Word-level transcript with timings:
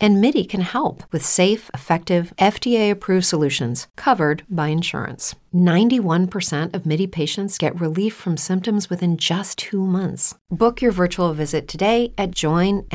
And 0.00 0.20
MIDI 0.20 0.44
can 0.44 0.60
help 0.60 1.02
with 1.10 1.24
safe, 1.24 1.70
effective, 1.74 2.32
FDA 2.38 2.88
approved 2.88 3.26
solutions 3.26 3.88
covered 3.96 4.44
by 4.48 4.68
insurance. 4.68 5.34
91% 5.52 6.72
of 6.72 6.86
MIDI 6.86 7.08
patients 7.08 7.58
get 7.58 7.80
relief 7.80 8.14
from 8.14 8.36
symptoms 8.36 8.88
within 8.88 9.16
just 9.16 9.58
two 9.58 9.84
months. 9.84 10.36
Book 10.50 10.80
your 10.80 10.92
virtual 10.92 11.34
visit 11.34 11.66
today 11.66 12.12
at 12.16 12.30
joinmidi.com. 12.30 12.86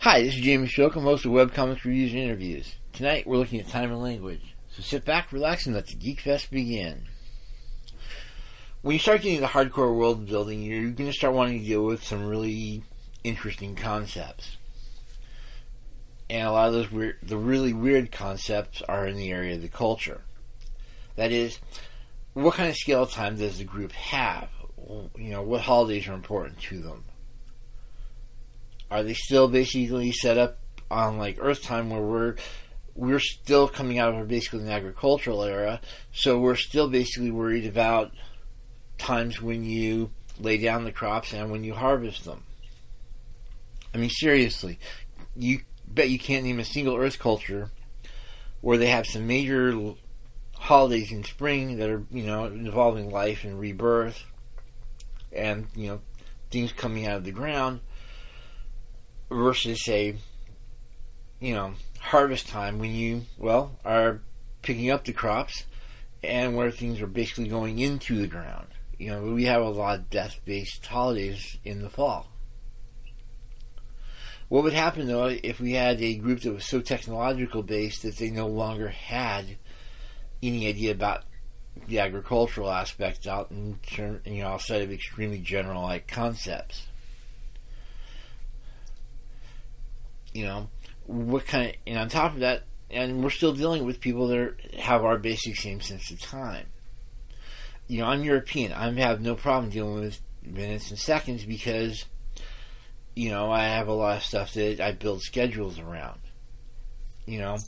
Hi, 0.00 0.22
this 0.22 0.34
is 0.34 0.40
Jamie 0.40 0.66
Shook. 0.66 0.96
I'm 0.96 1.04
host 1.04 1.24
of 1.24 1.30
Webcomics 1.30 1.84
Reviews 1.84 2.12
and 2.12 2.22
Interviews. 2.22 2.74
Tonight 2.92 3.28
we're 3.28 3.36
looking 3.36 3.60
at 3.60 3.68
time 3.68 3.92
and 3.92 4.02
language. 4.02 4.56
So 4.70 4.82
sit 4.82 5.04
back, 5.04 5.30
relax, 5.32 5.66
and 5.66 5.74
let 5.76 5.86
the 5.86 5.94
Geek 5.94 6.20
Fest 6.20 6.50
begin. 6.50 7.04
When 8.82 8.94
you 8.94 8.98
start 8.98 9.22
getting 9.22 9.40
the 9.40 9.46
hardcore 9.46 9.96
world 9.96 10.26
building, 10.26 10.62
you're 10.62 10.90
going 10.90 11.10
to 11.10 11.16
start 11.16 11.34
wanting 11.34 11.60
to 11.60 11.64
deal 11.64 11.84
with 11.84 12.02
some 12.02 12.26
really 12.26 12.82
interesting 13.24 13.74
concepts. 13.74 14.56
And 16.30 16.46
a 16.46 16.52
lot 16.52 16.68
of 16.68 16.74
those 16.74 16.92
weird, 16.92 17.16
the 17.22 17.38
really 17.38 17.72
weird 17.72 18.12
concepts 18.12 18.82
are 18.82 19.06
in 19.06 19.16
the 19.16 19.30
area 19.30 19.54
of 19.54 19.62
the 19.62 19.68
culture. 19.68 20.22
That 21.16 21.32
is, 21.32 21.58
what 22.34 22.54
kind 22.54 22.68
of 22.68 22.76
scale 22.76 23.02
of 23.02 23.10
time 23.10 23.36
does 23.36 23.58
the 23.58 23.64
group 23.64 23.92
have? 23.92 24.48
You 25.16 25.30
know, 25.30 25.42
what 25.42 25.62
holidays 25.62 26.06
are 26.06 26.12
important 26.12 26.60
to 26.62 26.80
them? 26.80 27.04
Are 28.90 29.02
they 29.02 29.14
still 29.14 29.48
basically 29.48 30.12
set 30.12 30.38
up 30.38 30.58
on 30.90 31.18
like 31.18 31.38
Earth 31.40 31.62
time 31.62 31.90
where 31.90 32.00
we're 32.00 32.36
we're 32.94 33.20
still 33.20 33.68
coming 33.68 33.98
out 33.98 34.14
of 34.14 34.28
basically 34.28 34.60
an 34.60 34.68
agricultural 34.68 35.44
era, 35.44 35.80
so 36.12 36.38
we're 36.38 36.56
still 36.56 36.88
basically 36.88 37.30
worried 37.30 37.64
about 37.64 38.10
times 38.98 39.40
when 39.40 39.62
you 39.62 40.10
lay 40.40 40.58
down 40.58 40.84
the 40.84 40.92
crops 40.92 41.32
and 41.32 41.50
when 41.50 41.62
you 41.62 41.74
harvest 41.74 42.24
them. 42.24 42.42
I 43.94 43.98
mean, 43.98 44.10
seriously, 44.10 44.78
you 45.36 45.60
bet 45.86 46.10
you 46.10 46.18
can't 46.18 46.44
name 46.44 46.60
a 46.60 46.64
single 46.64 46.96
Earth 46.96 47.18
culture 47.18 47.70
where 48.60 48.78
they 48.78 48.88
have 48.88 49.06
some 49.06 49.26
major 49.26 49.94
holidays 50.54 51.12
in 51.12 51.24
spring 51.24 51.78
that 51.78 51.88
are, 51.88 52.04
you 52.10 52.24
know, 52.24 52.44
involving 52.46 53.10
life 53.10 53.44
and 53.44 53.58
rebirth 53.58 54.24
and, 55.32 55.68
you 55.74 55.88
know, 55.88 56.00
things 56.50 56.72
coming 56.72 57.06
out 57.06 57.18
of 57.18 57.24
the 57.24 57.30
ground 57.30 57.80
versus, 59.30 59.84
say, 59.84 60.16
you 61.40 61.54
know, 61.54 61.74
harvest 62.00 62.48
time 62.48 62.78
when 62.78 62.90
you, 62.90 63.22
well, 63.38 63.78
are 63.84 64.20
picking 64.62 64.90
up 64.90 65.04
the 65.04 65.12
crops 65.12 65.64
and 66.22 66.56
where 66.56 66.70
things 66.70 67.00
are 67.00 67.06
basically 67.06 67.48
going 67.48 67.78
into 67.78 68.18
the 68.18 68.26
ground. 68.26 68.66
You 68.98 69.10
know, 69.10 69.22
we 69.32 69.44
have 69.44 69.62
a 69.62 69.68
lot 69.68 69.98
of 69.98 70.10
death 70.10 70.40
based 70.44 70.84
holidays 70.84 71.58
in 71.64 71.82
the 71.82 71.90
fall. 71.90 72.26
What 74.48 74.64
would 74.64 74.72
happen 74.72 75.06
though 75.06 75.26
if 75.26 75.60
we 75.60 75.72
had 75.72 76.00
a 76.00 76.14
group 76.16 76.40
that 76.40 76.52
was 76.52 76.64
so 76.64 76.80
technological 76.80 77.62
based 77.62 78.02
that 78.02 78.16
they 78.16 78.30
no 78.30 78.46
longer 78.46 78.88
had 78.88 79.58
any 80.42 80.66
idea 80.66 80.92
about 80.92 81.24
the 81.86 82.00
agricultural 82.00 82.70
aspect 82.70 83.26
out 83.26 83.50
in 83.50 83.78
term, 83.86 84.20
you 84.24 84.42
know, 84.42 84.48
outside 84.48 84.82
of 84.82 84.90
extremely 84.90 85.38
general 85.38 85.82
like 85.82 86.08
concepts? 86.08 86.86
You 90.32 90.44
know, 90.44 90.68
what 91.06 91.46
kind 91.46 91.70
of, 91.70 91.74
and 91.86 91.98
on 91.98 92.08
top 92.08 92.34
of 92.34 92.40
that, 92.40 92.64
and 92.90 93.22
we're 93.22 93.30
still 93.30 93.52
dealing 93.52 93.84
with 93.84 94.00
people 94.00 94.28
that 94.28 94.38
are, 94.38 94.56
have 94.78 95.04
our 95.04 95.18
basic 95.18 95.56
same 95.56 95.80
sense 95.80 96.10
of 96.10 96.20
time. 96.20 96.66
You 97.86 98.00
know, 98.00 98.06
I'm 98.06 98.24
European. 98.24 98.72
I 98.72 98.90
have 98.92 99.20
no 99.20 99.34
problem 99.34 99.70
dealing 99.70 100.00
with 100.00 100.20
minutes 100.42 100.90
and 100.90 100.98
seconds 100.98 101.44
because 101.44 102.04
you 103.18 103.30
know, 103.30 103.50
I 103.50 103.64
have 103.64 103.88
a 103.88 103.92
lot 103.92 104.18
of 104.18 104.22
stuff 104.22 104.54
that 104.54 104.78
I 104.80 104.92
build 104.92 105.22
schedules 105.22 105.80
around. 105.80 106.20
You 107.26 107.40
know, 107.40 107.58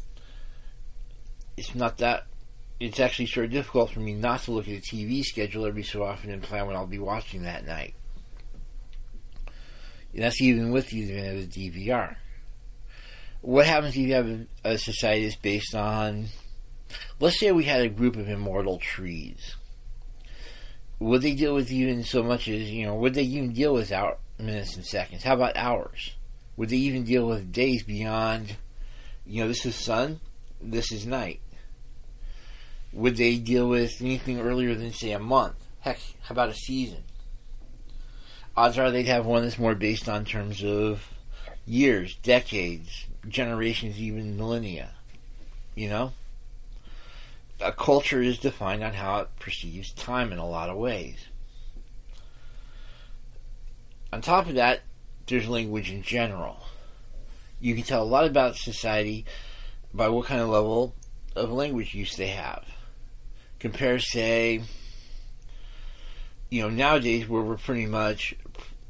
it's 1.56 1.74
not 1.74 1.98
that. 1.98 2.28
It's 2.78 3.00
actually 3.00 3.26
sort 3.26 3.46
of 3.46 3.52
difficult 3.52 3.90
for 3.90 3.98
me 3.98 4.14
not 4.14 4.44
to 4.44 4.52
look 4.52 4.68
at 4.68 4.74
a 4.74 4.80
TV 4.80 5.24
schedule 5.24 5.66
every 5.66 5.82
so 5.82 6.04
often 6.04 6.30
and 6.30 6.40
plan 6.40 6.66
what 6.66 6.76
I'll 6.76 6.86
be 6.86 7.00
watching 7.00 7.42
that 7.42 7.66
night. 7.66 7.94
And 10.14 10.22
that's 10.22 10.40
even 10.40 10.70
with 10.70 10.88
the 10.90 11.02
advent 11.02 11.38
of 11.38 11.52
the 11.52 11.70
DVR. 11.70 12.14
What 13.40 13.66
happens 13.66 13.96
if 13.96 14.02
you 14.02 14.14
have 14.14 14.46
a, 14.64 14.78
society 14.78 15.24
that's 15.24 15.34
based 15.34 15.74
on, 15.74 16.26
let's 17.18 17.40
say 17.40 17.50
we 17.50 17.64
had 17.64 17.80
a 17.80 17.88
group 17.88 18.14
of 18.14 18.28
immortal 18.28 18.78
trees. 18.78 19.56
Would 21.00 21.22
they 21.22 21.34
deal 21.34 21.54
with 21.54 21.72
even 21.72 22.04
so 22.04 22.22
much 22.22 22.46
as, 22.46 22.70
you 22.70 22.86
know, 22.86 22.94
would 22.94 23.14
they 23.14 23.24
even 23.24 23.52
deal 23.52 23.74
with 23.74 23.90
our 23.90 24.16
minutes 24.42 24.76
and 24.76 24.84
seconds? 24.84 25.22
How 25.22 25.34
about 25.34 25.56
hours? 25.56 26.14
Would 26.56 26.68
they 26.68 26.76
even 26.76 27.04
deal 27.04 27.26
with 27.26 27.52
days 27.52 27.82
beyond, 27.82 28.56
you 29.24 29.42
know, 29.42 29.48
this 29.48 29.64
is 29.64 29.74
sun, 29.74 30.20
this 30.60 30.92
is 30.92 31.06
night? 31.06 31.40
Would 32.92 33.16
they 33.16 33.36
deal 33.36 33.68
with 33.68 34.00
anything 34.00 34.40
earlier 34.40 34.74
than, 34.74 34.92
say, 34.92 35.12
a 35.12 35.18
month? 35.18 35.56
Heck, 35.80 35.98
how 36.22 36.32
about 36.32 36.48
a 36.48 36.54
season? 36.54 37.04
Odds 38.56 38.78
are 38.78 38.90
they'd 38.90 39.06
have 39.06 39.24
one 39.24 39.42
that's 39.42 39.58
more 39.58 39.74
based 39.74 40.08
on 40.08 40.24
terms 40.24 40.62
of 40.62 41.06
years, 41.64 42.16
decades, 42.16 43.06
generations, 43.28 43.98
even 43.98 44.36
millennia. 44.36 44.90
You 45.74 45.88
know? 45.88 46.12
A 47.60 47.72
culture 47.72 48.20
is 48.20 48.38
defined 48.38 48.82
on 48.82 48.94
how 48.94 49.20
it 49.20 49.28
perceives 49.38 49.92
time 49.92 50.32
in 50.32 50.38
a 50.38 50.48
lot 50.48 50.68
of 50.68 50.76
ways 50.76 51.29
on 54.12 54.20
top 54.20 54.48
of 54.48 54.54
that, 54.54 54.80
there's 55.26 55.48
language 55.48 55.90
in 55.90 56.02
general. 56.02 56.58
You 57.60 57.74
can 57.74 57.84
tell 57.84 58.02
a 58.02 58.04
lot 58.04 58.24
about 58.24 58.56
society 58.56 59.24
by 59.92 60.08
what 60.08 60.26
kind 60.26 60.40
of 60.40 60.48
level 60.48 60.94
of 61.36 61.52
language 61.52 61.94
use 61.94 62.16
they 62.16 62.28
have. 62.28 62.64
Compare, 63.58 63.98
say, 63.98 64.62
you 66.50 66.62
know, 66.62 66.70
nowadays 66.70 67.28
where 67.28 67.42
we're 67.42 67.56
pretty 67.56 67.86
much 67.86 68.34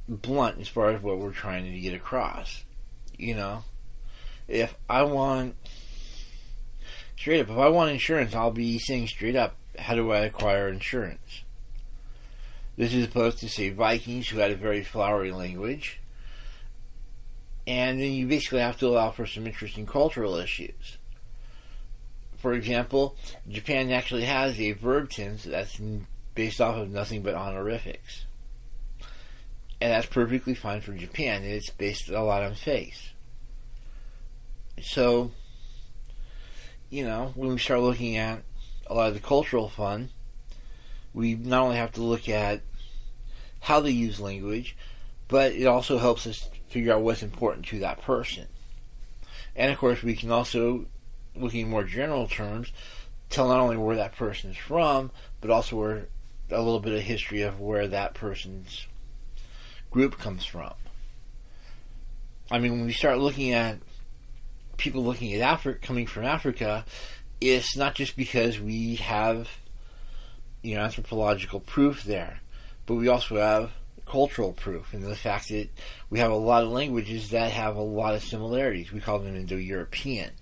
blunt 0.09 0.61
as 0.61 0.69
far 0.69 0.91
as 0.91 1.03
what 1.03 1.19
we're 1.19 1.33
trying 1.33 1.71
to 1.71 1.81
get 1.81 1.95
across. 1.95 2.65
You 3.19 3.35
know, 3.35 3.65
if 4.49 4.75
I 4.89 5.03
want, 5.03 5.57
straight 7.17 7.41
up, 7.41 7.51
if 7.51 7.59
I 7.59 7.69
want 7.69 7.91
insurance, 7.91 8.35
I'll 8.35 8.51
be 8.51 8.79
saying 8.79 9.09
straight 9.09 9.37
up, 9.37 9.57
how 9.79 9.95
do 9.95 10.11
I 10.11 10.21
acquire 10.21 10.69
insurance? 10.69 11.43
This 12.81 12.95
is 12.95 13.05
opposed 13.05 13.41
to, 13.41 13.49
say, 13.51 13.69
Vikings, 13.69 14.31
who 14.31 14.39
had 14.39 14.53
a 14.53 14.57
very 14.57 14.83
flowery 14.83 15.33
language. 15.33 16.01
And 17.67 18.01
then 18.01 18.13
you 18.13 18.27
basically 18.27 18.61
have 18.61 18.79
to 18.79 18.87
allow 18.87 19.11
for 19.11 19.27
some 19.27 19.47
interesting 19.47 19.85
cultural 19.85 20.37
issues. 20.37 20.97
For 22.39 22.55
example, 22.55 23.17
Japan 23.47 23.91
actually 23.91 24.25
has 24.25 24.59
a 24.59 24.73
verb 24.73 25.11
tense 25.11 25.45
that's 25.45 25.79
based 26.35 26.59
off 26.59 26.79
of 26.79 26.89
nothing 26.89 27.21
but 27.21 27.35
honorifics. 27.35 28.25
And 29.79 29.93
that's 29.93 30.07
perfectly 30.07 30.55
fine 30.55 30.81
for 30.81 30.95
Japan. 30.95 31.43
It's 31.45 31.69
based 31.69 32.09
a 32.09 32.23
lot 32.23 32.43
on 32.43 32.55
face. 32.55 33.11
So, 34.81 35.33
you 36.89 37.05
know, 37.05 37.33
when 37.35 37.51
we 37.51 37.59
start 37.59 37.83
looking 37.83 38.17
at 38.17 38.43
a 38.87 38.95
lot 38.95 39.09
of 39.09 39.15
the 39.15 39.21
cultural 39.21 39.69
fun, 39.69 40.09
we 41.13 41.35
not 41.35 41.65
only 41.65 41.77
have 41.77 41.93
to 41.93 42.03
look 42.03 42.27
at 42.27 42.63
how 43.61 43.81
they 43.81 43.91
use 43.91 44.21
language, 44.21 44.77
but 45.29 45.53
it 45.53 45.67
also 45.67 45.99
helps 45.99 46.27
us 46.27 46.49
figure 46.69 46.93
out 46.93 47.03
what's 47.03 47.23
important 47.23 47.67
to 47.67 47.81
that 47.81 48.03
person. 48.03 48.47
And 49.55 49.71
of 49.71 49.79
course, 49.79 50.03
we 50.03 50.15
can 50.15 50.31
also, 50.31 50.87
looking 51.37 51.63
in 51.63 51.71
more 51.71 51.85
general 51.85 52.27
terms, 52.27 52.73
tell 53.29 53.49
not 53.49 53.61
only 53.61 53.77
where 53.77 53.97
that 53.97 54.17
person 54.17 54.51
is 54.51 54.57
from, 54.57 55.11
but 55.41 55.51
also 55.51 55.77
where 55.77 56.09
a 56.51 56.61
little 56.61 56.81
bit 56.81 56.95
of 56.95 57.03
history 57.03 57.43
of 57.43 57.61
where 57.61 57.87
that 57.87 58.15
person's 58.15 58.87
group 59.91 60.19
comes 60.19 60.45
from. 60.45 60.73
I 62.51 62.59
mean, 62.59 62.73
when 62.73 62.87
we 62.87 62.93
start 62.93 63.19
looking 63.19 63.53
at 63.53 63.79
people 64.77 65.05
looking 65.05 65.35
at 65.35 65.41
Africa, 65.41 65.79
coming 65.81 66.07
from 66.07 66.25
Africa, 66.25 66.85
it's 67.41 67.77
not 67.77 67.95
just 67.95 68.17
because 68.17 68.59
we 68.59 68.97
have, 68.97 69.49
you 70.63 70.75
know, 70.75 70.81
anthropological 70.81 71.61
proof 71.61 72.03
there 72.03 72.41
but 72.91 72.97
we 72.97 73.07
also 73.07 73.37
have 73.37 73.71
cultural 74.05 74.53
proof 74.53 74.93
in 74.95 75.03
the 75.03 75.15
fact 75.15 75.51
that 75.51 75.69
we 76.11 76.19
have 76.19 76.33
a 76.33 76.35
lot 76.35 76.65
of 76.65 76.71
languages 76.71 77.31
that 77.31 77.53
have 77.53 77.77
a 77.77 77.81
lot 77.81 78.17
of 78.17 78.25
similarities. 78.25 78.91
We 78.91 78.99
call 78.99 79.21
them 79.21 79.37
Indo-European. 79.37 80.33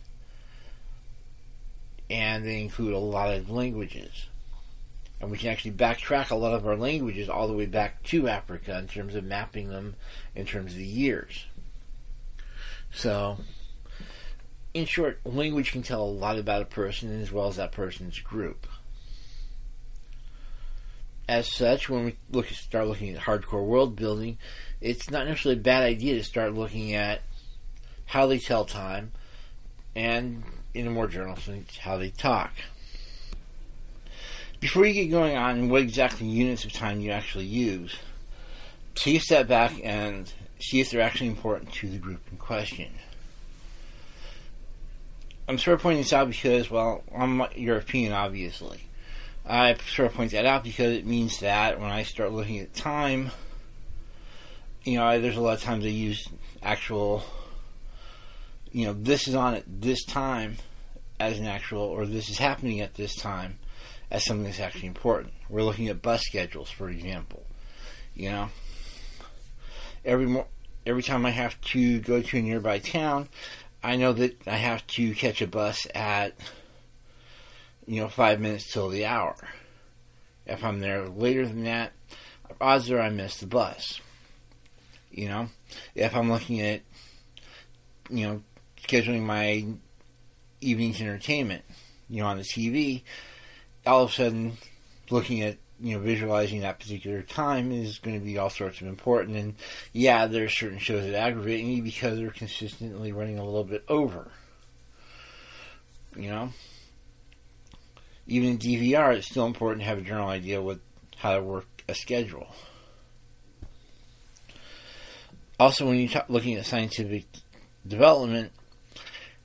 And 2.09 2.47
they 2.47 2.63
include 2.63 2.95
a 2.95 2.99
lot 2.99 3.35
of 3.35 3.51
languages. 3.51 4.29
And 5.21 5.31
we 5.31 5.37
can 5.37 5.51
actually 5.51 5.73
backtrack 5.73 6.31
a 6.31 6.37
lot 6.37 6.55
of 6.55 6.67
our 6.67 6.75
languages 6.75 7.29
all 7.29 7.49
the 7.49 7.53
way 7.53 7.67
back 7.67 8.03
to 8.05 8.29
Africa 8.29 8.79
in 8.79 8.89
terms 8.89 9.15
of 9.15 9.25
mapping 9.25 9.69
them 9.69 9.95
in 10.35 10.47
terms 10.47 10.73
of 10.73 10.79
the 10.79 10.87
years. 10.87 11.45
So, 12.93 13.37
in 14.73 14.87
short, 14.87 15.21
language 15.27 15.73
can 15.73 15.83
tell 15.83 16.03
a 16.03 16.07
lot 16.07 16.39
about 16.39 16.63
a 16.63 16.65
person 16.65 17.21
as 17.21 17.31
well 17.31 17.49
as 17.49 17.57
that 17.57 17.73
person's 17.73 18.19
group. 18.21 18.67
As 21.29 21.55
such, 21.55 21.91
when 21.91 22.07
we 22.07 22.17
look 22.31 22.47
start 22.49 22.87
looking 22.87 23.15
at 23.15 23.21
hardcore 23.21 23.65
world 23.65 23.97
building, 23.97 24.39
it's 24.81 25.11
not 25.11 25.27
necessarily 25.27 25.61
a 25.61 25.63
bad 25.63 25.83
idea 25.83 26.15
to 26.15 26.25
start 26.25 26.55
looking 26.55 26.95
at 26.95 27.21
how 28.07 28.27
they 28.27 28.39
tell 28.39 28.65
time 28.65 29.13
and, 29.95 30.43
in 30.73 30.87
a 30.87 30.91
more 30.91 31.07
general 31.07 31.37
sense, 31.37 31.77
how 31.77 31.99
they 31.99 32.09
talk. 32.09 32.53
Before 34.59 34.87
you 34.87 34.95
get 34.95 35.11
going 35.11 35.37
on 35.37 35.69
what 35.69 35.83
exactly 35.83 36.27
units 36.27 36.65
of 36.65 36.73
time 36.73 37.01
you 37.01 37.11
actually 37.11 37.45
use, 37.45 37.95
take 38.95 39.17
a 39.17 39.21
step 39.21 39.49
back 39.49 39.75
and 39.85 40.33
see 40.59 40.81
if 40.81 40.91
they're 40.91 41.03
actually 41.03 41.29
important 41.29 41.73
to 41.75 41.89
the 41.89 41.99
group 41.99 42.21
in 42.31 42.39
question. 42.39 42.91
I'm 45.47 45.59
sort 45.59 45.75
of 45.75 45.83
pointing 45.83 46.03
this 46.03 46.13
out 46.13 46.29
because, 46.29 46.71
well, 46.71 47.05
I'm 47.15 47.43
European, 47.55 48.13
obviously. 48.13 48.88
I 49.49 49.75
sort 49.95 50.11
of 50.11 50.15
point 50.15 50.33
that 50.33 50.45
out 50.45 50.63
because 50.63 50.95
it 50.95 51.07
means 51.07 51.41
that 51.41 51.81
when 51.81 51.91
I 51.91 52.03
start 52.03 52.33
looking 52.33 52.59
at 52.59 52.75
time, 52.75 53.31
you 54.85 54.99
know, 54.99 55.21
there's 55.21 55.39
a 55.39 55.41
lot 55.41 55.55
of 55.55 55.63
times 55.63 55.87
I 55.87 55.89
use 55.89 56.29
actual, 56.63 57.23
you 58.71 58.85
know, 58.85 58.93
this 58.93 59.27
is 59.27 59.35
on 59.35 59.55
at 59.55 59.65
this 59.67 60.05
time 60.05 60.59
as 61.19 61.39
an 61.39 61.47
actual, 61.47 61.81
or 61.81 62.05
this 62.05 62.29
is 62.29 62.37
happening 62.37 62.81
at 62.81 62.95
this 62.95 63.17
time 63.17 63.59
as 64.11 64.25
something 64.25 64.45
that's 64.45 64.61
actually 64.61 64.89
important. 64.89 65.33
We're 65.49 65.63
looking 65.63 65.89
at 65.89 66.03
bus 66.03 66.23
schedules, 66.23 66.71
for 66.71 66.91
example. 66.91 67.45
You 68.15 68.31
know, 68.31 68.49
every 70.05 70.27
mo- 70.27 70.49
every 70.87 71.03
time 71.03 71.25
I 71.25 71.31
have 71.31 71.59
to 71.73 72.01
go 72.01 72.21
to 72.21 72.37
a 72.37 72.43
nearby 72.43 72.81
town, 72.81 73.29
I 73.83 73.97
know 73.97 74.13
that 74.13 74.47
I 74.47 74.57
have 74.57 74.87
to 74.89 75.15
catch 75.15 75.41
a 75.41 75.47
bus 75.47 75.87
at 75.95 76.35
you 77.89 78.03
know 78.03 78.09
five 78.09 78.39
minutes 78.39 78.71
till 78.71 78.91
the 78.91 79.07
hour. 79.07 79.35
If 80.47 80.63
I'm 80.63 80.81
there 80.81 81.09
later 81.09 81.47
than 81.47 81.65
that, 81.65 81.93
odds 82.61 82.91
are 82.91 83.01
I 83.01 83.09
miss 83.09 83.39
the 83.39 83.47
bus. 83.47 84.01
You 85.11 85.29
know, 85.29 85.49
if 85.95 86.15
I'm 86.15 86.31
looking 86.31 86.61
at 86.61 86.83
you 88.11 88.27
know 88.27 88.43
scheduling 88.83 89.23
my 89.23 89.67
evening's 90.61 91.01
entertainment, 91.01 91.65
you 92.09 92.23
know, 92.23 92.29
on 92.29 92.37
the 92.37 92.43
TV, 92.43 93.03
all 93.87 94.03
of 94.03 94.11
a 94.11 94.13
sudden 94.13 94.59
looking 95.11 95.43
at 95.43 95.57
you 95.81 95.97
know 95.97 96.03
visualizing 96.03 96.61
that 96.61 96.79
particular 96.79 97.23
time 97.23 97.73
is 97.73 97.99
going 98.01 98.19
to 98.19 98.25
be 98.25 98.37
all 98.37 98.51
sorts 98.51 98.81
of 98.81 98.89
important 98.89 99.37
and 99.37 99.55
yeah 99.93 100.27
there 100.27 100.45
are 100.45 100.49
certain 100.49 100.79
shows 100.79 101.05
that 101.05 101.15
aggravate 101.15 101.65
me 101.65 101.81
because 101.81 102.19
they're 102.19 102.31
consistently 102.31 103.13
running 103.13 103.39
a 103.39 103.45
little 103.45 103.63
bit 103.63 103.85
over 103.89 104.29
you 106.17 106.29
know 106.29 106.53
even 108.29 108.51
in 108.51 108.59
DVR 108.59 109.17
it's 109.17 109.29
still 109.29 109.47
important 109.47 109.81
to 109.81 109.87
have 109.87 109.99
a 109.99 110.03
general 110.03 110.29
idea 110.29 110.63
what 110.63 110.79
how 111.17 111.35
to 111.35 111.43
work 111.43 111.67
a 111.89 111.95
schedule 111.95 112.47
also 115.59 115.87
when 115.87 115.99
you're 115.99 116.23
looking 116.29 116.55
at 116.55 116.65
scientific 116.65 117.25
development 117.87 118.53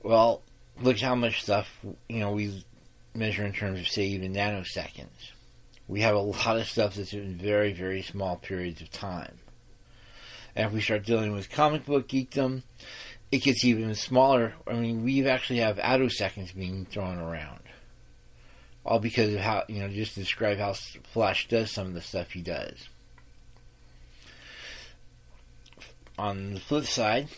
well 0.02 0.42
look 0.80 0.98
how 1.00 1.14
much 1.14 1.42
stuff 1.42 1.80
you 2.08 2.20
know 2.20 2.30
we 2.30 2.64
measure 3.14 3.44
in 3.44 3.52
terms 3.52 3.80
of, 3.80 3.88
say, 3.88 4.04
even 4.04 4.34
nanoseconds. 4.34 5.32
We 5.86 6.00
have 6.00 6.14
a 6.14 6.20
lot 6.20 6.56
of 6.56 6.66
stuff 6.66 6.94
that's 6.94 7.12
in 7.12 7.36
very, 7.36 7.72
very 7.72 8.02
small 8.02 8.36
periods 8.36 8.80
of 8.80 8.90
time. 8.90 9.38
And 10.56 10.66
if 10.66 10.72
we 10.72 10.80
start 10.80 11.04
dealing 11.04 11.32
with 11.32 11.50
comic 11.50 11.84
book 11.84 12.08
geekdom, 12.08 12.62
it 13.30 13.42
gets 13.42 13.64
even 13.64 13.94
smaller. 13.94 14.54
I 14.66 14.74
mean, 14.74 15.04
we 15.04 15.26
actually 15.26 15.58
have 15.60 15.76
attoseconds 15.76 16.54
being 16.54 16.86
thrown 16.86 17.18
around. 17.18 17.60
All 18.84 18.98
because 18.98 19.32
of 19.32 19.40
how, 19.40 19.64
you 19.68 19.80
know, 19.80 19.88
just 19.88 20.14
describe 20.14 20.58
how 20.58 20.74
Flash 20.74 21.48
does 21.48 21.70
some 21.70 21.86
of 21.86 21.94
the 21.94 22.02
stuff 22.02 22.32
he 22.32 22.42
does. 22.42 22.88
On 26.18 26.54
the 26.54 26.60
flip 26.60 26.84
side, 26.84 27.28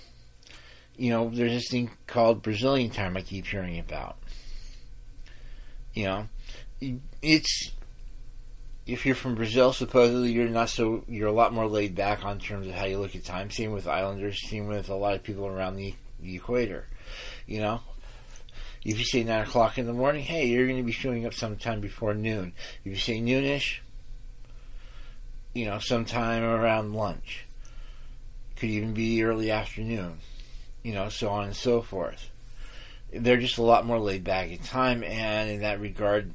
you 0.97 1.11
know, 1.11 1.31
there's 1.31 1.53
this 1.53 1.71
thing 1.71 1.91
called 2.07 2.43
Brazilian 2.43 2.91
time 2.91 3.17
I 3.17 3.23
keep 3.23 3.47
hearing 3.47 3.79
about. 3.79 4.17
You 5.95 6.05
know, 6.05 6.29
it's 7.23 7.71
if 8.87 9.05
you're 9.05 9.15
from 9.15 9.35
Brazil, 9.35 9.73
supposedly 9.73 10.31
you're 10.31 10.49
not 10.49 10.69
so 10.69 11.05
you're 11.09 11.29
a 11.29 11.33
lot 11.33 11.53
more 11.53 11.67
laid 11.67 11.95
back 11.95 12.25
on 12.25 12.39
terms 12.39 12.67
of 12.69 12.75
how 12.75 12.85
you 12.85 12.99
look 12.99 13.17
at 13.17 13.25
time. 13.25 13.51
Same 13.51 13.73
with 13.73 13.89
Islanders. 13.89 14.49
Same 14.49 14.69
with 14.69 14.89
a 14.89 14.95
lot 14.95 15.15
of 15.15 15.23
people 15.23 15.47
around 15.47 15.77
the, 15.77 15.95
the 16.21 16.37
equator. 16.37 16.87
You 17.47 17.61
know, 17.61 17.81
if 18.89 18.99
you 18.99 19.05
say 19.05 19.25
nine 19.25 19.43
o'clock 19.43 19.79
in 19.79 19.87
the 19.87 19.93
morning, 19.93 20.23
hey, 20.23 20.47
you're 20.47 20.67
going 20.67 20.79
to 20.79 20.83
be 20.83 20.93
showing 20.93 21.27
up 21.27 21.35
sometime 21.35 21.81
before 21.81 22.15
noon. 22.15 22.53
If 22.85 22.93
you 22.93 22.97
say 22.97 23.21
noonish, 23.21 23.79
you 25.55 25.65
know, 25.65 25.79
sometime 25.79 26.43
around 26.43 26.95
lunch. 26.95 27.47
Could 28.57 28.71
even 28.71 28.95
be 28.95 29.23
early 29.23 29.51
afternoon. 29.51 30.19
You 30.83 30.95
know, 30.95 31.09
so 31.09 31.29
on 31.29 31.45
and 31.45 31.57
so 31.57 31.83
forth 31.83 32.31
they're 33.13 33.37
just 33.37 33.59
a 33.59 33.63
lot 33.63 33.87
more 33.87 33.99
laid 33.99 34.25
back 34.25 34.51
in 34.51 34.59
time, 34.59 35.03
and 35.03 35.51
in 35.51 35.61
that 35.61 35.81
regard, 35.81 36.33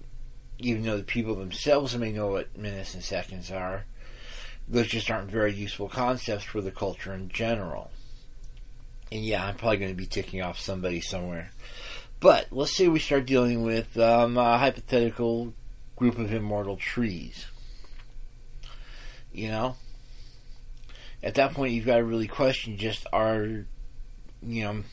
even 0.60 0.84
though 0.84 0.98
the 0.98 1.04
people 1.04 1.36
themselves 1.36 1.98
may 1.98 2.12
know 2.12 2.28
what 2.28 2.58
minutes 2.58 2.94
and 2.94 3.04
seconds 3.04 3.52
are, 3.52 3.86
those 4.68 4.88
just 4.88 5.12
aren't 5.12 5.30
very 5.30 5.54
useful 5.54 5.90
concepts 5.90 6.44
for 6.44 6.62
the 6.62 6.72
culture 6.72 7.14
in 7.14 7.30
general. 7.30 7.92
And 9.12 9.24
yeah, 9.24 9.46
I'm 9.46 9.56
probably 9.56 9.78
going 9.78 9.92
to 9.92 9.98
be 9.98 10.06
ticking 10.06 10.42
off 10.42 10.60
somebody 10.60 11.02
somewhere. 11.02 11.52
But 12.22 12.50
let's 12.52 12.78
say 12.78 12.88
we 12.88 13.00
start 13.00 13.26
dealing 13.26 13.64
with 13.64 13.98
um, 13.98 14.38
a 14.38 14.60
hypothetical 14.60 15.54
group 15.96 16.20
of 16.20 16.32
immortal 16.32 16.78
trees. 16.78 17.48
You 19.34 19.50
know? 19.50 19.76
At 21.24 21.34
that 21.36 21.54
point, 21.54 21.74
you've 21.74 21.88
got 21.88 21.98
to 21.98 22.04
really 22.04 22.28
question 22.28 22.78
just 22.78 23.08
are, 23.12 23.66
you 24.44 24.64
know, 24.64 24.84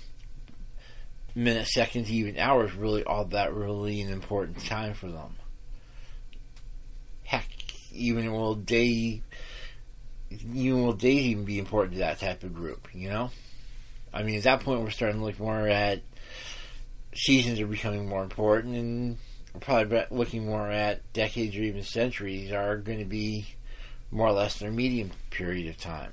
minutes, 1.34 1.74
seconds, 1.74 2.10
even 2.10 2.38
hours 2.38 2.72
really 2.74 3.04
all 3.04 3.26
that 3.26 3.52
really 3.52 4.00
an 4.00 4.10
important 4.10 4.64
time 4.64 4.94
for 4.94 5.08
them. 5.08 5.36
Heck, 7.24 7.46
even 7.92 8.32
will 8.32 8.54
day, 8.54 9.22
even 10.30 10.82
will 10.82 10.94
days 10.94 11.26
even 11.26 11.44
be 11.44 11.58
important 11.58 11.94
to 11.94 11.98
that 11.98 12.20
type 12.20 12.42
of 12.42 12.54
group? 12.54 12.88
You 12.94 13.10
know, 13.10 13.30
I 14.14 14.22
mean, 14.22 14.36
at 14.36 14.44
that 14.44 14.60
point, 14.60 14.80
we're 14.80 14.90
starting 14.90 15.20
to 15.20 15.24
look 15.26 15.38
more 15.38 15.68
at 15.68 16.00
seasons 17.14 17.60
are 17.60 17.66
becoming 17.66 18.08
more 18.08 18.22
important, 18.22 18.76
and 18.76 19.18
probably 19.60 20.04
looking 20.10 20.46
more 20.46 20.70
at 20.70 21.12
decades 21.12 21.56
or 21.56 21.60
even 21.60 21.82
centuries 21.82 22.52
are 22.52 22.76
going 22.76 22.98
to 22.98 23.04
be 23.04 23.46
more 24.10 24.28
or 24.28 24.32
less 24.32 24.58
their 24.58 24.70
medium 24.70 25.10
period 25.30 25.68
of 25.68 25.78
time. 25.78 26.12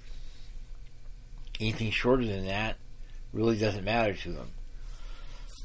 Anything 1.60 1.92
shorter 1.92 2.26
than 2.26 2.46
that 2.48 2.78
really 3.32 3.58
doesn't 3.58 3.86
matter 3.86 4.14
to 4.14 4.32
them. 4.32 4.52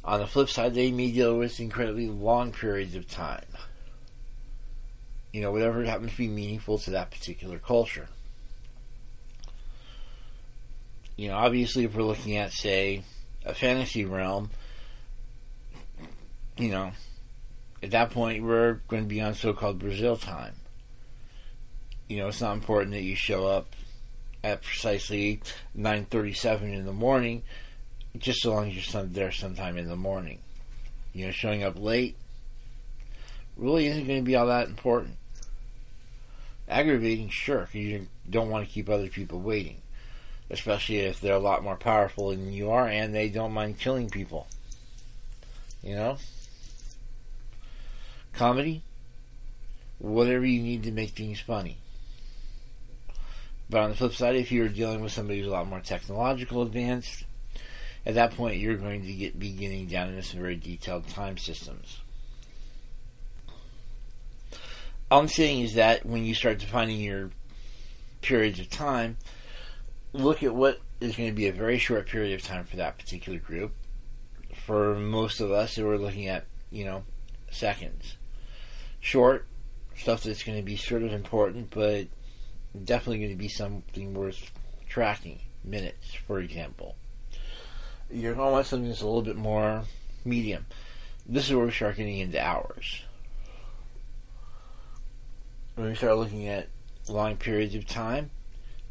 On 0.04 0.20
the 0.20 0.26
flip 0.26 0.49
side, 0.49 0.75
they 0.75 0.90
may 0.90 1.10
deal 1.10 1.37
with 1.37 1.60
incredibly 1.60 2.08
long 2.08 2.52
periods 2.52 2.94
of 2.94 3.08
time. 3.08 3.44
You 5.32 5.40
know, 5.42 5.52
whatever 5.52 5.84
happens 5.84 6.12
to 6.12 6.18
be 6.18 6.28
meaningful 6.28 6.78
to 6.78 6.90
that 6.90 7.10
particular 7.10 7.58
culture. 7.58 8.08
You 11.16 11.28
know, 11.28 11.37
obviously, 11.37 11.84
if 11.84 11.94
we're 11.94 12.02
looking 12.02 12.37
at, 12.37 12.52
say, 12.52 13.04
a 13.44 13.54
fantasy 13.54 14.04
realm, 14.04 14.50
you 16.60 16.70
know, 16.70 16.92
at 17.82 17.90
that 17.92 18.10
point, 18.10 18.44
we're 18.44 18.74
going 18.88 19.02
to 19.02 19.08
be 19.08 19.20
on 19.20 19.34
so 19.34 19.52
called 19.52 19.78
Brazil 19.78 20.16
time. 20.16 20.54
You 22.08 22.18
know, 22.18 22.28
it's 22.28 22.40
not 22.40 22.54
important 22.54 22.92
that 22.92 23.02
you 23.02 23.16
show 23.16 23.46
up 23.46 23.74
at 24.42 24.62
precisely 24.62 25.40
9.37 25.76 26.74
in 26.74 26.86
the 26.86 26.92
morning 26.92 27.42
just 28.18 28.42
so 28.42 28.52
long 28.52 28.68
as 28.68 28.92
you're 28.92 29.02
there 29.04 29.32
sometime 29.32 29.78
in 29.78 29.88
the 29.88 29.96
morning. 29.96 30.38
You 31.12 31.26
know, 31.26 31.32
showing 31.32 31.62
up 31.62 31.78
late 31.78 32.16
really 33.56 33.86
isn't 33.86 34.06
going 34.06 34.20
to 34.20 34.24
be 34.24 34.36
all 34.36 34.46
that 34.46 34.68
important. 34.68 35.16
Aggravating, 36.68 37.28
sure, 37.28 37.68
because 37.72 37.80
you 37.80 38.06
don't 38.28 38.48
want 38.48 38.66
to 38.66 38.72
keep 38.72 38.88
other 38.88 39.08
people 39.08 39.40
waiting, 39.40 39.76
especially 40.50 40.98
if 40.98 41.20
they're 41.20 41.34
a 41.34 41.38
lot 41.38 41.64
more 41.64 41.76
powerful 41.76 42.30
than 42.30 42.52
you 42.52 42.70
are 42.70 42.86
and 42.86 43.14
they 43.14 43.28
don't 43.28 43.52
mind 43.52 43.78
killing 43.78 44.08
people. 44.08 44.46
You 45.82 45.94
know? 45.94 46.18
Comedy, 48.32 48.82
whatever 49.99 50.44
you 50.46 50.62
need 50.62 50.82
to 50.84 50.92
make 50.92 51.10
things 51.10 51.40
funny. 51.40 51.78
But 53.68 53.82
on 53.82 53.90
the 53.90 53.96
flip 53.96 54.14
side, 54.14 54.37
if 54.37 54.50
you're 54.50 54.68
dealing 54.68 55.00
with 55.00 55.12
somebody 55.12 55.38
who's 55.38 55.49
a 55.49 55.52
lot 55.52 55.68
more 55.68 55.80
technological 55.80 56.62
advanced, 56.62 57.25
at 58.04 58.14
that 58.14 58.32
point 58.32 58.56
you're 58.56 58.76
going 58.76 59.02
to 59.02 59.12
get 59.12 59.38
be 59.38 59.52
getting 59.52 59.87
down 59.87 60.08
into 60.08 60.22
some 60.22 60.40
very 60.40 60.56
detailed 60.56 61.06
time 61.08 61.38
systems. 61.38 62.00
All 65.10 65.20
I'm 65.20 65.28
saying 65.28 65.62
is 65.64 65.75
that 65.75 66.06
when 66.06 66.25
you 66.25 66.34
start 66.34 66.58
defining 66.58 67.00
your 67.00 67.30
periods 68.22 68.60
of 68.60 68.70
time, 68.70 69.16
look 70.12 70.42
at 70.42 70.54
what 70.54 70.80
is 71.00 71.16
going 71.16 71.28
to 71.28 71.34
be 71.34 71.49
a 71.49 71.52
very 71.52 71.78
short 71.78 72.06
period 72.06 72.34
of 72.34 72.46
time 72.46 72.64
for 72.64 72.76
that 72.76 72.99
particular 72.99 73.38
group. 73.38 73.72
For 74.66 74.94
most 74.94 75.40
of 75.40 75.50
us, 75.50 75.78
we're 75.78 75.96
looking 75.96 76.28
at, 76.28 76.44
you 76.70 76.84
know, 76.84 77.04
seconds. 77.50 78.16
Short, 79.00 79.47
stuff 79.97 80.23
that's 80.23 80.42
going 80.42 80.59
to 80.59 80.64
be 80.64 80.76
sort 80.76 81.02
of 81.02 81.12
important, 81.12 81.71
but 81.71 82.07
definitely 82.85 83.19
going 83.19 83.30
to 83.30 83.37
be 83.37 83.49
something 83.49 84.14
worth 84.14 84.50
tracking. 84.88 85.40
Minutes, 85.62 86.14
for 86.26 86.40
example. 86.40 86.97
You're 88.11 88.35
going 88.35 88.49
to 88.49 88.52
want 88.52 88.66
something 88.66 88.88
that's 88.88 89.02
a 89.02 89.07
little 89.07 89.23
bit 89.23 89.37
more 89.37 89.85
medium. 90.25 90.66
This 91.26 91.49
is 91.49 91.54
where 91.54 91.66
we 91.66 91.71
start 91.71 91.97
getting 91.97 92.19
into 92.19 92.42
hours. 92.42 93.02
When 95.75 95.88
we 95.88 95.95
start 95.95 96.16
looking 96.16 96.49
at 96.49 96.69
long 97.09 97.37
periods 97.37 97.75
of 97.75 97.87
time, 97.87 98.30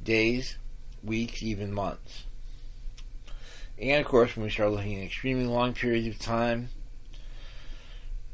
days, 0.04 0.58
weeks, 1.04 1.44
even 1.44 1.74
months. 1.74 2.24
And 3.78 4.02
of 4.02 4.08
course, 4.08 4.36
when 4.36 4.44
we 4.44 4.52
start 4.52 4.72
looking 4.72 4.98
at 4.98 5.06
extremely 5.06 5.46
long 5.46 5.74
periods 5.74 6.08
of 6.08 6.20
time, 6.20 6.70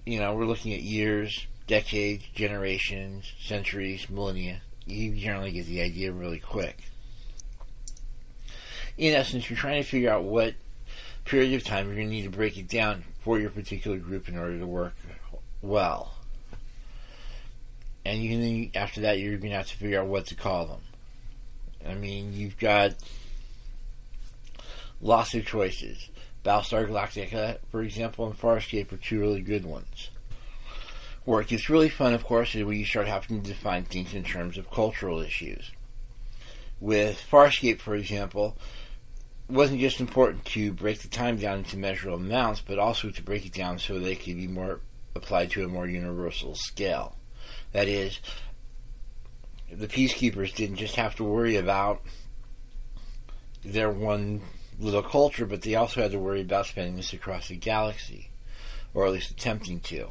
you 0.05 0.19
know, 0.19 0.33
we're 0.35 0.45
looking 0.45 0.73
at 0.73 0.81
years, 0.81 1.47
decades, 1.67 2.25
generations, 2.33 3.31
centuries, 3.39 4.09
millennia. 4.09 4.61
You 4.85 5.15
generally 5.15 5.51
get 5.51 5.65
the 5.65 5.81
idea 5.81 6.11
really 6.11 6.39
quick. 6.39 6.77
In 8.97 9.13
essence, 9.13 9.49
you're 9.49 9.57
trying 9.57 9.81
to 9.81 9.89
figure 9.89 10.11
out 10.11 10.23
what 10.23 10.53
period 11.25 11.53
of 11.53 11.63
time 11.63 11.87
you're 11.87 11.95
going 11.95 12.07
to 12.07 12.13
need 12.13 12.23
to 12.23 12.29
break 12.29 12.57
it 12.57 12.67
down 12.67 13.03
for 13.21 13.39
your 13.39 13.49
particular 13.49 13.97
group 13.97 14.29
in 14.29 14.37
order 14.37 14.59
to 14.59 14.67
work 14.67 14.95
well. 15.61 16.13
And 18.05 18.21
you 18.21 18.29
can, 18.29 18.71
after 18.79 19.01
that, 19.01 19.19
you're 19.19 19.37
going 19.37 19.49
to 19.49 19.57
have 19.57 19.67
to 19.67 19.77
figure 19.77 19.99
out 19.99 20.07
what 20.07 20.27
to 20.27 20.35
call 20.35 20.67
them. 20.67 20.81
I 21.87 21.95
mean, 21.95 22.33
you've 22.33 22.57
got 22.59 22.93
lots 25.01 25.33
of 25.33 25.45
choices. 25.45 26.09
Battlestar 26.43 26.87
Galactica, 26.87 27.57
for 27.71 27.81
example, 27.81 28.27
and 28.27 28.39
Farscape 28.39 28.91
are 28.91 28.97
two 28.97 29.19
really 29.19 29.41
good 29.41 29.65
ones. 29.65 30.09
Where 31.25 31.41
it 31.41 31.47
gets 31.47 31.69
really 31.69 31.89
fun, 31.89 32.13
of 32.13 32.23
course, 32.23 32.53
is 32.53 32.63
when 32.63 32.77
you 32.77 32.85
start 32.85 33.07
having 33.07 33.41
to 33.41 33.49
define 33.49 33.83
things 33.83 34.13
in 34.13 34.23
terms 34.23 34.57
of 34.57 34.69
cultural 34.69 35.19
issues. 35.21 35.71
With 36.79 37.19
Farscape, 37.29 37.79
for 37.79 37.95
example, 37.95 38.55
it 39.49 39.55
wasn't 39.55 39.79
just 39.79 39.99
important 39.99 40.45
to 40.45 40.71
break 40.71 40.99
the 40.99 41.07
time 41.07 41.37
down 41.37 41.59
into 41.59 41.77
measurable 41.77 42.17
amounts, 42.17 42.61
but 42.61 42.77
also 42.77 43.09
to 43.09 43.23
break 43.23 43.45
it 43.45 43.53
down 43.53 43.79
so 43.79 43.97
they 43.97 44.15
could 44.15 44.37
be 44.37 44.47
more 44.47 44.81
applied 45.15 45.49
to 45.51 45.63
a 45.63 45.67
more 45.67 45.87
universal 45.87 46.53
scale. 46.53 47.15
That 47.71 47.87
is, 47.87 48.19
the 49.71 49.87
peacekeepers 49.87 50.53
didn't 50.53 50.77
just 50.77 50.95
have 50.95 51.15
to 51.15 51.23
worry 51.23 51.55
about 51.55 52.01
their 53.63 53.89
one 53.89 54.41
little 54.79 55.01
culture, 55.01 55.45
but 55.47 55.63
they 55.63 55.73
also 55.73 56.01
had 56.01 56.11
to 56.11 56.19
worry 56.19 56.41
about 56.41 56.67
spreading 56.67 56.97
this 56.97 57.13
across 57.13 57.47
the 57.47 57.55
galaxy, 57.55 58.29
or 58.93 59.07
at 59.07 59.13
least 59.13 59.31
attempting 59.31 59.79
to. 59.79 60.07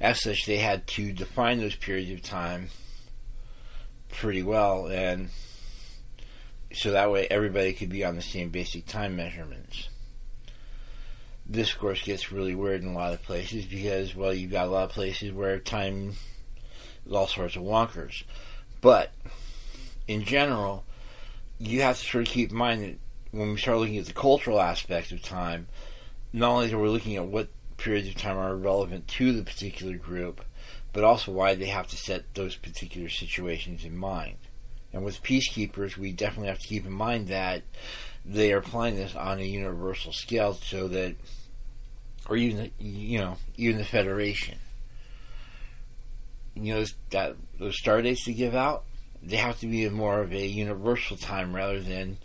As 0.00 0.22
such, 0.22 0.46
they 0.46 0.56
had 0.56 0.86
to 0.88 1.12
define 1.12 1.58
those 1.58 1.74
periods 1.74 2.10
of 2.10 2.22
time 2.22 2.70
pretty 4.08 4.42
well, 4.42 4.86
and 4.86 5.28
so 6.72 6.92
that 6.92 7.10
way 7.10 7.26
everybody 7.30 7.72
could 7.72 7.90
be 7.90 8.04
on 8.04 8.16
the 8.16 8.22
same 8.22 8.48
basic 8.48 8.86
time 8.86 9.16
measurements. 9.16 9.88
This, 11.46 11.74
course, 11.74 12.02
gets 12.02 12.32
really 12.32 12.54
weird 12.54 12.82
in 12.82 12.88
a 12.88 12.94
lot 12.94 13.12
of 13.12 13.22
places 13.22 13.64
because, 13.64 14.14
well, 14.14 14.32
you've 14.32 14.52
got 14.52 14.68
a 14.68 14.70
lot 14.70 14.84
of 14.84 14.90
places 14.90 15.32
where 15.32 15.58
time 15.58 16.14
is 17.04 17.12
all 17.12 17.26
sorts 17.26 17.56
of 17.56 17.62
wonkers. 17.62 18.22
But, 18.80 19.12
in 20.06 20.24
general, 20.24 20.84
you 21.58 21.82
have 21.82 21.98
to 21.98 22.06
sort 22.06 22.26
of 22.26 22.32
keep 22.32 22.50
in 22.50 22.56
mind 22.56 22.82
that 22.82 22.98
when 23.32 23.50
we 23.50 23.58
start 23.58 23.78
looking 23.78 23.98
at 23.98 24.06
the 24.06 24.12
cultural 24.12 24.60
aspects 24.60 25.12
of 25.12 25.22
time, 25.22 25.66
not 26.32 26.50
only 26.50 26.72
are 26.72 26.78
we 26.78 26.88
looking 26.88 27.16
at 27.16 27.26
what 27.26 27.48
periods 27.80 28.08
of 28.08 28.14
time 28.14 28.36
are 28.36 28.54
relevant 28.54 29.08
to 29.08 29.32
the 29.32 29.42
particular 29.42 29.96
group, 29.96 30.42
but 30.92 31.02
also 31.02 31.32
why 31.32 31.54
they 31.54 31.66
have 31.66 31.88
to 31.88 31.96
set 31.96 32.34
those 32.34 32.54
particular 32.56 33.08
situations 33.08 33.84
in 33.84 33.96
mind. 33.96 34.36
And 34.92 35.04
with 35.04 35.22
peacekeepers, 35.22 35.96
we 35.96 36.12
definitely 36.12 36.48
have 36.48 36.58
to 36.58 36.66
keep 36.66 36.84
in 36.84 36.92
mind 36.92 37.28
that 37.28 37.62
they 38.24 38.52
are 38.52 38.58
applying 38.58 38.96
this 38.96 39.14
on 39.14 39.38
a 39.38 39.44
universal 39.44 40.12
scale 40.12 40.54
so 40.54 40.88
that, 40.88 41.16
or 42.28 42.36
even, 42.36 42.70
the, 42.78 42.84
you 42.84 43.18
know, 43.18 43.36
even 43.56 43.78
the 43.78 43.84
Federation. 43.84 44.58
You 46.54 46.74
know, 46.74 46.84
that 47.10 47.36
those 47.58 47.78
star 47.78 48.02
dates 48.02 48.26
they 48.26 48.34
give 48.34 48.54
out, 48.54 48.84
they 49.22 49.36
have 49.36 49.58
to 49.60 49.66
be 49.66 49.88
more 49.88 50.20
of 50.20 50.32
a 50.32 50.46
universal 50.46 51.16
time 51.16 51.54
rather 51.54 51.80
than 51.80 52.18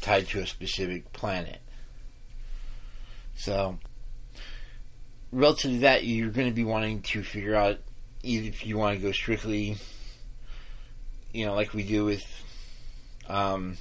tied 0.00 0.28
to 0.28 0.40
a 0.40 0.46
specific 0.46 1.12
planet. 1.12 1.60
So, 3.34 3.78
relative 5.32 5.70
to 5.72 5.78
that, 5.80 6.04
you're 6.04 6.30
going 6.30 6.48
to 6.48 6.54
be 6.54 6.64
wanting 6.64 7.02
to 7.02 7.22
figure 7.22 7.56
out 7.56 7.78
if 8.22 8.66
you 8.66 8.78
want 8.78 8.96
to 8.96 9.02
go 9.02 9.10
strictly, 9.10 9.76
you 11.32 11.46
know, 11.46 11.54
like 11.54 11.72
we 11.74 11.82
do 11.82 12.04
with 12.04 12.22
um, 13.28 13.78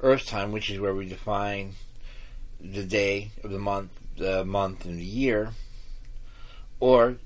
Earth 0.00 0.26
time, 0.26 0.52
which 0.52 0.70
is 0.70 0.78
where 0.78 0.94
we 0.94 1.08
define 1.08 1.74
the 2.60 2.84
day 2.84 3.30
of 3.42 3.50
the 3.50 3.58
month, 3.58 3.92
the 4.18 4.44
month, 4.44 4.84
and 4.84 4.98
the 4.98 5.04
year, 5.04 5.52
or 6.80 7.16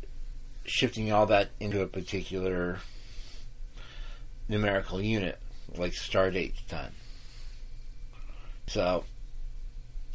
shifting 0.64 1.10
all 1.10 1.26
that 1.26 1.50
into 1.58 1.80
a 1.80 1.86
particular 1.86 2.78
numerical 4.48 5.00
unit, 5.00 5.38
like 5.76 5.94
star 5.94 6.30
date 6.30 6.54
time. 6.68 6.92
So, 8.66 9.04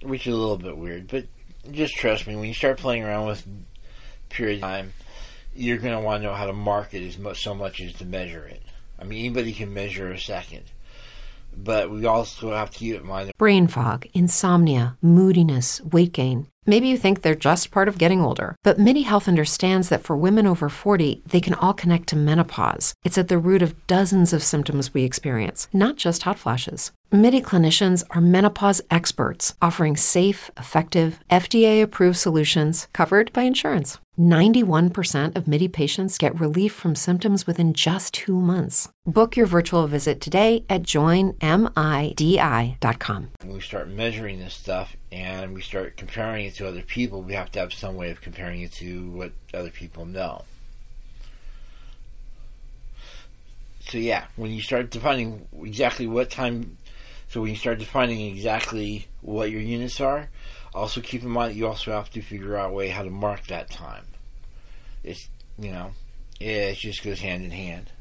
which 0.01 0.25
is 0.27 0.33
a 0.33 0.37
little 0.37 0.57
bit 0.57 0.77
weird, 0.77 1.07
but 1.07 1.25
just 1.71 1.95
trust 1.95 2.27
me, 2.27 2.35
when 2.35 2.47
you 2.47 2.53
start 2.53 2.77
playing 2.77 3.03
around 3.03 3.27
with 3.27 3.47
period 4.29 4.61
time, 4.61 4.93
you're 5.55 5.77
going 5.77 5.97
to 5.97 6.03
want 6.03 6.21
to 6.21 6.27
know 6.27 6.33
how 6.33 6.45
to 6.45 6.53
mark 6.53 6.93
it 6.93 7.05
as 7.05 7.17
much, 7.17 7.43
so 7.43 7.53
much 7.53 7.81
as 7.81 7.93
to 7.93 8.05
measure 8.05 8.45
it. 8.45 8.61
I 8.99 9.03
mean, 9.03 9.19
anybody 9.19 9.53
can 9.53 9.73
measure 9.73 10.11
a 10.11 10.19
second, 10.19 10.63
but 11.55 11.89
we 11.89 12.05
also 12.05 12.51
have 12.51 12.71
to 12.71 12.77
keep 12.77 12.95
in 12.95 13.07
mind 13.07 13.31
brain 13.37 13.67
fog, 13.67 14.05
insomnia, 14.13 14.97
moodiness, 15.01 15.81
weight 15.81 16.11
gain. 16.13 16.47
Maybe 16.65 16.87
you 16.87 16.97
think 16.97 17.21
they're 17.21 17.33
just 17.33 17.71
part 17.71 17.87
of 17.87 17.97
getting 17.97 18.21
older, 18.21 18.55
but 18.63 18.77
MIDI 18.77 19.01
Health 19.01 19.27
understands 19.27 19.89
that 19.89 20.03
for 20.03 20.15
women 20.15 20.45
over 20.45 20.69
40, 20.69 21.23
they 21.25 21.41
can 21.41 21.55
all 21.55 21.73
connect 21.73 22.07
to 22.09 22.15
menopause. 22.15 22.93
It's 23.03 23.17
at 23.17 23.27
the 23.27 23.39
root 23.39 23.61
of 23.61 23.87
dozens 23.87 24.33
of 24.33 24.43
symptoms 24.43 24.93
we 24.93 25.03
experience, 25.03 25.67
not 25.73 25.95
just 25.95 26.23
hot 26.23 26.37
flashes. 26.37 26.91
MIDI 27.11 27.41
clinicians 27.41 28.03
are 28.11 28.21
menopause 28.21 28.83
experts 28.91 29.55
offering 29.63 29.97
safe, 29.97 30.51
effective, 30.57 31.19
FDA 31.31 31.81
approved 31.81 32.17
solutions 32.17 32.87
covered 32.93 33.33
by 33.33 33.41
insurance. 33.41 33.97
91% 34.19 35.35
of 35.35 35.47
MIDI 35.47 35.67
patients 35.67 36.19
get 36.19 36.39
relief 36.39 36.71
from 36.71 36.93
symptoms 36.93 37.47
within 37.47 37.73
just 37.73 38.13
two 38.13 38.39
months. 38.39 38.89
Book 39.07 39.35
your 39.35 39.47
virtual 39.47 39.87
visit 39.87 40.21
today 40.21 40.63
at 40.69 40.83
joinmidi.com. 40.83 41.39
when 43.41 43.53
we 43.53 43.61
start 43.61 43.87
measuring 43.89 44.37
this 44.37 44.53
stuff 44.53 44.95
and 45.11 45.55
we 45.55 45.61
start 45.63 45.97
comparing 45.97 46.45
it 46.45 46.53
to 46.53 46.67
other 46.67 46.83
people, 46.83 47.23
we 47.23 47.33
have 47.33 47.51
to 47.53 47.57
have 47.57 47.73
some 47.73 47.95
way 47.95 48.11
of 48.11 48.21
comparing 48.21 48.61
it 48.61 48.73
to 48.73 49.09
what 49.09 49.31
other 49.51 49.71
people 49.71 50.05
know. 50.05 50.43
So 53.79 53.97
yeah, 53.97 54.25
when 54.35 54.51
you 54.51 54.61
start 54.61 54.91
defining 54.91 55.47
exactly 55.63 56.05
what 56.05 56.29
time, 56.29 56.77
so 57.29 57.41
when 57.41 57.51
you 57.51 57.55
start 57.55 57.79
defining 57.79 58.21
exactly 58.21 59.07
what 59.21 59.51
your 59.51 59.61
units 59.61 60.01
are, 60.01 60.29
also 60.73 61.01
keep 61.01 61.23
in 61.23 61.29
mind 61.29 61.51
that 61.51 61.57
you 61.57 61.67
also 61.67 61.91
have 61.91 62.09
to 62.11 62.21
figure 62.21 62.57
out 62.57 62.71
a 62.71 62.73
way 62.73 62.89
how 62.89 63.03
to 63.03 63.09
mark 63.09 63.47
that 63.47 63.69
time. 63.69 64.05
It's 65.03 65.29
you 65.57 65.71
know, 65.71 65.91
it 66.39 66.75
just 66.75 67.03
goes 67.03 67.21
hand 67.21 67.43
in 67.43 67.51
hand 67.51 67.91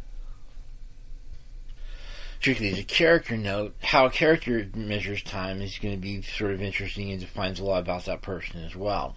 strictly 2.40 2.70
as 2.70 2.78
a 2.78 2.84
character 2.84 3.36
note, 3.36 3.74
how 3.82 4.06
a 4.06 4.10
character 4.10 4.68
measures 4.74 5.22
time 5.22 5.60
is 5.60 5.78
going 5.78 5.94
to 5.94 6.00
be 6.00 6.22
sort 6.22 6.52
of 6.52 6.62
interesting 6.62 7.10
and 7.10 7.20
defines 7.20 7.58
a 7.58 7.64
lot 7.64 7.80
about 7.80 8.04
that 8.04 8.22
person 8.22 8.62
as 8.64 8.76
well. 8.76 9.16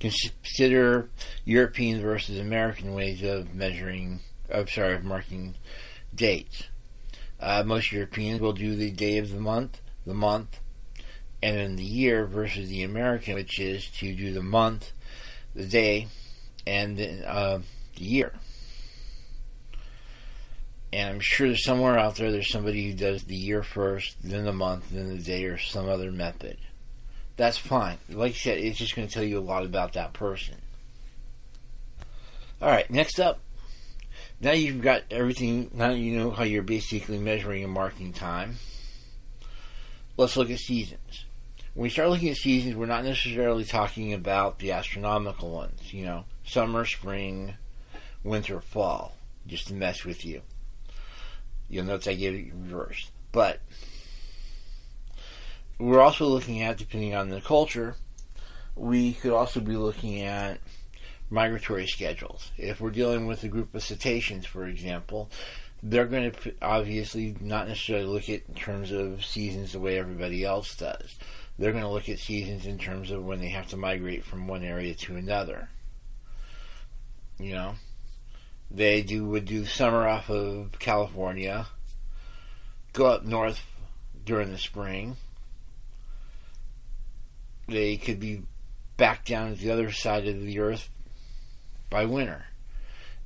Consider 0.00 1.08
European 1.44 2.00
versus 2.00 2.38
American 2.38 2.94
ways 2.94 3.22
of 3.22 3.54
measuring, 3.54 4.20
of 4.48 4.70
sorry, 4.70 4.94
of 4.94 5.04
marking 5.04 5.54
dates. 6.14 6.64
Uh, 7.40 7.62
most 7.64 7.92
Europeans 7.92 8.40
will 8.40 8.52
do 8.52 8.74
the 8.74 8.90
day 8.90 9.18
of 9.18 9.30
the 9.30 9.40
month, 9.40 9.80
the 10.04 10.14
month, 10.14 10.60
and 11.42 11.56
then 11.56 11.76
the 11.76 11.84
year 11.84 12.26
versus 12.26 12.68
the 12.68 12.82
American, 12.82 13.34
which 13.34 13.60
is 13.60 13.88
to 13.98 14.14
do 14.14 14.32
the 14.32 14.42
month, 14.42 14.92
the 15.54 15.66
day, 15.66 16.08
and 16.66 16.98
uh, 17.24 17.58
the 17.96 18.04
year. 18.04 18.32
And 20.92 21.08
I'm 21.08 21.20
sure 21.20 21.48
there's 21.48 21.64
somewhere 21.64 21.98
out 21.98 22.16
there 22.16 22.32
there's 22.32 22.50
somebody 22.50 22.90
who 22.90 22.96
does 22.96 23.24
the 23.24 23.36
year 23.36 23.62
first, 23.62 24.16
then 24.22 24.44
the 24.44 24.52
month, 24.52 24.90
then 24.90 25.08
the 25.08 25.22
day, 25.22 25.44
or 25.44 25.58
some 25.58 25.88
other 25.88 26.10
method. 26.10 26.56
That's 27.36 27.58
fine. 27.58 27.98
Like 28.08 28.32
I 28.32 28.36
said, 28.36 28.58
it's 28.58 28.78
just 28.78 28.96
going 28.96 29.06
to 29.06 29.14
tell 29.14 29.22
you 29.22 29.38
a 29.38 29.40
lot 29.40 29.64
about 29.64 29.92
that 29.92 30.12
person. 30.12 30.56
Alright, 32.60 32.90
next 32.90 33.20
up 33.20 33.38
now 34.40 34.52
you've 34.52 34.82
got 34.82 35.02
everything. 35.10 35.70
Now 35.74 35.90
you 35.90 36.16
know 36.18 36.30
how 36.30 36.44
you're 36.44 36.62
basically 36.62 37.18
measuring 37.18 37.64
and 37.64 37.72
marking 37.72 38.12
time. 38.12 38.56
Let's 40.16 40.36
look 40.36 40.50
at 40.50 40.58
seasons. 40.58 41.24
When 41.74 41.84
we 41.84 41.90
start 41.90 42.10
looking 42.10 42.28
at 42.28 42.36
seasons, 42.36 42.74
we're 42.74 42.86
not 42.86 43.04
necessarily 43.04 43.64
talking 43.64 44.12
about 44.12 44.58
the 44.58 44.72
astronomical 44.72 45.50
ones. 45.50 45.92
You 45.92 46.04
know, 46.04 46.24
summer, 46.44 46.84
spring, 46.84 47.54
winter, 48.22 48.60
fall, 48.60 49.14
just 49.46 49.68
to 49.68 49.74
mess 49.74 50.04
with 50.04 50.24
you. 50.24 50.42
You'll 51.68 51.84
notice 51.84 52.08
I 52.08 52.14
gave 52.14 52.34
it 52.34 52.52
reversed. 52.52 53.10
But 53.30 53.60
we're 55.78 56.00
also 56.00 56.26
looking 56.26 56.62
at, 56.62 56.78
depending 56.78 57.14
on 57.14 57.28
the 57.28 57.40
culture, 57.40 57.96
we 58.74 59.12
could 59.12 59.32
also 59.32 59.60
be 59.60 59.76
looking 59.76 60.22
at 60.22 60.58
migratory 61.30 61.86
schedules. 61.86 62.50
If 62.56 62.80
we're 62.80 62.90
dealing 62.90 63.26
with 63.26 63.44
a 63.44 63.48
group 63.48 63.74
of 63.74 63.82
cetaceans, 63.82 64.46
for 64.46 64.66
example, 64.66 65.30
they're 65.82 66.06
going 66.06 66.30
to 66.30 66.54
obviously 66.60 67.36
not 67.40 67.68
necessarily 67.68 68.06
look 68.06 68.28
at 68.28 68.42
in 68.48 68.54
terms 68.54 68.90
of 68.90 69.24
seasons 69.24 69.72
the 69.72 69.80
way 69.80 69.98
everybody 69.98 70.44
else 70.44 70.76
does. 70.76 71.16
They're 71.58 71.72
going 71.72 71.84
to 71.84 71.90
look 71.90 72.08
at 72.08 72.18
seasons 72.18 72.66
in 72.66 72.78
terms 72.78 73.10
of 73.10 73.24
when 73.24 73.40
they 73.40 73.48
have 73.48 73.68
to 73.68 73.76
migrate 73.76 74.24
from 74.24 74.46
one 74.46 74.62
area 74.62 74.94
to 74.94 75.16
another. 75.16 75.68
You 77.38 77.52
know, 77.52 77.74
they 78.70 79.02
do 79.02 79.24
would 79.24 79.44
do 79.44 79.64
summer 79.64 80.06
off 80.06 80.30
of 80.30 80.78
California, 80.78 81.66
go 82.92 83.06
up 83.06 83.24
north 83.24 83.64
during 84.24 84.50
the 84.50 84.58
spring. 84.58 85.16
They 87.68 87.96
could 87.96 88.18
be 88.18 88.42
back 88.96 89.24
down 89.24 89.54
to 89.54 89.60
the 89.60 89.70
other 89.70 89.92
side 89.92 90.26
of 90.26 90.40
the 90.40 90.58
earth 90.58 90.88
by 91.90 92.04
winter. 92.04 92.44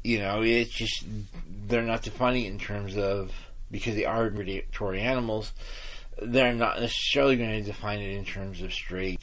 You 0.03 0.19
know, 0.19 0.43
it's 0.43 0.71
just 0.71 1.05
they're 1.67 1.83
not 1.83 2.03
defining 2.03 2.45
it 2.45 2.49
in 2.49 2.59
terms 2.59 2.97
of 2.97 3.33
because 3.71 3.95
they 3.95 4.05
are 4.05 4.31
migratory 4.31 5.01
animals. 5.01 5.53
They're 6.21 6.55
not 6.55 6.81
necessarily 6.81 7.37
going 7.37 7.51
to 7.51 7.63
define 7.63 8.01
it 8.01 8.17
in 8.17 8.25
terms 8.25 8.61
of 8.63 8.73
straight 8.73 9.21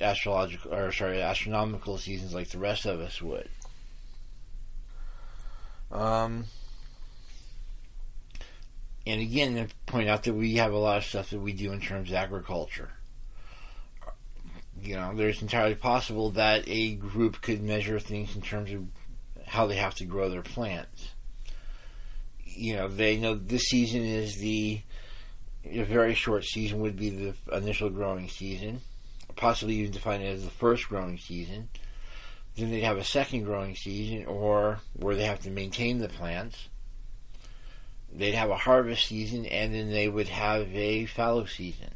astrological 0.00 0.72
or 0.72 0.90
sorry 0.92 1.20
astronomical 1.20 1.98
seasons 1.98 2.34
like 2.34 2.48
the 2.48 2.58
rest 2.58 2.86
of 2.86 3.00
us 3.00 3.20
would. 3.20 3.48
Um, 5.92 6.46
and 9.06 9.20
again, 9.20 9.68
point 9.86 10.08
out 10.08 10.24
that 10.24 10.34
we 10.34 10.54
have 10.56 10.72
a 10.72 10.78
lot 10.78 10.98
of 10.98 11.04
stuff 11.04 11.30
that 11.30 11.40
we 11.40 11.52
do 11.52 11.72
in 11.72 11.80
terms 11.80 12.10
of 12.10 12.16
agriculture. 12.16 12.90
You 14.82 14.96
know, 14.96 15.14
there's 15.14 15.42
entirely 15.42 15.74
possible 15.74 16.30
that 16.32 16.64
a 16.66 16.94
group 16.94 17.42
could 17.42 17.62
measure 17.62 18.00
things 18.00 18.34
in 18.34 18.42
terms 18.42 18.72
of 18.72 18.86
how 19.46 19.66
they 19.66 19.76
have 19.76 19.94
to 19.96 20.04
grow 20.04 20.28
their 20.30 20.42
plants. 20.42 21.10
You 22.44 22.76
know, 22.76 22.88
they 22.88 23.16
know 23.16 23.34
this 23.34 23.64
season 23.64 24.02
is 24.02 24.36
the 24.36 24.80
a 25.64 25.82
very 25.82 26.14
short 26.14 26.44
season 26.44 26.80
would 26.80 26.96
be 26.96 27.10
the 27.10 27.34
initial 27.52 27.90
growing 27.90 28.28
season, 28.28 28.80
possibly 29.36 29.76
even 29.76 29.92
define 29.92 30.22
it 30.22 30.34
as 30.34 30.44
the 30.44 30.50
first 30.50 30.88
growing 30.88 31.18
season. 31.18 31.68
Then 32.56 32.70
they'd 32.70 32.80
have 32.80 32.98
a 32.98 33.04
second 33.04 33.44
growing 33.44 33.76
season, 33.76 34.26
or 34.26 34.80
where 34.94 35.14
they 35.14 35.24
have 35.24 35.40
to 35.42 35.50
maintain 35.50 35.98
the 35.98 36.08
plants. 36.08 36.68
They'd 38.12 38.34
have 38.34 38.50
a 38.50 38.56
harvest 38.56 39.06
season, 39.06 39.46
and 39.46 39.74
then 39.74 39.90
they 39.90 40.08
would 40.08 40.28
have 40.28 40.74
a 40.74 41.06
fallow 41.06 41.44
season. 41.44 41.90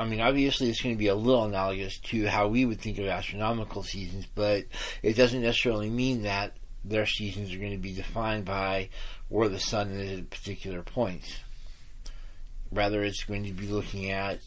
I 0.00 0.06
mean, 0.06 0.20
obviously, 0.20 0.70
it's 0.70 0.82
going 0.82 0.94
to 0.94 0.98
be 0.98 1.08
a 1.08 1.14
little 1.14 1.44
analogous 1.44 1.98
to 1.98 2.26
how 2.26 2.48
we 2.48 2.64
would 2.64 2.80
think 2.80 2.98
of 2.98 3.06
astronomical 3.06 3.82
seasons, 3.82 4.26
but 4.34 4.64
it 5.02 5.14
doesn't 5.14 5.42
necessarily 5.42 5.90
mean 5.90 6.22
that 6.22 6.56
their 6.84 7.06
seasons 7.06 7.52
are 7.52 7.58
going 7.58 7.72
to 7.72 7.76
be 7.76 7.92
defined 7.92 8.46
by 8.46 8.88
where 9.28 9.48
the 9.48 9.60
sun 9.60 9.90
is 9.90 10.18
at 10.20 10.30
particular 10.30 10.82
points. 10.82 11.36
Rather, 12.72 13.02
it's 13.02 13.24
going 13.24 13.44
to 13.44 13.52
be 13.52 13.66
looking 13.66 14.10
at, 14.10 14.40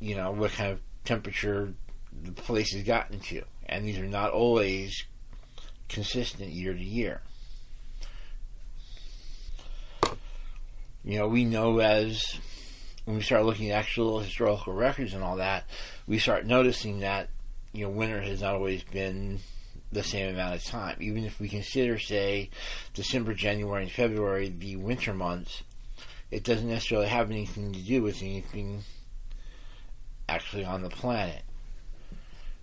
you 0.00 0.16
know, 0.16 0.30
what 0.30 0.52
kind 0.52 0.72
of 0.72 0.80
temperature 1.04 1.74
the 2.22 2.32
place 2.32 2.72
has 2.72 2.84
gotten 2.84 3.20
to. 3.20 3.42
And 3.66 3.84
these 3.84 3.98
are 3.98 4.06
not 4.06 4.30
always 4.30 5.04
consistent 5.88 6.50
year 6.50 6.72
to 6.72 6.82
year. 6.82 7.20
You 11.04 11.18
know, 11.18 11.28
we 11.28 11.44
know 11.44 11.78
as 11.80 12.38
when 13.08 13.16
we 13.16 13.22
start 13.22 13.46
looking 13.46 13.70
at 13.70 13.78
actual 13.78 14.20
historical 14.20 14.74
records 14.74 15.14
and 15.14 15.24
all 15.24 15.36
that, 15.36 15.64
we 16.06 16.18
start 16.18 16.44
noticing 16.44 17.00
that 17.00 17.30
you 17.72 17.84
know 17.84 17.88
winter 17.90 18.20
has 18.20 18.42
not 18.42 18.54
always 18.54 18.84
been 18.84 19.38
the 19.90 20.02
same 20.02 20.34
amount 20.34 20.56
of 20.56 20.62
time. 20.62 20.94
Even 21.00 21.24
if 21.24 21.40
we 21.40 21.48
consider, 21.48 21.98
say, 21.98 22.50
December, 22.92 23.32
January, 23.32 23.84
and 23.84 23.90
February 23.90 24.50
the 24.50 24.76
winter 24.76 25.14
months, 25.14 25.62
it 26.30 26.44
doesn't 26.44 26.68
necessarily 26.68 27.08
have 27.08 27.30
anything 27.30 27.72
to 27.72 27.78
do 27.78 28.02
with 28.02 28.20
anything 28.20 28.82
actually 30.28 30.66
on 30.66 30.82
the 30.82 30.90
planet. 30.90 31.40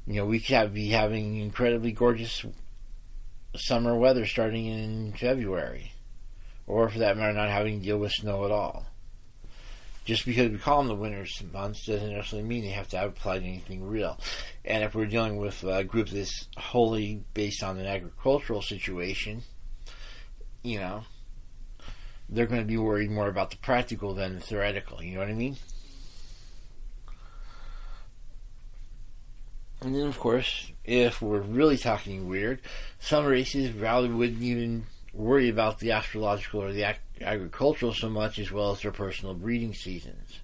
You 0.05 0.17
know, 0.17 0.25
we 0.27 0.39
could 0.39 0.75
be 0.75 0.89
having 0.89 1.37
incredibly 1.37 1.91
gorgeous 1.91 2.45
summer 3.55 3.97
weather 3.97 4.27
starting 4.27 4.67
in 4.67 5.13
February, 5.13 5.93
or 6.67 6.87
for 6.87 6.99
that 6.99 7.17
matter, 7.17 7.33
not 7.33 7.49
having 7.49 7.79
to 7.79 7.85
deal 7.85 7.97
with 7.97 8.11
snow 8.11 8.45
at 8.45 8.51
all. 8.51 8.85
Just 10.05 10.25
because 10.25 10.51
we 10.51 10.59
call 10.59 10.77
them 10.77 10.87
the 10.87 10.95
winter 10.95 11.25
months 11.51 11.87
doesn't 11.87 12.13
necessarily 12.13 12.47
mean 12.47 12.63
they 12.63 12.69
have 12.69 12.87
to 12.89 13.03
apply 13.03 13.39
to 13.39 13.45
anything 13.45 13.83
real. 13.83 14.19
And 14.63 14.83
if 14.83 14.93
we're 14.93 15.07
dealing 15.07 15.37
with 15.37 15.63
a 15.63 15.83
group 15.83 16.09
that's 16.09 16.47
wholly 16.57 17.23
based 17.33 17.63
on 17.63 17.79
an 17.79 17.87
agricultural 17.87 18.61
situation, 18.61 19.41
you 20.61 20.79
know, 20.79 21.05
they're 22.29 22.45
going 22.45 22.61
to 22.61 22.67
be 22.67 22.77
worried 22.77 23.09
more 23.09 23.27
about 23.27 23.49
the 23.49 23.57
practical 23.57 24.13
than 24.13 24.35
the 24.35 24.41
theoretical. 24.41 25.01
You 25.01 25.15
know 25.15 25.19
what 25.21 25.29
I 25.29 25.33
mean? 25.33 25.57
And 29.81 29.93
then, 29.93 30.07
of 30.07 30.19
course, 30.19 30.71
if 30.83 31.21
we're 31.21 31.41
really 31.41 31.77
talking 31.77 32.27
weird, 32.27 32.61
some 32.99 33.25
races 33.25 33.71
probably 33.75 34.09
wouldn't 34.09 34.41
even 34.41 34.85
worry 35.13 35.49
about 35.49 35.79
the 35.79 35.91
astrological 35.91 36.61
or 36.61 36.71
the 36.71 36.83
agricultural 37.21 37.93
so 37.93 38.09
much 38.09 38.39
as 38.39 38.51
well 38.51 38.71
as 38.71 38.81
their 38.81 38.91
personal 38.91 39.33
breeding 39.33 39.73
seasons. 39.73 40.39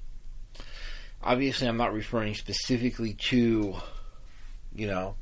Obviously, 1.24 1.68
I'm 1.68 1.78
not 1.78 1.94
referring 1.94 2.34
specifically 2.34 3.14
to, 3.30 3.76
you 4.76 4.88
know, 4.88 5.16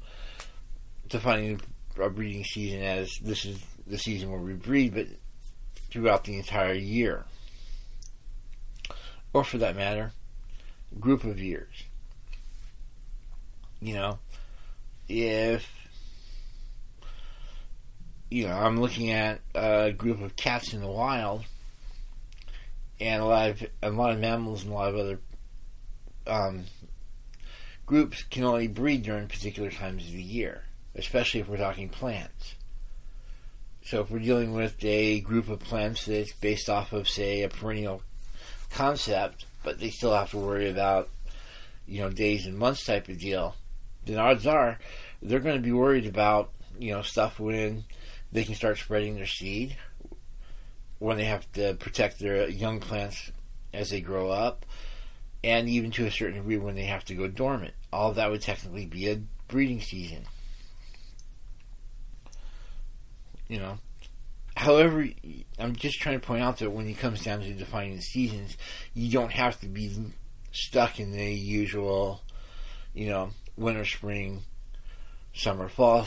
defining 1.07 1.59
a 1.99 2.09
breeding 2.09 2.43
season 2.43 2.81
as 2.81 3.17
this 3.21 3.45
is 3.45 3.59
the 3.85 3.97
season 3.97 4.31
where 4.31 4.39
we 4.39 4.53
breed, 4.53 4.93
but 4.93 5.07
throughout 5.91 6.23
the 6.23 6.37
entire 6.37 6.73
year. 6.73 7.25
Or 9.33 9.43
for 9.43 9.57
that 9.57 9.75
matter, 9.75 10.13
group 10.99 11.23
of 11.23 11.39
years. 11.39 11.83
You 13.81 13.93
know, 13.95 14.19
if 15.07 15.69
you 18.29 18.47
know, 18.47 18.53
I'm 18.53 18.79
looking 18.79 19.11
at 19.11 19.39
a 19.55 19.91
group 19.91 20.21
of 20.21 20.35
cats 20.35 20.73
in 20.73 20.81
the 20.81 20.87
wild, 20.87 21.45
and 22.99 23.21
a 23.21 23.25
lot 23.25 23.49
of 23.49 23.63
a 23.81 23.89
lot 23.89 24.11
of 24.11 24.19
mammals 24.19 24.63
and 24.63 24.71
a 24.71 24.75
lot 24.75 24.93
of 24.93 24.99
other 24.99 25.19
um, 26.27 26.65
groups 27.85 28.23
can 28.23 28.43
only 28.43 28.67
breed 28.67 29.03
during 29.03 29.27
particular 29.27 29.71
times 29.71 30.05
of 30.05 30.11
the 30.11 30.21
year, 30.21 30.63
especially 30.95 31.39
if 31.39 31.47
we're 31.47 31.57
talking 31.57 31.89
plants. 31.89 32.55
So 33.83 34.01
if 34.01 34.11
we're 34.11 34.19
dealing 34.19 34.53
with 34.53 34.75
a 34.83 35.21
group 35.21 35.49
of 35.49 35.59
plants 35.59 36.05
that's 36.05 36.33
based 36.33 36.69
off 36.69 36.93
of, 36.93 37.09
say, 37.09 37.41
a 37.41 37.49
perennial 37.49 38.03
concept, 38.69 39.45
but 39.63 39.79
they 39.79 39.89
still 39.89 40.13
have 40.13 40.29
to 40.31 40.37
worry 40.37 40.69
about, 40.69 41.09
you 41.87 42.01
know, 42.01 42.11
days 42.11 42.45
and 42.45 42.55
months 42.55 42.85
type 42.85 43.09
of 43.09 43.17
deal, 43.17 43.55
then 44.05 44.19
odds 44.19 44.45
are 44.45 44.77
they're 45.23 45.39
going 45.39 45.55
to 45.55 45.61
be 45.61 45.71
worried 45.71 46.05
about, 46.05 46.51
you 46.77 46.91
know, 46.91 47.01
stuff 47.01 47.39
when 47.39 47.83
they 48.31 48.43
can 48.43 48.55
start 48.55 48.77
spreading 48.77 49.15
their 49.15 49.25
seed 49.25 49.75
when 50.99 51.17
they 51.17 51.25
have 51.25 51.49
to 51.53 51.73
protect 51.75 52.19
their 52.19 52.47
young 52.49 52.79
plants 52.79 53.31
as 53.73 53.89
they 53.89 54.01
grow 54.01 54.29
up, 54.29 54.65
and 55.43 55.69
even 55.69 55.91
to 55.91 56.05
a 56.05 56.11
certain 56.11 56.37
degree 56.37 56.57
when 56.57 56.75
they 56.75 56.83
have 56.83 57.05
to 57.05 57.15
go 57.15 57.27
dormant. 57.27 57.73
All 57.91 58.11
that 58.13 58.29
would 58.29 58.41
technically 58.41 58.85
be 58.85 59.09
a 59.09 59.21
breeding 59.47 59.81
season. 59.81 60.25
You 63.47 63.59
know. 63.59 63.77
However, 64.55 65.07
I'm 65.57 65.75
just 65.75 66.01
trying 66.01 66.19
to 66.19 66.25
point 66.25 66.43
out 66.43 66.57
that 66.57 66.71
when 66.71 66.87
it 66.87 66.97
comes 66.97 67.23
down 67.23 67.39
to 67.39 67.53
defining 67.53 67.95
the 67.95 68.01
seasons, 68.01 68.57
you 68.93 69.09
don't 69.09 69.31
have 69.31 69.59
to 69.61 69.67
be 69.67 69.95
stuck 70.51 70.99
in 70.99 71.11
the 71.11 71.31
usual, 71.33 72.21
you 72.93 73.07
know, 73.07 73.29
winter, 73.55 73.85
spring, 73.85 74.43
summer, 75.33 75.69
fall 75.69 76.05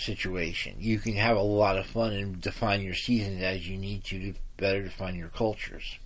situation. 0.00 0.76
You 0.78 0.98
can 0.98 1.14
have 1.14 1.36
a 1.36 1.42
lot 1.42 1.76
of 1.78 1.86
fun 1.86 2.12
and 2.12 2.40
define 2.40 2.82
your 2.82 2.94
seasons 2.94 3.42
as 3.42 3.66
you 3.68 3.76
need 3.76 4.04
to 4.04 4.18
to 4.18 4.34
better 4.56 4.82
define 4.82 5.16
your 5.16 5.28
cultures. 5.28 5.98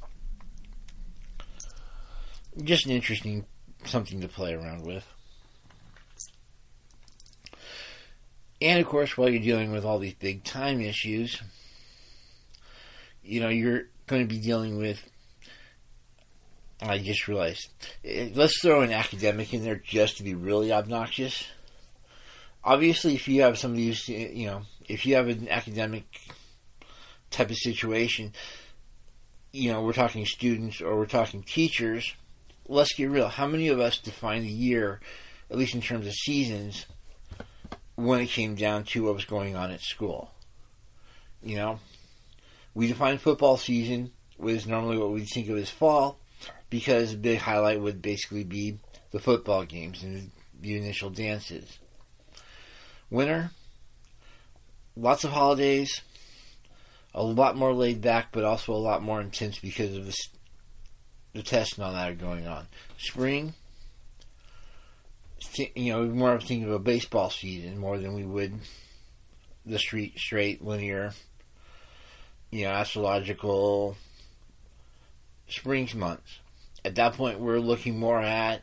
Just 2.63 2.87
an 2.87 2.93
interesting 2.93 3.47
something 3.85 4.21
to 4.21 4.29
play 4.29 4.55
around 4.55 4.85
with. 4.85 5.07
And 8.61 8.79
of 8.81 8.87
course, 8.87 9.17
while 9.17 9.29
you're 9.29 9.43
dealing 9.43 9.73
with 9.73 9.85
all 9.85 9.99
these 9.99 10.15
big 10.15 10.45
time 10.45 10.81
issues, 10.81 11.41
you 13.23 13.41
know, 13.41 13.49
you're 13.49 13.85
going 14.07 14.23
to 14.23 14.29
be 14.33 14.41
dealing 14.41 14.79
with. 14.79 15.09
I 16.81 16.99
just 16.99 17.29
realized. 17.29 17.69
eh, 18.05 18.31
Let's 18.35 18.61
throw 18.61 18.83
an 18.83 18.93
academic 18.93 19.55
in 19.55 19.63
there 19.65 19.77
just 19.77 20.17
to 20.19 20.23
be 20.25 20.35
really 20.35 20.73
obnoxious. 20.73 21.45
Obviously, 22.65 23.15
if 23.15 23.27
you 23.27 23.43
have 23.43 23.59
somebody 23.59 23.89
who's, 23.89 24.09
eh, 24.09 24.31
you 24.33 24.47
know, 24.47 24.63
if 24.89 25.05
you 25.05 25.17
have 25.17 25.29
an 25.29 25.49
academic 25.49 26.05
type 27.31 27.51
of 27.51 27.57
situation, 27.57 28.33
you 29.53 29.71
know, 29.73 29.83
we're 29.83 29.93
talking 29.93 30.25
students 30.25 30.81
or 30.81 30.97
we're 30.97 31.07
talking 31.07 31.43
teachers, 31.43 32.15
let's 32.69 32.95
get 32.95 33.11
real. 33.11 33.29
How 33.29 33.47
many 33.47 33.69
of 33.69 33.81
us 33.81 33.99
define 33.99 34.43
the 34.43 34.49
year, 34.49 35.01
at 35.51 35.59
least 35.59 35.75
in 35.75 35.81
terms 35.81 36.07
of 36.07 36.13
seasons, 36.13 36.87
when 37.97 38.21
it 38.21 38.29
came 38.29 38.55
down 38.55 38.85
to 38.85 39.05
what 39.05 39.15
was 39.15 39.25
going 39.25 39.57
on 39.57 39.71
at 39.71 39.81
school? 39.81 40.31
You 41.43 41.57
know, 41.57 41.81
we 42.75 42.89
define 42.89 43.19
football 43.19 43.57
season 43.57 44.13
was 44.39 44.67
normally 44.67 44.99
what 44.99 45.11
we 45.11 45.25
think 45.25 45.49
of 45.49 45.59
as 45.59 45.71
fall 45.71 46.19
because 46.71 47.11
the 47.11 47.17
big 47.17 47.39
highlight 47.39 47.81
would 47.81 48.01
basically 48.01 48.45
be 48.45 48.79
the 49.11 49.21
football 49.21 49.65
games 49.65 50.03
and 50.03 50.31
the 50.61 50.77
initial 50.77 51.11
dances. 51.11 51.79
Winter, 53.13 53.51
lots 54.97 55.23
of 55.23 55.33
holidays, 55.33 56.01
a 57.15 57.23
lot 57.23 57.59
more 57.59 57.75
laid 57.75 58.01
back, 58.01 58.29
but 58.33 58.43
also 58.43 58.73
a 58.73 58.75
lot 58.75 59.03
more 59.03 59.21
intense 59.21 59.59
because 59.59 59.95
of 59.95 60.07
the, 60.07 60.17
the 61.35 61.43
tests 61.43 61.77
and 61.77 61.85
all 61.85 61.93
that 61.93 62.11
are 62.11 62.15
going 62.15 62.47
on. 62.47 62.69
Spring, 62.97 63.53
you 65.77 65.93
know, 65.93 66.07
more 66.07 66.33
of 66.33 66.41
thinking 66.41 66.65
of 66.65 66.73
a 66.73 66.79
baseball 66.79 67.29
season 67.29 67.77
more 67.77 67.99
than 67.99 68.15
we 68.15 68.25
would 68.25 68.55
the 69.67 69.79
street 69.79 70.19
straight 70.19 70.65
linear, 70.65 71.13
you 72.51 72.65
know, 72.65 72.71
astrological 72.71 73.95
springs 75.49 75.95
months. 75.95 76.39
At 76.83 76.95
that 76.95 77.13
point, 77.13 77.41
we're 77.41 77.61
looking 77.61 77.99
more 77.99 78.23
at, 78.23 78.63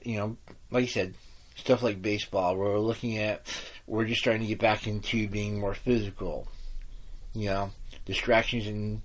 you 0.00 0.16
know, 0.16 0.36
like 0.70 0.82
you 0.82 0.90
said, 0.90 1.14
stuff 1.56 1.82
like 1.82 2.00
baseball. 2.00 2.56
Where 2.56 2.70
we're 2.70 2.78
looking 2.78 3.18
at, 3.18 3.42
we're 3.86 4.04
just 4.06 4.22
trying 4.22 4.40
to 4.40 4.46
get 4.46 4.60
back 4.60 4.86
into 4.86 5.28
being 5.28 5.60
more 5.60 5.74
physical. 5.74 6.48
You 7.34 7.46
know, 7.46 7.70
distractions 8.04 8.66
and 8.66 9.02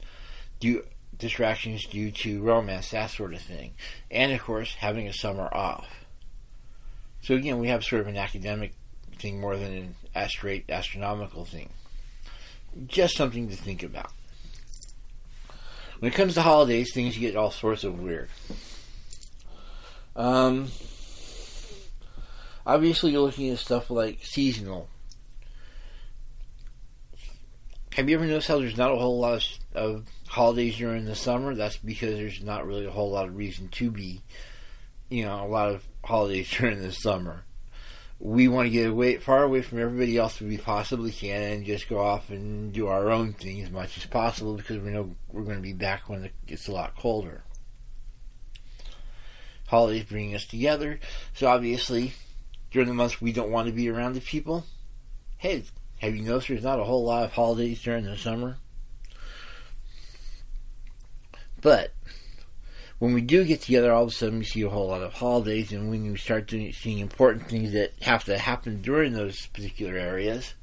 distractions 1.18 1.86
due 1.86 2.12
to 2.12 2.42
romance, 2.42 2.92
that 2.92 3.12
sort 3.12 3.34
of 3.34 3.42
thing, 3.42 3.74
and 4.10 4.32
of 4.32 4.42
course 4.42 4.76
having 4.76 5.08
a 5.08 5.14
summer 5.14 5.50
off. 5.54 5.88
So 7.22 7.36
again, 7.36 7.60
we 7.60 7.68
have 7.68 7.84
sort 7.84 8.02
of 8.02 8.08
an 8.08 8.18
academic 8.18 8.74
thing 9.20 9.40
more 9.40 9.58
than 9.58 9.74
an 9.74 9.96
a 10.16 10.30
straight 10.30 10.70
astronomical 10.70 11.46
thing. 11.46 11.70
Just 12.88 13.16
something 13.16 13.50
to 13.50 13.56
think 13.56 13.84
about. 13.84 14.12
When 16.00 16.12
it 16.12 16.16
comes 16.16 16.34
to 16.34 16.42
holidays, 16.42 16.94
things 16.94 17.18
get 17.18 17.36
all 17.36 17.52
sorts 17.52 17.84
of 17.84 18.00
weird. 18.00 18.30
Um, 20.16 20.70
obviously, 22.65 23.12
you're 23.12 23.21
looking 23.21 23.50
at 23.50 23.60
stuff 23.60 23.89
like 23.89 24.24
seasonal. 24.24 24.89
Have 27.93 28.10
you 28.10 28.15
ever 28.15 28.26
noticed 28.26 28.47
how 28.47 28.60
there's 28.60 28.78
not 28.78 28.91
a 28.91 28.95
whole 28.95 29.19
lot 29.19 29.34
of, 29.74 29.76
of 29.76 30.06
holidays 30.28 30.78
during 30.78 31.04
the 31.04 31.15
summer? 31.15 31.54
That's 31.54 31.76
because 31.76 32.15
there's 32.15 32.41
not 32.41 32.65
really 32.65 32.86
a 32.86 32.91
whole 32.91 33.12
lot 33.12 33.28
of 33.28 33.36
reason 33.36 33.67
to 33.67 33.91
be, 33.91 34.21
you 35.10 35.26
know, 35.26 35.43
a 35.43 35.47
lot 35.47 35.71
of 35.71 35.84
holidays 36.04 36.50
during 36.58 36.82
the 36.82 36.93
summer. 36.93 37.43
We 38.17 38.47
want 38.47 38.67
to 38.67 38.69
get 38.69 38.89
away, 38.89 39.17
far 39.17 39.43
away 39.43 39.62
from 39.62 39.80
everybody 39.80 40.15
else 40.15 40.39
we 40.39 40.58
possibly 40.58 41.12
can 41.12 41.41
and 41.41 41.65
just 41.65 41.89
go 41.89 42.00
off 42.00 42.30
and 42.30 42.71
do 42.71 42.88
our 42.88 43.10
own 43.10 43.34
thing 43.34 43.62
as 43.62 43.71
much 43.71 43.97
as 43.97 44.06
possible 44.06 44.54
because 44.54 44.78
we 44.80 44.91
know 44.91 45.15
we're 45.30 45.43
going 45.43 45.58
to 45.58 45.62
be 45.62 45.74
back 45.74 46.08
when 46.08 46.24
it 46.24 46.34
gets 46.45 46.67
a 46.67 46.71
lot 46.71 46.95
colder. 46.95 47.43
Holidays 49.67 50.06
bring 50.06 50.36
us 50.36 50.45
together, 50.45 51.00
so 51.34 51.47
obviously 51.47 52.13
during 52.72 52.88
the 52.88 52.94
months 52.94 53.22
we 53.22 53.32
don't 53.32 53.52
want 53.52 53.68
to 53.68 53.74
be 53.74 53.90
around 53.90 54.14
the 54.14 54.22
people. 54.22 54.66
Hey, 55.38 55.64
have 56.00 56.16
you 56.16 56.24
noticed 56.24 56.48
there's 56.48 56.64
not 56.64 56.80
a 56.80 56.84
whole 56.84 57.04
lot 57.04 57.24
of 57.24 57.34
holidays 57.34 57.82
during 57.82 58.06
the 58.06 58.18
summer? 58.18 58.58
But 61.62 61.92
when 62.98 63.14
we 63.14 63.22
do 63.22 63.44
get 63.44 63.62
together, 63.62 63.92
all 63.92 64.04
of 64.04 64.10
a 64.10 64.12
sudden 64.12 64.40
we 64.40 64.46
see 64.46 64.62
a 64.62 64.70
whole 64.70 64.88
lot 64.88 65.02
of 65.02 65.14
holidays, 65.14 65.72
and 65.72 65.90
when 65.90 66.12
we 66.12 66.18
start 66.18 66.48
doing, 66.48 66.72
seeing 66.72 67.00
important 67.00 67.48
things 67.48 67.74
that 67.74 67.94
have 68.02 68.24
to 68.26 68.38
happen 68.38 68.82
during 68.82 69.14
those 69.14 69.46
particular 69.48 69.96
areas, 69.96 70.54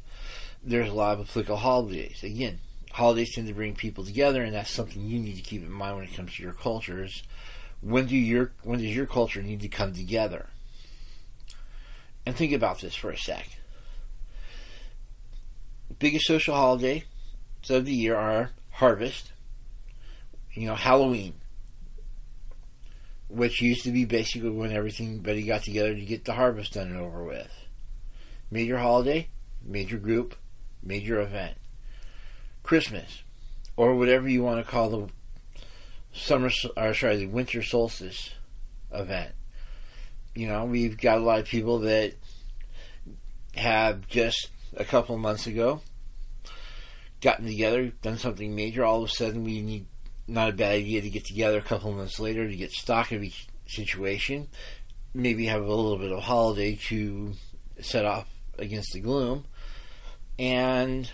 there's 0.62 0.88
a 0.88 0.94
lot 0.94 1.18
of 1.18 1.28
applicable 1.28 1.56
holidays. 1.56 2.22
Again, 2.22 2.58
holidays 2.90 3.34
tend 3.34 3.48
to 3.48 3.54
bring 3.54 3.74
people 3.74 4.04
together, 4.04 4.42
and 4.42 4.54
that's 4.54 4.70
something 4.70 5.02
you 5.02 5.18
need 5.18 5.36
to 5.36 5.42
keep 5.42 5.62
in 5.62 5.70
mind 5.70 5.96
when 5.96 6.04
it 6.04 6.14
comes 6.14 6.34
to 6.34 6.42
your 6.42 6.52
cultures. 6.52 7.22
When 7.80 8.06
do 8.06 8.16
your 8.16 8.52
when 8.64 8.80
does 8.80 8.94
your 8.94 9.06
culture 9.06 9.42
need 9.42 9.60
to 9.60 9.68
come 9.68 9.92
together? 9.92 10.48
And 12.28 12.36
think 12.36 12.52
about 12.52 12.80
this 12.80 12.94
for 12.94 13.10
a 13.10 13.16
sec. 13.16 13.48
Biggest 15.98 16.26
social 16.26 16.54
holiday 16.54 17.04
of 17.70 17.86
the 17.86 17.94
year 17.94 18.16
are 18.16 18.50
harvest, 18.72 19.32
you 20.52 20.66
know, 20.66 20.74
Halloween, 20.74 21.32
which 23.30 23.62
used 23.62 23.82
to 23.84 23.92
be 23.92 24.04
basically 24.04 24.50
when 24.50 24.72
everything 24.72 25.20
everybody 25.20 25.46
got 25.46 25.62
together 25.62 25.94
to 25.94 26.04
get 26.04 26.26
the 26.26 26.34
harvest 26.34 26.74
done 26.74 26.88
and 26.88 26.98
over 26.98 27.24
with. 27.24 27.50
Major 28.50 28.76
holiday, 28.76 29.28
major 29.64 29.96
group, 29.96 30.36
major 30.82 31.22
event. 31.22 31.56
Christmas, 32.62 33.22
or 33.74 33.94
whatever 33.94 34.28
you 34.28 34.42
want 34.42 34.62
to 34.62 34.70
call 34.70 34.90
the 34.90 35.08
summer, 36.12 36.50
or 36.76 36.92
sorry, 36.92 37.16
the 37.16 37.26
winter 37.26 37.62
solstice 37.62 38.34
event. 38.92 39.32
You 40.38 40.46
know, 40.46 40.66
we've 40.66 40.96
got 40.96 41.18
a 41.18 41.20
lot 41.20 41.40
of 41.40 41.46
people 41.46 41.80
that 41.80 42.14
have 43.56 44.06
just 44.06 44.50
a 44.76 44.84
couple 44.84 45.18
months 45.18 45.48
ago 45.48 45.80
gotten 47.20 47.44
together, 47.44 47.88
done 48.02 48.18
something 48.18 48.54
major. 48.54 48.84
All 48.84 49.02
of 49.02 49.10
a 49.10 49.12
sudden, 49.12 49.42
we 49.42 49.62
need 49.62 49.86
not 50.28 50.50
a 50.50 50.52
bad 50.52 50.74
idea 50.74 51.00
to 51.00 51.10
get 51.10 51.24
together 51.24 51.58
a 51.58 51.62
couple 51.62 51.90
months 51.90 52.20
later 52.20 52.46
to 52.46 52.54
get 52.54 52.70
stock 52.70 53.10
of 53.10 53.24
each 53.24 53.48
situation. 53.66 54.46
Maybe 55.12 55.46
have 55.46 55.60
a 55.60 55.66
little 55.66 55.98
bit 55.98 56.12
of 56.12 56.22
holiday 56.22 56.78
to 56.86 57.32
set 57.80 58.04
off 58.04 58.28
against 58.60 58.92
the 58.92 59.00
gloom. 59.00 59.44
And, 60.38 61.10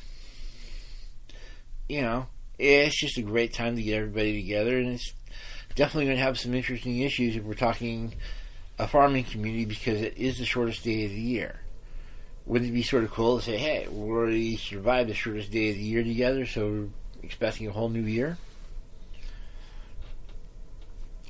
you 1.88 2.02
know, 2.02 2.26
it's 2.58 3.00
just 3.00 3.16
a 3.16 3.22
great 3.22 3.54
time 3.54 3.76
to 3.76 3.82
get 3.82 3.96
everybody 3.96 4.42
together. 4.42 4.76
And 4.76 4.88
it's 4.90 5.14
definitely 5.76 6.04
going 6.04 6.18
to 6.18 6.24
have 6.24 6.38
some 6.38 6.52
interesting 6.52 6.98
issues 6.98 7.36
if 7.36 7.42
we're 7.42 7.54
talking 7.54 8.16
a 8.78 8.88
farming 8.88 9.24
community 9.24 9.64
because 9.64 10.00
it 10.00 10.16
is 10.16 10.38
the 10.38 10.44
shortest 10.44 10.84
day 10.84 11.04
of 11.04 11.10
the 11.10 11.20
year. 11.20 11.60
Wouldn't 12.46 12.70
it 12.70 12.74
be 12.74 12.82
sort 12.82 13.04
of 13.04 13.10
cool 13.10 13.38
to 13.38 13.44
say, 13.44 13.56
hey, 13.56 13.88
we 13.88 14.10
already 14.10 14.56
survived 14.56 15.08
the 15.08 15.14
shortest 15.14 15.50
day 15.50 15.70
of 15.70 15.76
the 15.76 15.82
year 15.82 16.02
together, 16.02 16.44
so 16.44 16.68
we're 16.68 16.88
expecting 17.22 17.68
a 17.68 17.72
whole 17.72 17.88
new 17.88 18.02
year? 18.02 18.36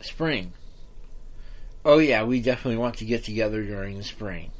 Spring. 0.00 0.52
Oh, 1.84 1.98
yeah, 1.98 2.24
we 2.24 2.40
definitely 2.40 2.78
want 2.78 2.96
to 2.96 3.04
get 3.04 3.24
together 3.24 3.62
during 3.62 3.96
the 3.96 4.04
spring. 4.04 4.50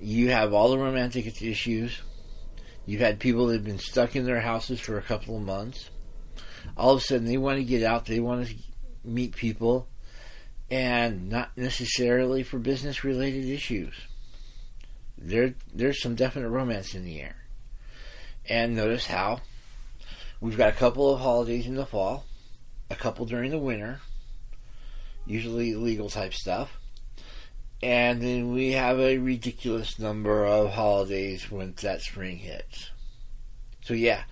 You 0.00 0.30
have 0.30 0.52
all 0.52 0.70
the 0.70 0.78
romantic 0.78 1.26
issues. 1.42 2.00
You've 2.86 3.00
had 3.00 3.18
people 3.18 3.46
that 3.48 3.54
have 3.54 3.64
been 3.64 3.78
stuck 3.78 4.14
in 4.14 4.24
their 4.24 4.40
houses 4.40 4.80
for 4.80 4.96
a 4.96 5.02
couple 5.02 5.36
of 5.36 5.42
months. 5.42 5.90
All 6.76 6.94
of 6.94 7.00
a 7.00 7.04
sudden, 7.04 7.26
they 7.26 7.38
want 7.38 7.58
to 7.58 7.64
get 7.64 7.82
out, 7.82 8.06
they 8.06 8.20
want 8.20 8.46
to 8.46 8.54
meet 9.04 9.34
people, 9.34 9.88
and 10.70 11.28
not 11.28 11.56
necessarily 11.56 12.42
for 12.42 12.58
business 12.58 13.04
related 13.04 13.44
issues. 13.44 13.94
There, 15.18 15.54
there's 15.72 16.02
some 16.02 16.14
definite 16.14 16.50
romance 16.50 16.94
in 16.94 17.04
the 17.04 17.20
air. 17.20 17.36
And 18.48 18.76
notice 18.76 19.06
how 19.06 19.40
we've 20.40 20.56
got 20.56 20.68
a 20.68 20.76
couple 20.76 21.12
of 21.12 21.20
holidays 21.20 21.66
in 21.66 21.74
the 21.74 21.86
fall, 21.86 22.24
a 22.90 22.94
couple 22.94 23.26
during 23.26 23.50
the 23.50 23.58
winter, 23.58 24.00
usually 25.26 25.74
legal 25.74 26.08
type 26.08 26.34
stuff, 26.34 26.78
and 27.82 28.22
then 28.22 28.52
we 28.52 28.72
have 28.72 28.98
a 28.98 29.18
ridiculous 29.18 29.98
number 29.98 30.44
of 30.46 30.72
holidays 30.72 31.50
when 31.50 31.74
that 31.82 32.00
spring 32.00 32.38
hits. 32.38 32.90
So 33.82 33.94
yeah, 33.94 34.22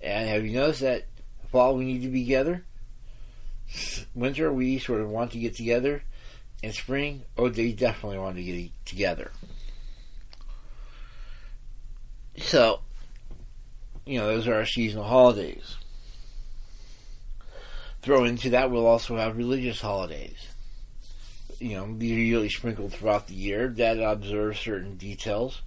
and 0.00 0.28
have 0.28 0.44
you 0.44 0.52
noticed 0.52 0.80
that 0.80 1.06
fall 1.50 1.76
we 1.76 1.84
need 1.84 2.02
to 2.02 2.08
be 2.08 2.22
together? 2.22 2.64
Winter 4.14 4.52
we 4.52 4.78
sort 4.78 5.00
of 5.00 5.10
want 5.10 5.32
to 5.32 5.38
get 5.38 5.54
together, 5.54 6.02
and 6.62 6.74
spring 6.74 7.22
oh 7.36 7.48
they 7.48 7.72
definitely 7.72 8.18
want 8.18 8.36
to 8.36 8.42
get 8.42 8.70
together. 8.84 9.30
So, 12.38 12.80
you 14.06 14.18
know, 14.18 14.26
those 14.26 14.46
are 14.46 14.54
our 14.54 14.66
seasonal 14.66 15.04
holidays. 15.04 15.76
Throw 18.00 18.24
into 18.24 18.50
that, 18.50 18.70
we'll 18.70 18.86
also 18.86 19.16
have 19.16 19.36
religious 19.36 19.80
holidays. 19.80 20.38
You 21.58 21.76
know, 21.76 21.94
these 21.98 22.12
are 22.12 22.20
usually 22.20 22.48
sprinkled 22.48 22.92
throughout 22.92 23.26
the 23.26 23.34
year 23.34 23.68
that 23.76 23.98
observe 23.98 24.56
certain 24.56 24.96
details. 24.96 25.62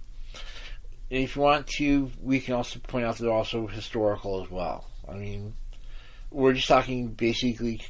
if 1.10 1.36
you 1.36 1.42
want 1.42 1.66
to, 1.76 2.10
we 2.20 2.40
can 2.40 2.54
also 2.54 2.80
point 2.80 3.04
out 3.04 3.18
they're 3.18 3.30
also 3.30 3.66
historical 3.66 4.42
as 4.42 4.50
well. 4.50 4.86
I 5.06 5.14
mean, 5.14 5.54
we're 6.32 6.54
just 6.54 6.68
talking 6.68 7.08
basically 7.08 7.82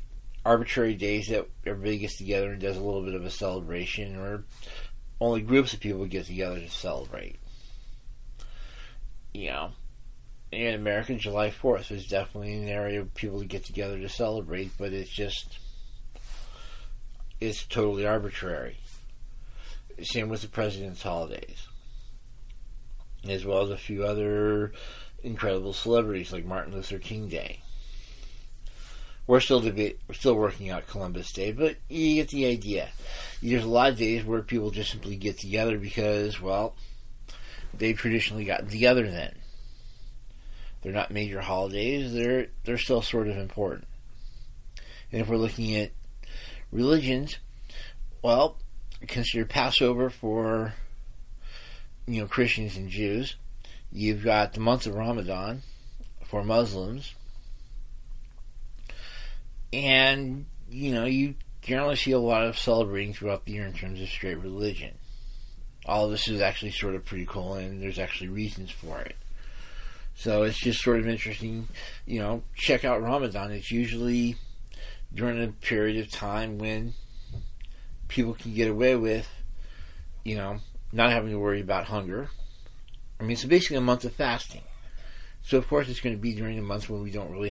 arbitrary 0.45 0.95
days 0.95 1.29
that 1.29 1.49
everybody 1.65 1.99
gets 1.99 2.17
together 2.17 2.51
and 2.51 2.61
does 2.61 2.77
a 2.77 2.83
little 2.83 3.03
bit 3.03 3.15
of 3.15 3.25
a 3.25 3.31
celebration, 3.31 4.17
or 4.17 4.45
only 5.21 5.41
groups 5.41 5.73
of 5.73 5.81
people 5.81 6.05
get 6.07 6.27
together 6.27 6.59
to 6.59 6.69
celebrate. 6.69 7.37
You 9.33 9.51
know, 9.51 9.71
in 10.51 10.75
America, 10.75 11.15
July 11.15 11.51
4th 11.51 11.91
is 11.91 12.07
definitely 12.07 12.55
an 12.55 12.69
area 12.69 13.05
people 13.05 13.43
get 13.45 13.65
together 13.65 13.99
to 13.99 14.09
celebrate, 14.09 14.73
but 14.77 14.93
it's 14.93 15.11
just, 15.11 15.59
it's 17.41 17.65
totally 17.65 18.07
arbitrary. 18.07 18.77
Same 20.03 20.29
with 20.29 20.43
the 20.43 20.49
president's 20.49 21.03
holidays, 21.03 21.69
as 23.29 23.45
well 23.45 23.63
as 23.63 23.71
a 23.71 23.77
few 23.77 24.05
other 24.05 24.73
incredible 25.23 25.73
celebrities 25.73 26.33
like 26.33 26.45
Martin 26.45 26.75
Luther 26.75 26.99
King 26.99 27.29
Day. 27.29 27.61
We're 29.27 29.41
still 29.41 29.61
debate, 29.61 30.01
we're 30.09 30.15
still 30.15 30.35
working 30.35 30.71
out 30.71 30.89
Columbus 30.89 31.33
Day, 31.33 31.53
but 31.53 31.77
you 31.89 32.17
get 32.17 32.31
the 32.31 32.47
idea. 32.47 32.89
There's 33.41 33.65
a 33.65 33.69
lot 33.69 33.91
of 33.91 33.99
days 33.99 34.25
where 34.25 34.43
people 34.43 34.71
just 34.71 34.91
simply 34.91 35.17
get 35.17 35.39
together 35.39 35.79
because, 35.79 36.41
well, 36.41 36.75
they've 37.73 37.97
traditionally 37.97 38.45
got 38.45 38.69
together 38.69 39.09
then. 39.09 39.35
They're 40.83 40.93
not 40.93 41.13
major 41.13 41.41
holidays. 41.41 42.13
They're 42.13 42.49
they're 42.65 42.79
still 42.79 43.03
sort 43.03 43.29
of 43.29 43.37
important. 43.37 43.87
And 45.13 45.21
if 45.21 45.29
we're 45.29 45.37
looking 45.37 45.77
at 45.77 45.93
religions, 46.73 47.39
well, 48.21 48.57
consider 49.07 49.47
Passover 49.47 50.11
for 50.11 50.75
you 52.07 52.21
know 52.21 52.27
Christians 52.27 52.77
and 52.77 52.89
Jews. 52.89 53.37
You've 53.93 54.25
got 54.25 54.55
the 54.55 54.61
month 54.61 54.87
of 54.87 54.95
Ramadan 54.95 55.63
for 56.25 56.43
Muslims, 56.43 57.15
and 59.73 60.47
you 60.71 60.93
know 60.93 61.05
you 61.05 61.35
generally 61.63 61.97
see 61.97 62.13
a 62.13 62.19
lot 62.19 62.45
of 62.45 62.59
celebrating 62.59 63.15
throughout 63.15 63.45
the 63.45 63.53
year 63.53 63.67
in 63.67 63.73
terms 63.73 64.01
of 64.01 64.09
straight 64.09 64.39
religion. 64.39 64.95
All 65.87 66.05
of 66.05 66.11
this 66.11 66.29
is 66.29 66.41
actually 66.41 66.73
sort 66.73 66.95
of 66.95 67.05
pretty 67.05 67.27
cool, 67.27 67.55
and 67.55 67.83
there's 67.83 67.99
actually 67.99 68.29
reasons 68.29 68.71
for 68.71 69.01
it. 69.01 69.17
So 70.15 70.43
it's 70.43 70.59
just 70.59 70.83
sort 70.83 71.01
of 71.01 71.09
interesting, 71.09 71.69
you 72.07 72.21
know, 72.21 72.43
check 72.55 72.85
out 72.85 73.03
Ramadan. 73.03 73.51
It's 73.51 73.71
usually 73.71 74.37
during 75.15 75.43
a 75.43 75.49
period 75.49 75.99
of 76.05 76.11
time 76.11 76.59
when 76.59 76.95
people 78.09 78.35
can 78.35 78.55
get 78.55 78.69
away 78.69 78.95
with, 78.95 79.29
you 80.25 80.37
know, 80.37 80.59
not 80.93 81.11
having 81.11 81.31
to 81.31 81.39
worry 81.39 81.61
about 81.61 81.87
hunger. 81.87 82.29
I 83.19 83.23
mean, 83.23 83.33
it's 83.33 83.45
basically 83.45 83.77
a 83.77 83.83
month 83.83 84.05
of 84.05 84.13
fasting. 84.13 84.63
So, 85.43 85.59
of 85.59 85.67
course, 85.67 85.89
it's 85.89 86.01
going 86.01 86.15
to 86.15 86.21
be 86.21 86.35
during 86.35 86.57
the 86.57 86.63
month 86.63 86.89
when 86.89 87.03
we 87.03 87.11
don't 87.11 87.31
really. 87.31 87.51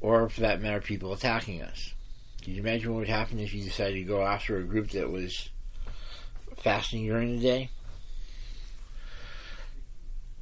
or 0.00 0.28
for 0.28 0.40
that 0.42 0.60
matter, 0.60 0.80
people 0.80 1.12
attacking 1.12 1.62
us. 1.62 1.92
Can 2.42 2.54
you 2.54 2.60
imagine 2.60 2.92
what 2.92 3.00
would 3.00 3.08
happen 3.08 3.40
if 3.40 3.52
you 3.52 3.64
decided 3.64 3.94
to 3.94 4.04
go 4.04 4.22
after 4.22 4.56
a 4.56 4.62
group 4.62 4.90
that 4.90 5.10
was 5.10 5.50
fasting 6.58 7.04
during 7.04 7.36
the 7.36 7.42
day? 7.42 7.70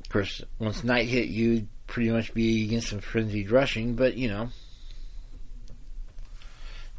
Of 0.02 0.08
course, 0.10 0.42
once 0.58 0.84
night 0.84 1.08
hit, 1.08 1.28
you'd 1.28 1.68
pretty 1.86 2.10
much 2.10 2.34
be 2.34 2.64
against 2.64 2.90
some 2.90 3.00
frenzied 3.00 3.50
rushing, 3.50 3.94
but 3.94 4.16
you 4.16 4.28
know. 4.28 4.50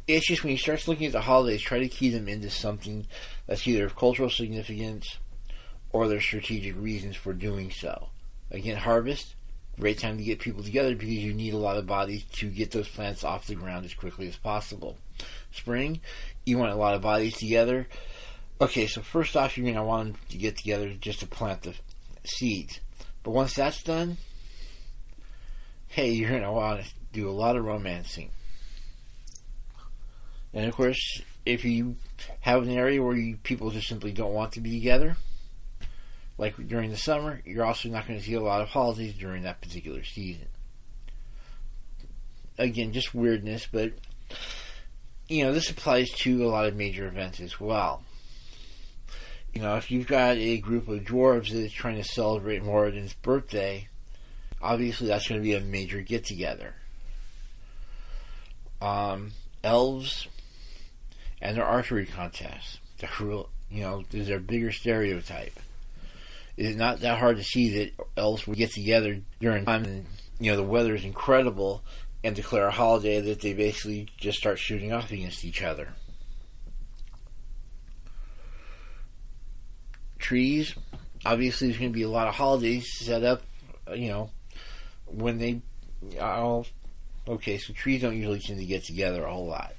It's 0.08 0.28
just 0.28 0.44
when 0.44 0.52
you 0.52 0.58
start 0.58 0.88
looking 0.88 1.08
at 1.08 1.14
the 1.14 1.22
holidays, 1.22 1.62
try 1.62 1.80
to 1.80 1.88
key 1.88 2.10
them 2.10 2.28
into 2.28 2.50
something 2.50 3.08
that's 3.48 3.68
either 3.68 3.86
of 3.86 3.96
cultural 3.96 4.30
significance 4.30 5.18
or 5.92 6.08
there's 6.08 6.24
strategic 6.24 6.76
reasons 6.78 7.16
for 7.16 7.34
doing 7.34 7.72
so. 7.72 8.10
Again, 8.52 8.78
harvest, 8.78 9.35
great 9.80 10.00
time 10.00 10.18
to 10.18 10.24
get 10.24 10.40
people 10.40 10.64
together 10.64 10.96
because 10.96 11.10
you 11.10 11.34
need 11.34 11.54
a 11.54 11.58
lot 11.58 11.78
of 11.78 11.86
bodies 11.86 12.24
to 12.34 12.50
get 12.50 12.72
those 12.72 12.88
plants 12.88 13.24
off 13.24 13.48
the 13.48 13.56
ground 13.56 13.86
as 13.86 13.94
quickly 13.94 14.28
as 14.28 14.36
possible. 14.36 14.98
Spring, 15.52 16.00
you 16.46 16.58
want 16.58 16.72
a 16.72 16.76
lot 16.76 16.96
of 16.96 17.02
bodies 17.02 17.38
together. 17.38 17.88
Okay, 18.62 18.88
so 18.88 19.02
first 19.02 19.36
off, 19.36 19.58
you're 19.58 19.66
going 19.66 19.76
to 19.76 19.84
want 19.84 20.14
them 20.14 20.22
to 20.30 20.38
get 20.38 20.58
together 20.58 20.94
just 20.94 21.20
to 21.20 21.28
plant 21.28 21.64
the 21.64 21.74
seeds. 22.24 22.80
But 23.24 23.32
once 23.32 23.56
that's 23.56 23.84
done, 23.84 24.18
hey, 25.88 26.12
you're 26.12 26.30
going 26.30 26.42
to 26.44 26.52
want 26.52 26.84
to 26.84 26.90
do 27.12 27.30
a 27.30 27.32
lot 27.32 27.56
of 27.56 27.66
romancing. 27.66 28.30
And 30.54 30.66
of 30.66 30.74
course, 30.74 31.22
if 31.46 31.66
you 31.66 31.98
have 32.40 32.64
an 32.64 32.70
area 32.70 33.04
where 33.04 33.16
you, 33.16 33.38
people 33.44 33.72
just 33.72 33.88
simply 33.88 34.14
don't 34.14 34.34
want 34.34 34.54
to 34.54 34.62
be 34.62 34.72
together, 34.72 35.18
like 36.38 36.68
during 36.68 36.90
the 36.90 36.98
summer, 36.98 37.42
you're 37.46 37.66
also 37.66 37.90
not 37.90 38.08
going 38.08 38.20
to 38.20 38.26
see 38.26 38.34
a 38.34 38.42
lot 38.42 38.62
of 38.62 38.70
holidays 38.70 39.14
during 39.14 39.44
that 39.44 39.62
particular 39.62 40.04
season. 40.04 40.48
Again, 42.58 42.94
just 42.94 43.14
weirdness, 43.14 43.68
but 43.72 43.94
you 45.28 45.44
know, 45.44 45.54
this 45.54 45.70
applies 45.70 46.10
to 46.12 46.46
a 46.46 46.50
lot 46.50 46.68
of 46.68 46.76
major 46.76 47.08
events 47.08 47.40
as 47.40 47.60
well. 47.60 48.04
You 49.54 49.62
know, 49.62 49.76
if 49.78 49.90
you've 49.90 50.08
got 50.08 50.38
a 50.38 50.58
group 50.58 50.88
of 50.88 51.00
dwarves 51.00 51.50
that 51.50 51.60
is 51.60 51.72
trying 51.72 51.96
to 51.96 52.04
celebrate 52.04 52.64
Moradin's 52.64 53.14
birthday, 53.14 53.88
obviously 54.62 55.08
that's 55.08 55.28
going 55.28 55.40
to 55.40 55.44
be 55.44 55.54
a 55.54 55.62
major 55.62 56.02
get 56.02 56.26
together. 56.26 56.76
Um, 58.82 59.32
elves 59.64 60.28
and 61.42 61.56
their 61.56 61.66
archery 61.66 62.06
contests. 62.06 62.80
The 63.00 63.46
you 63.70 63.82
know, 63.82 64.04
is 64.12 64.28
their 64.28 64.40
bigger 64.40 64.72
stereotype 64.72 65.60
it's 66.58 66.78
not 66.78 67.02
that 67.02 67.20
hard 67.20 67.38
to 67.38 67.44
see 67.44 67.78
that 67.78 68.06
elves 68.18 68.48
would 68.48 68.58
get 68.58 68.72
together 68.72 69.20
during 69.40 69.66
time 69.66 69.84
and 69.84 70.06
you 70.40 70.52
know 70.52 70.58
the 70.58 70.64
weather 70.64 70.96
is 70.96 71.04
incredible 71.04 71.84
and 72.24 72.36
declare 72.36 72.68
a 72.68 72.72
holiday 72.72 73.22
that 73.22 73.42
they 73.42 73.54
basically 73.54 74.08
just 74.18 74.40
start 74.40 74.58
shooting 74.58 74.92
off 74.92 75.12
against 75.12 75.46
each 75.46 75.62
other. 75.62 75.90
Trees, 80.18 80.74
obviously, 81.24 81.68
there's 81.68 81.78
going 81.78 81.92
to 81.92 81.96
be 81.96 82.02
a 82.02 82.10
lot 82.10 82.28
of 82.28 82.34
holidays 82.34 82.92
set 82.98 83.24
up. 83.24 83.44
Uh, 83.88 83.94
you 83.94 84.10
know, 84.10 84.32
when 85.06 85.38
they, 85.38 85.62
I'll, 86.20 86.66
okay, 87.28 87.60
so 87.60 87.74
trees 87.74 88.02
don't 88.02 88.18
usually 88.18 88.40
tend 88.40 88.58
to 88.58 88.66
get 88.66 88.84
together 88.84 89.24
a 89.24 89.32
whole 89.32 89.46
lot, 89.46 89.76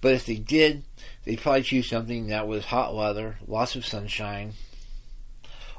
But 0.00 0.12
if 0.12 0.24
they 0.24 0.36
did, 0.36 0.84
they'd 1.24 1.40
probably 1.40 1.62
choose 1.62 1.88
something 1.88 2.28
that 2.28 2.46
was 2.46 2.64
hot 2.66 2.94
weather, 2.94 3.38
lots 3.48 3.74
of 3.74 3.84
sunshine, 3.84 4.52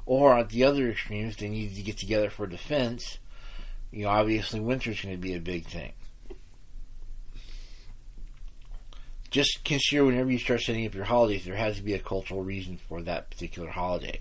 or 0.09 0.35
at 0.35 0.49
the 0.49 0.63
other 0.63 0.89
extremes, 0.89 1.35
they 1.35 1.47
needed 1.47 1.75
to 1.75 1.83
get 1.83 1.95
together 1.95 2.31
for 2.31 2.47
defense, 2.47 3.19
you 3.91 4.03
know, 4.03 4.09
obviously 4.09 4.59
winter's 4.59 4.99
going 5.01 5.13
to 5.13 5.21
be 5.21 5.35
a 5.35 5.39
big 5.39 5.67
thing. 5.67 5.91
Just 9.29 9.63
consider 9.63 10.05
whenever 10.05 10.31
you 10.31 10.39
start 10.39 10.61
setting 10.61 10.87
up 10.87 10.95
your 10.95 11.05
holidays, 11.05 11.45
there 11.45 11.55
has 11.55 11.75
to 11.75 11.83
be 11.83 11.93
a 11.93 11.99
cultural 11.99 12.41
reason 12.43 12.79
for 12.89 13.03
that 13.03 13.29
particular 13.29 13.69
holiday. 13.69 14.19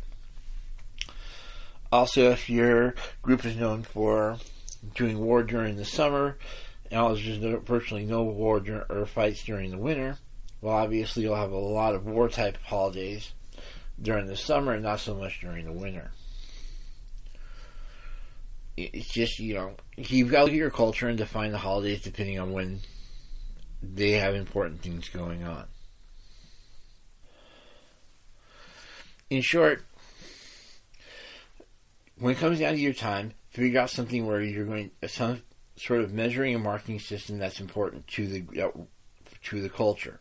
Also, 1.91 2.33
if 2.33 2.51
your 2.51 2.95
group 3.23 3.47
is 3.47 3.57
known 3.57 3.83
for 3.83 4.37
doing 4.95 5.19
war 5.19 5.43
during 5.43 5.77
the 5.77 5.87
summer, 5.87 6.37
and 6.91 7.17
there's 7.17 7.39
no, 7.39 7.61
virtually 7.61 8.05
no 8.05 8.25
war 8.25 8.61
dur- 8.61 8.85
or 8.91 9.07
fights 9.07 9.43
during 9.43 9.71
the 9.71 9.79
winter, 9.79 10.19
well, 10.61 10.77
obviously 10.77 11.23
you'll 11.23 11.35
have 11.35 11.51
a 11.51 11.57
lot 11.57 11.95
of 11.95 12.05
war 12.05 12.29
type 12.29 12.59
holidays 12.65 13.33
during 14.01 14.27
the 14.27 14.37
summer 14.37 14.79
not 14.79 15.01
so 15.01 15.15
much 15.15 15.41
during 15.41 15.65
the 15.65 15.73
winter. 15.73 16.11
It's 18.77 19.09
just, 19.09 19.41
you 19.41 19.55
know, 19.55 19.73
you've 19.97 20.31
got 20.31 20.39
to 20.39 20.45
look 20.45 20.53
at 20.53 20.57
your 20.57 20.71
culture 20.71 21.09
and 21.09 21.19
define 21.19 21.51
the 21.51 21.59
holidays 21.59 22.03
depending 22.03 22.39
on 22.39 22.53
when 22.53 22.81
they 23.83 24.13
have 24.13 24.35
important 24.35 24.83
things 24.83 25.09
going 25.09 25.43
on. 25.43 25.65
In 29.31 29.43
short, 29.43 29.85
when 32.19 32.35
it 32.35 32.39
comes 32.39 32.61
down 32.61 32.75
to 32.75 32.79
your 32.79 32.93
time, 32.93 33.33
figure 33.51 33.81
out 33.81 33.91
something 33.91 34.27
where 34.27 34.41
you're 34.41 34.65
going 34.65 34.91
some 35.07 35.43
sort 35.77 36.01
of 36.01 36.13
measuring 36.13 36.55
and 36.55 36.65
marking 36.65 36.99
system 36.99 37.39
that's 37.39 37.61
important 37.61 38.07
to 38.09 38.27
the 38.27 38.63
uh, 38.63 38.71
to 39.45 39.61
the 39.61 39.69
culture, 39.69 40.21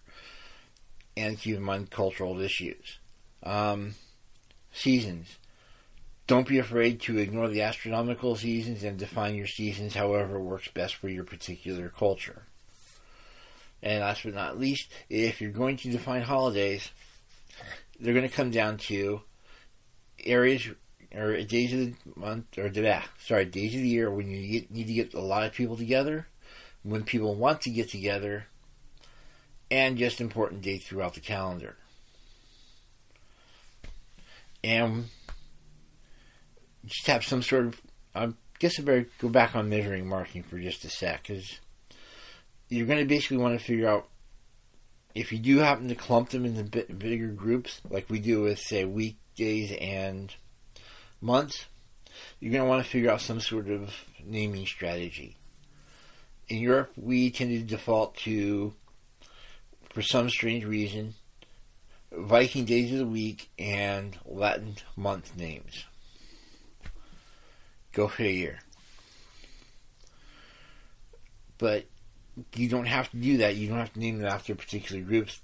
and 1.15 1.39
keep 1.39 1.55
in 1.55 1.63
mind 1.63 1.89
cultural 1.89 2.39
issues. 2.39 2.99
Um, 3.43 3.95
seasons. 4.71 5.37
Don't 6.27 6.47
be 6.47 6.59
afraid 6.59 6.99
to 7.01 7.17
ignore 7.17 7.47
the 7.47 7.61
astronomical 7.61 8.35
seasons 8.35 8.83
and 8.83 8.97
define 8.97 9.35
your 9.35 9.47
seasons 9.47 9.93
however 9.93 10.39
works 10.39 10.67
best 10.67 10.95
for 10.95 11.07
your 11.07 11.23
particular 11.23 11.89
culture. 11.89 12.43
And 13.81 14.01
last 14.01 14.23
but 14.23 14.33
not 14.33 14.59
least, 14.59 14.89
if 15.09 15.39
you're 15.39 15.51
going 15.51 15.77
to 15.77 15.91
define 15.91 16.23
holidays, 16.23 16.89
they're 17.99 18.13
going 18.13 18.27
to 18.27 18.35
come 18.35 18.51
down 18.51 18.77
to 18.77 19.21
areas 20.25 20.67
or 21.15 21.41
days 21.43 21.73
of 21.73 21.79
the 21.79 21.93
month 22.15 22.57
or 22.57 22.69
the 22.69 23.01
sorry 23.19 23.45
days 23.45 23.73
of 23.73 23.81
the 23.81 23.87
year 23.87 24.11
when 24.11 24.29
you 24.29 24.65
need 24.69 24.87
to 24.87 24.93
get 24.93 25.13
a 25.13 25.21
lot 25.21 25.43
of 25.43 25.53
people 25.53 25.77
together, 25.77 26.27
when 26.83 27.03
people 27.03 27.35
want 27.35 27.61
to 27.61 27.69
get 27.69 27.89
together, 27.89 28.47
and 29.71 29.97
just 29.97 30.19
important 30.19 30.61
dates 30.61 30.87
throughout 30.87 31.13
the 31.13 31.19
calendar. 31.21 31.77
And 34.63 35.05
just 36.85 37.07
have 37.07 37.23
some 37.23 37.41
sort 37.41 37.67
of. 37.67 37.81
I 38.15 38.33
guess 38.59 38.79
I 38.79 38.83
better 38.83 39.07
go 39.19 39.29
back 39.29 39.55
on 39.55 39.69
measuring 39.69 40.07
marking 40.07 40.43
for 40.43 40.57
just 40.57 40.85
a 40.85 40.89
sec, 40.89 41.27
because 41.27 41.59
you're 42.69 42.87
going 42.87 42.99
to 42.99 43.05
basically 43.05 43.37
want 43.37 43.59
to 43.59 43.63
figure 43.63 43.87
out 43.87 44.07
if 45.13 45.31
you 45.31 45.39
do 45.39 45.57
happen 45.59 45.87
to 45.87 45.95
clump 45.95 46.29
them 46.29 46.45
into 46.45 46.63
bigger 46.63 47.29
groups, 47.29 47.81
like 47.89 48.09
we 48.09 48.19
do 48.19 48.41
with, 48.41 48.59
say, 48.59 48.85
weekdays 48.85 49.75
and 49.79 50.35
months, 51.21 51.65
you're 52.39 52.51
going 52.51 52.63
to 52.63 52.69
want 52.69 52.83
to 52.83 52.89
figure 52.89 53.09
out 53.09 53.21
some 53.21 53.39
sort 53.39 53.67
of 53.67 53.93
naming 54.23 54.65
strategy. 54.65 55.35
In 56.49 56.57
Europe, 56.59 56.91
we 56.95 57.31
tend 57.31 57.51
to 57.51 57.59
default 57.59 58.15
to, 58.17 58.73
for 59.89 60.01
some 60.01 60.29
strange 60.29 60.65
reason, 60.65 61.15
Viking 62.17 62.65
days 62.65 62.91
of 62.91 62.97
the 62.97 63.05
week 63.05 63.49
and 63.59 64.17
Latin 64.25 64.75
month 64.95 65.35
names. 65.37 65.85
Go 67.91 68.07
figure. 68.07 68.59
But 71.57 71.85
you 72.55 72.69
don't 72.69 72.85
have 72.85 73.09
to 73.11 73.17
do 73.17 73.37
that. 73.37 73.55
You 73.55 73.69
don't 73.69 73.77
have 73.77 73.93
to 73.93 73.99
name 73.99 74.19
them 74.19 74.27
after 74.27 74.55
particular 74.55 75.01
groups, 75.01 75.39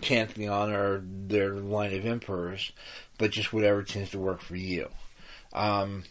pantheon 0.00 0.72
or 0.72 1.02
their 1.04 1.54
line 1.54 1.94
of 1.94 2.06
emperors, 2.06 2.72
but 3.18 3.30
just 3.30 3.52
whatever 3.52 3.82
tends 3.82 4.10
to 4.10 4.18
work 4.18 4.40
for 4.40 4.56
you. 4.56 4.88
Um, 5.52 6.04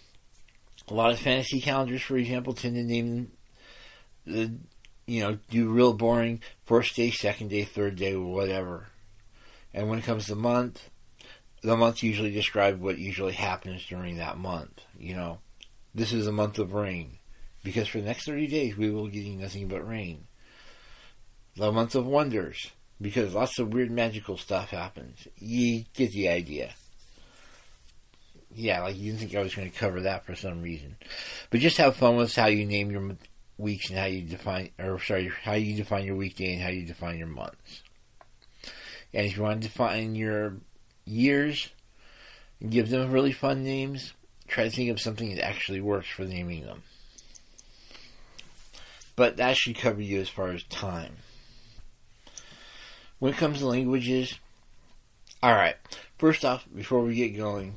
a 0.88 0.94
lot 0.94 1.12
of 1.12 1.20
fantasy 1.20 1.60
calendars, 1.60 2.02
for 2.02 2.18
example, 2.18 2.54
tend 2.54 2.76
to 2.76 2.84
name 2.84 3.32
the, 4.26 4.54
you 5.06 5.22
know, 5.22 5.38
do 5.50 5.70
real 5.70 5.94
boring 5.94 6.42
first 6.66 6.96
day, 6.96 7.12
second 7.12 7.50
day, 7.50 7.64
third 7.64 7.96
day, 7.96 8.16
whatever. 8.16 8.88
And 9.74 9.90
when 9.90 10.00
it 10.00 10.06
comes 10.06 10.28
to 10.28 10.36
month, 10.36 10.90
the 11.62 11.78
month 11.78 12.04
usually 12.04 12.32
describes 12.32 12.80
what 12.80 12.98
usually 12.98 13.34
happens 13.34 13.86
during 13.86 14.18
that 14.18 14.38
month. 14.38 14.82
You 14.98 15.16
know, 15.16 15.40
this 15.94 16.14
is 16.14 16.28
a 16.28 16.32
month 16.32 16.60
of 16.60 16.74
rain 16.74 17.20
because 17.64 17.88
for 17.88 18.00
the 18.00 18.06
next 18.06 18.26
30 18.26 18.48
days 18.48 18.78
we 18.78 18.90
will 18.90 19.06
be 19.06 19.12
getting 19.12 19.40
nothing 19.40 19.68
but 19.68 19.88
rain. 19.88 20.28
The 21.56 21.72
month 21.72 21.96
of 21.96 22.06
wonders 22.06 22.72
because 23.02 23.34
lots 23.34 23.60
of 23.60 23.74
weird 23.74 23.92
magical 23.92 24.38
stuff 24.38 24.70
happens. 24.70 25.28
You 25.38 25.86
get 25.94 26.12
the 26.12 26.30
idea 26.30 26.74
yeah, 28.58 28.82
like 28.82 28.98
you 28.98 29.12
didn't 29.12 29.20
think 29.20 29.36
I 29.36 29.44
was 29.44 29.54
going 29.54 29.70
to 29.70 29.78
cover 29.78 30.02
that 30.02 30.26
for 30.26 30.36
some 30.36 30.64
reason. 30.64 30.98
But 31.52 31.60
just 31.60 31.78
have 31.78 31.96
fun 31.96 32.16
with 32.16 32.36
how 32.36 32.48
you 32.48 32.66
name 32.66 32.90
your 32.90 33.16
weeks 33.60 33.90
and 33.90 34.00
how 34.00 34.06
you 34.06 34.24
define, 34.24 34.72
or 34.80 35.00
sorry, 35.00 35.32
how 35.44 35.54
you 35.54 35.76
define 35.76 36.06
your 36.06 36.16
weekday 36.16 36.54
and 36.54 36.62
how 36.64 36.70
you 36.70 36.84
define 36.84 37.20
your 37.20 37.28
months. 37.28 37.84
And 39.18 39.26
if 39.26 39.36
you 39.36 39.42
want 39.42 39.64
to 39.64 39.68
define 39.68 40.14
your 40.14 40.58
years, 41.06 41.70
and 42.60 42.72
give 42.72 42.90
them 42.90 43.12
really 43.12 43.32
fun 43.32 43.64
names. 43.64 44.14
Try 44.48 44.66
to 44.66 44.70
think 44.70 44.90
of 44.90 45.02
something 45.02 45.36
that 45.36 45.46
actually 45.46 45.82
works 45.82 46.08
for 46.08 46.24
naming 46.24 46.66
them. 46.66 46.84
But 49.16 49.38
that 49.38 49.58
should 49.58 49.78
cover 49.78 50.02
you 50.02 50.22
as 50.22 50.30
far 50.30 50.50
as 50.50 50.64
time. 50.64 51.18
When 53.20 53.34
it 53.34 53.38
comes 53.38 53.60
to 53.60 53.68
languages, 53.68 54.36
alright, 55.44 55.76
first 56.20 56.46
off, 56.46 56.66
before 56.74 57.02
we 57.02 57.16
get 57.16 57.36
going, 57.36 57.76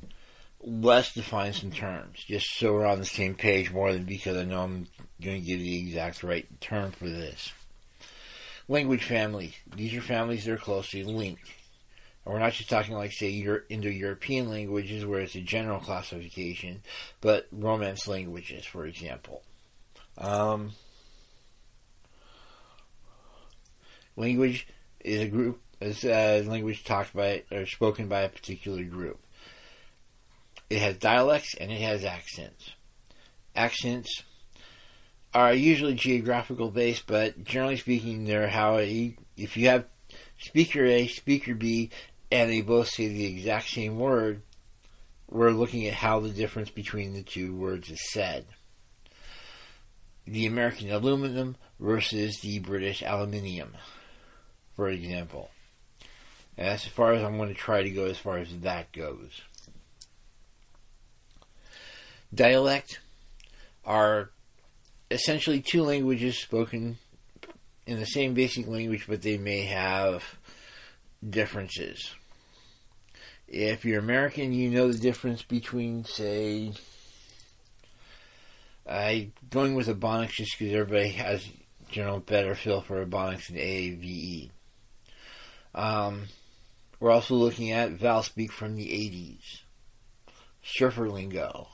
let's 0.61 1.15
define 1.15 1.55
some 1.55 1.71
terms, 1.71 2.23
just 2.27 2.47
so 2.59 2.75
we're 2.75 2.87
on 2.87 2.99
the 2.99 3.07
same 3.07 3.35
page 3.35 3.73
more 3.73 3.93
than 3.93 4.05
because 4.05 4.37
I 4.37 4.45
know 4.45 4.63
I'm 4.63 4.87
going 5.23 5.41
to 5.41 5.47
give 5.47 5.59
the 5.59 5.79
exact 5.79 6.23
right 6.23 6.47
term 6.61 6.93
for 6.93 7.09
this. 7.09 7.53
Language 8.71 9.03
families. 9.03 9.55
These 9.75 9.95
are 9.95 10.01
families 10.01 10.45
that 10.45 10.53
are 10.53 10.57
closely 10.57 11.03
linked. 11.03 11.43
And 12.25 12.33
we're 12.33 12.39
not 12.39 12.53
just 12.53 12.71
talking 12.71 12.95
like, 12.95 13.11
say, 13.11 13.33
Indo-European 13.69 14.49
languages 14.49 15.05
where 15.05 15.19
it's 15.19 15.35
a 15.35 15.41
general 15.41 15.81
classification, 15.81 16.85
but 17.21 17.49
Romance 17.51 18.07
languages, 18.07 18.65
for 18.65 18.87
example. 18.87 19.43
Um, 20.17 20.71
language 24.15 24.69
is 25.01 25.23
a 25.23 25.29
group, 25.29 25.61
is 25.81 26.05
a 26.05 26.43
language 26.43 26.85
talked 26.85 27.13
by 27.13 27.43
or 27.51 27.67
spoken 27.67 28.07
by 28.07 28.21
a 28.21 28.29
particular 28.29 28.85
group. 28.85 29.19
It 30.71 30.81
has 30.81 30.97
dialects 30.97 31.57
and 31.57 31.73
it 31.73 31.81
has 31.81 32.05
accents. 32.05 32.71
Accents 33.57 34.23
are 35.33 35.53
usually 35.53 35.95
geographical 35.95 36.71
based, 36.71 37.07
but 37.07 37.45
generally 37.45 37.77
speaking, 37.77 38.25
they're 38.25 38.49
how 38.49 38.79
a, 38.79 39.17
if 39.37 39.57
you 39.57 39.69
have 39.69 39.85
speaker 40.39 40.85
A, 40.85 41.07
speaker 41.07 41.55
B, 41.55 41.91
and 42.33 42.51
they 42.51 42.61
both 42.61 42.89
say 42.89 43.09
the 43.09 43.27
exact 43.27 43.69
same 43.69 43.99
word, 43.99 44.43
we're 45.29 45.51
looking 45.51 45.87
at 45.87 45.95
how 45.95 46.21
the 46.21 46.31
difference 46.31 46.71
between 46.71 47.13
the 47.13 47.23
two 47.23 47.55
words 47.55 47.91
is 47.91 48.11
said. 48.11 48.47
The 50.27 50.47
American 50.47 50.91
aluminum 50.91 51.57
versus 51.79 52.41
the 52.41 52.59
British 52.59 53.03
aluminium, 53.03 53.75
for 54.75 54.89
example. 54.89 55.51
And 56.57 56.67
that's 56.69 56.87
as 56.87 56.93
far 56.93 57.13
as 57.13 57.23
I'm 57.23 57.37
going 57.37 57.49
to 57.49 57.55
try 57.55 57.83
to 57.83 57.91
go 57.91 58.05
as 58.05 58.19
far 58.19 58.39
as 58.39 58.49
that 58.61 58.93
goes. 58.93 59.41
Dialect 62.35 63.01
are 63.85 64.31
essentially 65.11 65.61
two 65.61 65.83
languages 65.83 66.39
spoken 66.39 66.99
in 67.87 67.99
the 67.99 68.07
same 68.07 68.35
basic 68.35 68.67
language, 68.67 69.07
but 69.09 69.23
they 69.23 69.37
may 69.37 69.63
have 69.63 70.23
differences. 71.29 72.11
If 73.49 73.85
you're 73.85 73.99
American, 73.99 74.53
you 74.53 74.71
know 74.71 74.93
the 74.93 74.99
difference 74.99 75.43
between, 75.43 76.05
say, 76.05 76.73
I 78.89 79.31
going 79.51 79.75
with 79.75 79.89
Ebonics 79.89 80.33
just 80.33 80.59
because 80.59 80.75
everybody 80.75 81.09
has 81.11 81.45
general 81.91 82.21
better 82.21 82.55
feel 82.55 82.81
for 82.81 83.05
Ebonics 83.05 83.49
than 83.49 83.57
AAVE. 83.57 84.51
Um, 85.75 86.29
we're 87.01 87.11
also 87.11 87.35
looking 87.35 87.73
at 87.73 87.93
Val 87.93 88.23
Speak 88.23 88.53
from 88.53 88.77
the 88.77 88.87
80s, 88.87 89.63
Surfer 90.63 91.09
Lingo, 91.09 91.69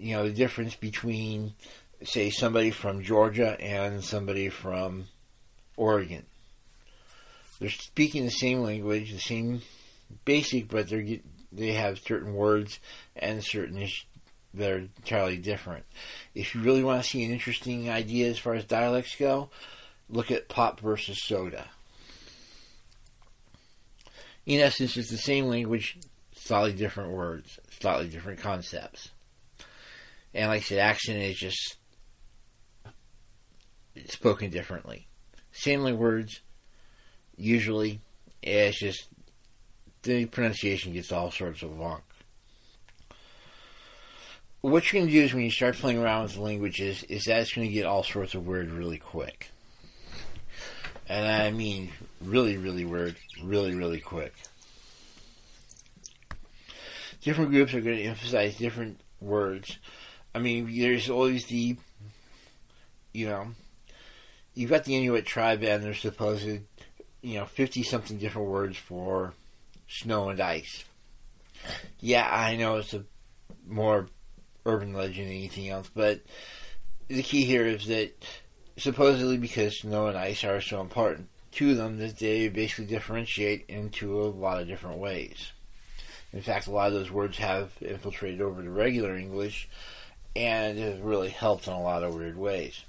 you 0.00 0.16
know, 0.16 0.24
the 0.24 0.32
difference 0.32 0.74
between, 0.74 1.54
say, 2.02 2.30
somebody 2.30 2.70
from 2.70 3.02
Georgia 3.02 3.60
and 3.60 4.02
somebody 4.02 4.48
from 4.48 5.06
Oregon. 5.76 6.24
they're 7.58 7.70
speaking 7.70 8.24
the 8.24 8.30
same 8.30 8.60
language, 8.60 9.12
the 9.12 9.18
same 9.18 9.62
basic, 10.24 10.68
but 10.68 10.88
they 10.88 11.22
they 11.52 11.72
have 11.72 11.98
certain 11.98 12.34
words 12.34 12.78
and 13.16 13.42
certain 13.44 13.76
issues 13.78 14.06
that 14.54 14.70
are 14.70 14.78
entirely 14.78 15.36
different. 15.36 15.84
If 16.34 16.54
you 16.54 16.62
really 16.62 16.82
want 16.82 17.02
to 17.02 17.08
see 17.08 17.24
an 17.24 17.32
interesting 17.32 17.88
idea 17.88 18.30
as 18.30 18.38
far 18.38 18.54
as 18.54 18.64
dialects 18.64 19.16
go, 19.16 19.50
look 20.08 20.30
at 20.30 20.48
pop 20.48 20.80
versus 20.80 21.18
soda. 21.22 21.66
In 24.46 24.60
essence, 24.60 24.96
it's 24.96 25.10
the 25.10 25.18
same 25.18 25.46
language, 25.46 25.98
slightly 26.34 26.72
different 26.72 27.12
words, 27.12 27.60
slightly 27.78 28.08
different 28.08 28.40
concepts. 28.40 29.10
And 30.34 30.48
like 30.48 30.62
I 30.62 30.64
said, 30.64 30.78
accent 30.78 31.18
is 31.18 31.36
just 31.36 31.76
spoken 34.08 34.50
differently. 34.50 35.06
Same 35.52 35.82
words, 35.98 36.40
usually, 37.36 38.00
it's 38.42 38.78
just 38.78 39.08
the 40.02 40.26
pronunciation 40.26 40.92
gets 40.92 41.12
all 41.12 41.30
sorts 41.30 41.62
of 41.62 41.78
wrong. 41.78 42.02
What 44.62 44.92
you're 44.92 45.00
going 45.00 45.10
to 45.10 45.18
do 45.18 45.24
is 45.24 45.32
when 45.32 45.44
you 45.44 45.50
start 45.50 45.76
playing 45.76 45.98
around 45.98 46.24
with 46.24 46.36
languages, 46.36 47.02
is 47.04 47.24
that 47.24 47.40
it's 47.40 47.54
going 47.54 47.66
to 47.66 47.72
get 47.72 47.86
all 47.86 48.02
sorts 48.02 48.34
of 48.34 48.46
weird 48.46 48.70
really 48.70 48.98
quick. 48.98 49.50
And 51.08 51.26
I 51.26 51.50
mean 51.50 51.90
really, 52.20 52.56
really 52.56 52.84
weird, 52.84 53.16
really, 53.42 53.74
really 53.74 54.00
quick. 54.00 54.34
Different 57.22 57.50
groups 57.50 57.74
are 57.74 57.80
going 57.80 57.96
to 57.96 58.04
emphasize 58.04 58.56
different 58.56 59.00
words. 59.20 59.78
I 60.34 60.38
mean, 60.38 60.78
there's 60.78 61.10
always 61.10 61.46
the, 61.46 61.76
you 63.12 63.26
know, 63.26 63.48
you've 64.54 64.70
got 64.70 64.84
the 64.84 64.96
Inuit 64.96 65.26
tribe 65.26 65.62
and 65.62 65.82
their 65.82 65.94
supposed, 65.94 66.46
you 67.22 67.34
know, 67.34 67.46
50 67.46 67.82
something 67.82 68.18
different 68.18 68.48
words 68.48 68.76
for 68.76 69.34
snow 69.88 70.28
and 70.28 70.40
ice. 70.40 70.84
Yeah, 72.00 72.28
I 72.30 72.56
know 72.56 72.76
it's 72.76 72.94
a 72.94 73.04
more 73.66 74.08
urban 74.64 74.92
legend 74.92 75.28
than 75.28 75.36
anything 75.36 75.68
else, 75.68 75.90
but 75.94 76.20
the 77.08 77.22
key 77.22 77.44
here 77.44 77.66
is 77.66 77.86
that 77.86 78.12
supposedly 78.78 79.36
because 79.36 79.80
snow 79.80 80.06
and 80.06 80.16
ice 80.16 80.44
are 80.44 80.60
so 80.60 80.80
important 80.80 81.28
to 81.52 81.74
them 81.74 81.98
that 81.98 82.18
they 82.18 82.48
basically 82.48 82.86
differentiate 82.86 83.64
into 83.68 84.20
a 84.20 84.24
lot 84.24 84.60
of 84.60 84.68
different 84.68 84.98
ways. 84.98 85.52
In 86.32 86.42
fact, 86.42 86.66
a 86.66 86.70
lot 86.70 86.88
of 86.88 86.94
those 86.94 87.10
words 87.10 87.38
have 87.38 87.72
infiltrated 87.80 88.40
over 88.40 88.62
to 88.62 88.70
regular 88.70 89.16
English 89.16 89.68
and 90.36 90.78
have 90.78 91.00
really 91.00 91.30
helped 91.30 91.66
in 91.66 91.72
a 91.72 91.82
lot 91.82 92.04
of 92.04 92.14
weird 92.14 92.36
ways. 92.36 92.84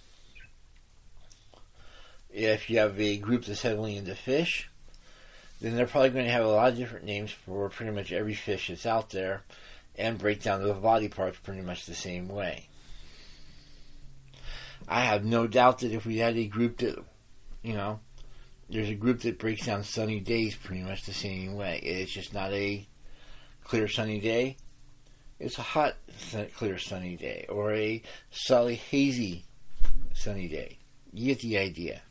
If 2.33 2.69
you 2.69 2.79
have 2.79 2.99
a 2.99 3.17
group 3.17 3.45
that's 3.45 3.61
heavily 3.61 3.97
into 3.97 4.15
fish, 4.15 4.69
then 5.59 5.75
they're 5.75 5.87
probably 5.87 6.09
going 6.09 6.25
to 6.25 6.31
have 6.31 6.45
a 6.45 6.49
lot 6.49 6.71
of 6.71 6.77
different 6.77 7.05
names 7.05 7.31
for 7.31 7.69
pretty 7.69 7.91
much 7.91 8.11
every 8.11 8.33
fish 8.33 8.67
that's 8.67 8.85
out 8.85 9.09
there 9.11 9.43
and 9.97 10.17
break 10.17 10.41
down 10.41 10.63
the 10.63 10.73
body 10.73 11.07
parts 11.07 11.37
pretty 11.43 11.61
much 11.61 11.85
the 11.85 11.93
same 11.93 12.27
way. 12.27 12.67
I 14.87 15.01
have 15.01 15.23
no 15.23 15.47
doubt 15.47 15.79
that 15.79 15.91
if 15.91 16.05
we 16.05 16.17
had 16.17 16.37
a 16.37 16.47
group 16.47 16.77
that, 16.77 16.97
you 17.61 17.73
know, 17.73 17.99
there's 18.69 18.89
a 18.89 18.95
group 18.95 19.21
that 19.21 19.37
breaks 19.37 19.65
down 19.65 19.83
sunny 19.83 20.19
days 20.19 20.55
pretty 20.55 20.81
much 20.81 21.03
the 21.03 21.13
same 21.13 21.55
way. 21.55 21.79
It's 21.79 22.11
just 22.11 22.33
not 22.33 22.51
a 22.53 22.87
clear 23.63 23.87
sunny 23.87 24.19
day. 24.19 24.57
It's 25.39 25.57
a 25.57 25.63
hot, 25.63 25.95
clear 26.55 26.77
sunny 26.77 27.15
day, 27.15 27.45
or 27.49 27.73
a 27.73 28.01
sully, 28.29 28.75
hazy 28.75 29.45
sunny 30.13 30.47
day. 30.47 30.77
You 31.13 31.27
get 31.27 31.41
the 31.41 31.57
idea. 31.57 32.01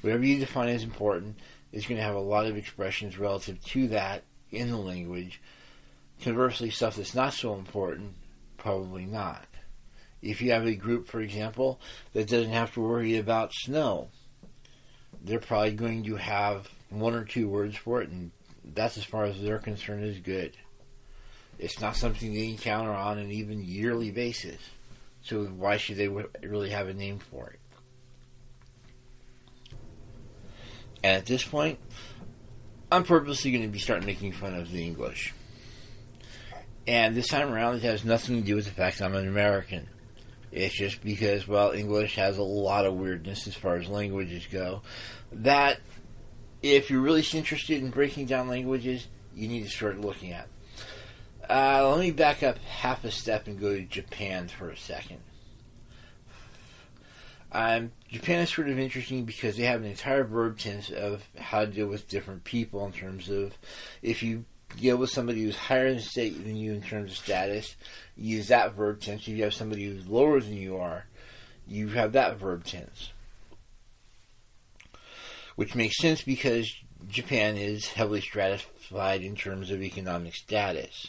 Whatever 0.00 0.24
you 0.24 0.38
define 0.38 0.68
as 0.68 0.82
important 0.82 1.38
is 1.72 1.86
going 1.86 1.98
to 1.98 2.04
have 2.04 2.14
a 2.14 2.20
lot 2.20 2.46
of 2.46 2.56
expressions 2.56 3.18
relative 3.18 3.62
to 3.66 3.88
that 3.88 4.24
in 4.50 4.70
the 4.70 4.76
language. 4.76 5.40
Conversely, 6.22 6.70
stuff 6.70 6.96
that's 6.96 7.14
not 7.14 7.32
so 7.32 7.54
important, 7.54 8.14
probably 8.56 9.06
not. 9.06 9.46
If 10.22 10.42
you 10.42 10.52
have 10.52 10.66
a 10.66 10.74
group, 10.74 11.08
for 11.08 11.20
example, 11.20 11.80
that 12.12 12.28
doesn't 12.28 12.52
have 12.52 12.74
to 12.74 12.80
worry 12.80 13.16
about 13.16 13.54
snow, 13.54 14.08
they're 15.22 15.38
probably 15.38 15.72
going 15.72 16.04
to 16.04 16.16
have 16.16 16.68
one 16.90 17.14
or 17.14 17.24
two 17.24 17.48
words 17.48 17.76
for 17.76 18.02
it, 18.02 18.10
and 18.10 18.30
that's 18.74 18.98
as 18.98 19.04
far 19.04 19.24
as 19.24 19.40
they're 19.40 19.58
concerned 19.58 20.04
is 20.04 20.18
good. 20.18 20.56
It's 21.58 21.80
not 21.80 21.96
something 21.96 22.32
they 22.32 22.48
encounter 22.48 22.92
on 22.92 23.18
an 23.18 23.30
even 23.30 23.62
yearly 23.62 24.10
basis. 24.10 24.60
So 25.22 25.44
why 25.44 25.76
should 25.76 25.96
they 25.96 26.08
really 26.08 26.70
have 26.70 26.88
a 26.88 26.94
name 26.94 27.18
for 27.18 27.50
it? 27.50 27.59
And 31.02 31.16
at 31.16 31.26
this 31.26 31.44
point, 31.44 31.78
I'm 32.92 33.04
purposely 33.04 33.52
going 33.52 33.62
to 33.62 33.68
be 33.68 33.78
starting 33.78 34.06
making 34.06 34.32
fun 34.32 34.54
of 34.54 34.70
the 34.70 34.84
English. 34.84 35.34
And 36.86 37.14
this 37.14 37.28
time 37.28 37.52
around, 37.52 37.76
it 37.76 37.82
has 37.82 38.04
nothing 38.04 38.40
to 38.40 38.46
do 38.46 38.56
with 38.56 38.64
the 38.64 38.72
fact 38.72 39.00
I'm 39.00 39.14
an 39.14 39.28
American. 39.28 39.86
It's 40.50 40.74
just 40.74 41.02
because, 41.02 41.46
well, 41.46 41.70
English 41.70 42.16
has 42.16 42.38
a 42.38 42.42
lot 42.42 42.86
of 42.86 42.94
weirdness 42.94 43.46
as 43.46 43.54
far 43.54 43.76
as 43.76 43.88
languages 43.88 44.46
go. 44.50 44.82
That, 45.30 45.78
if 46.62 46.90
you're 46.90 47.00
really 47.00 47.24
interested 47.32 47.80
in 47.80 47.90
breaking 47.90 48.26
down 48.26 48.48
languages, 48.48 49.06
you 49.34 49.46
need 49.46 49.62
to 49.62 49.70
start 49.70 50.00
looking 50.00 50.32
at. 50.32 50.48
Uh, 51.48 51.88
let 51.88 52.00
me 52.00 52.10
back 52.10 52.42
up 52.42 52.58
half 52.58 53.04
a 53.04 53.10
step 53.10 53.46
and 53.46 53.60
go 53.60 53.74
to 53.74 53.82
Japan 53.82 54.48
for 54.48 54.70
a 54.70 54.76
second. 54.76 55.18
Um, 57.52 57.90
Japan 58.08 58.40
is 58.40 58.50
sort 58.50 58.68
of 58.68 58.78
interesting 58.78 59.24
because 59.24 59.56
they 59.56 59.64
have 59.64 59.80
an 59.80 59.86
entire 59.86 60.24
verb 60.24 60.58
tense 60.58 60.90
of 60.90 61.24
how 61.36 61.60
to 61.60 61.66
deal 61.66 61.88
with 61.88 62.08
different 62.08 62.44
people 62.44 62.84
in 62.86 62.92
terms 62.92 63.28
of 63.28 63.58
if 64.02 64.22
you 64.22 64.44
deal 64.78 64.96
with 64.96 65.10
somebody 65.10 65.42
who's 65.42 65.56
higher 65.56 65.88
in 65.88 65.98
state 65.98 66.44
than 66.44 66.56
you 66.56 66.72
in 66.72 66.82
terms 66.82 67.10
of 67.10 67.18
status, 67.18 67.74
use 68.16 68.48
that 68.48 68.74
verb 68.74 69.00
tense. 69.00 69.22
If 69.22 69.28
you 69.28 69.42
have 69.42 69.54
somebody 69.54 69.84
who's 69.84 70.06
lower 70.06 70.40
than 70.40 70.54
you 70.54 70.76
are, 70.76 71.06
you 71.66 71.88
have 71.88 72.12
that 72.12 72.38
verb 72.38 72.64
tense. 72.64 73.10
Which 75.56 75.74
makes 75.74 75.98
sense 75.98 76.22
because 76.22 76.72
Japan 77.08 77.56
is 77.56 77.88
heavily 77.88 78.20
stratified 78.20 79.22
in 79.22 79.34
terms 79.34 79.72
of 79.72 79.82
economic 79.82 80.36
status. 80.36 81.08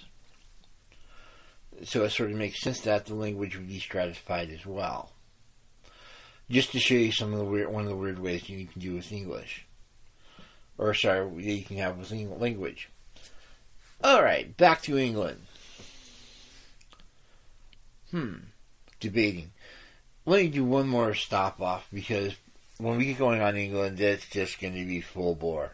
So 1.84 2.04
it 2.04 2.10
sort 2.10 2.32
of 2.32 2.38
makes 2.38 2.62
sense 2.62 2.82
that 2.82 3.06
the 3.06 3.14
language 3.14 3.56
would 3.56 3.68
be 3.68 3.80
stratified 3.80 4.50
as 4.50 4.66
well 4.66 5.12
just 6.52 6.72
to 6.74 6.80
show 6.80 6.96
you 6.96 7.12
some 7.12 7.34
of 7.34 7.40
the 7.40 7.46
weird, 7.46 7.72
one 7.72 7.84
of 7.84 7.90
the 7.90 7.96
weird 7.96 8.20
ways 8.20 8.50
you 8.50 8.68
can 8.68 8.82
do 8.82 8.96
with 8.96 9.12
English, 9.12 9.66
or 10.78 10.94
sorry, 10.94 11.44
you 11.44 11.64
can 11.64 11.78
have 11.78 11.98
with 11.98 12.12
language. 12.12 12.90
All 14.04 14.22
right, 14.22 14.56
back 14.58 14.82
to 14.84 14.98
England. 14.98 15.42
Hmm, 18.10 18.36
debating. 19.00 19.52
Let 20.26 20.42
me 20.42 20.48
do 20.50 20.66
one 20.66 20.88
more 20.88 21.14
stop 21.14 21.62
off 21.62 21.88
because 21.94 22.36
when 22.78 22.98
we 22.98 23.06
get 23.06 23.20
going 23.20 23.42
on 23.42 23.56
England, 23.56 24.00
it's 24.00 24.28
just 24.28 24.60
going 24.60 24.74
to 24.74 24.86
be 24.86 25.02
full 25.02 25.36
bore. 25.36 25.74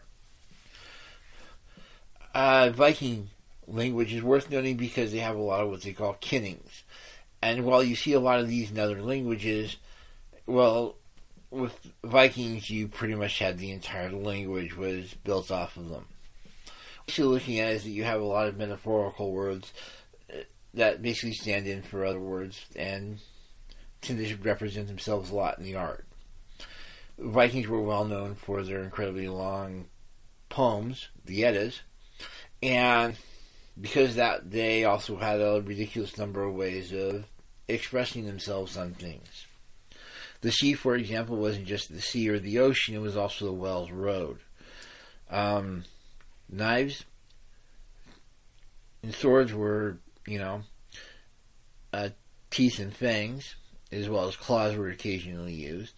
Uh, 2.34 2.70
Viking 2.70 3.30
language 3.66 4.12
is 4.12 4.22
worth 4.22 4.50
noting 4.50 4.76
because 4.76 5.10
they 5.10 5.18
have 5.18 5.36
a 5.36 5.40
lot 5.40 5.60
of 5.60 5.70
what 5.70 5.82
they 5.82 5.92
call 5.92 6.14
kennings. 6.20 6.84
And 7.42 7.64
while 7.64 7.82
you 7.82 7.96
see 7.96 8.12
a 8.12 8.20
lot 8.20 8.40
of 8.40 8.48
these 8.48 8.70
in 8.70 8.78
other 8.78 9.02
languages, 9.02 9.76
well, 10.48 10.96
with 11.50 11.92
Vikings, 12.02 12.70
you 12.70 12.88
pretty 12.88 13.14
much 13.14 13.38
had 13.38 13.58
the 13.58 13.70
entire 13.70 14.10
language 14.10 14.74
was 14.76 15.14
built 15.22 15.50
off 15.50 15.76
of 15.76 15.90
them. 15.90 16.06
What 17.04 17.16
you're 17.16 17.26
looking 17.26 17.60
at 17.60 17.72
is 17.72 17.84
that 17.84 17.90
you 17.90 18.04
have 18.04 18.20
a 18.20 18.24
lot 18.24 18.48
of 18.48 18.56
metaphorical 18.56 19.30
words 19.30 19.72
uh, 20.32 20.38
that 20.74 21.02
basically 21.02 21.34
stand 21.34 21.66
in 21.66 21.82
for 21.82 22.04
other 22.04 22.18
words 22.18 22.64
and 22.74 23.18
tend 24.00 24.18
to 24.18 24.36
represent 24.36 24.88
themselves 24.88 25.30
a 25.30 25.34
lot 25.34 25.58
in 25.58 25.64
the 25.64 25.76
art. 25.76 26.06
Vikings 27.18 27.68
were 27.68 27.82
well 27.82 28.04
known 28.04 28.34
for 28.34 28.62
their 28.62 28.82
incredibly 28.82 29.28
long 29.28 29.86
poems, 30.48 31.08
the 31.24 31.44
Eddas, 31.44 31.80
and 32.62 33.16
because 33.78 34.14
that 34.14 34.50
they 34.50 34.84
also 34.84 35.16
had 35.16 35.40
a 35.40 35.62
ridiculous 35.64 36.16
number 36.16 36.42
of 36.42 36.54
ways 36.54 36.92
of 36.92 37.26
expressing 37.68 38.26
themselves 38.26 38.76
on 38.76 38.94
things. 38.94 39.46
The 40.40 40.52
sea, 40.52 40.74
for 40.74 40.94
example, 40.94 41.36
wasn't 41.36 41.66
just 41.66 41.92
the 41.92 42.00
sea 42.00 42.28
or 42.28 42.38
the 42.38 42.60
ocean, 42.60 42.94
it 42.94 43.00
was 43.00 43.16
also 43.16 43.46
the 43.46 43.52
whale's 43.52 43.90
road. 43.90 44.38
Um, 45.30 45.84
knives 46.48 47.04
and 49.02 49.14
swords 49.14 49.52
were, 49.52 49.98
you 50.26 50.38
know, 50.38 50.62
uh, 51.92 52.10
teeth 52.50 52.78
and 52.78 52.94
fangs, 52.94 53.54
as 53.90 54.08
well 54.08 54.28
as 54.28 54.36
claws 54.36 54.76
were 54.76 54.88
occasionally 54.88 55.54
used. 55.54 55.94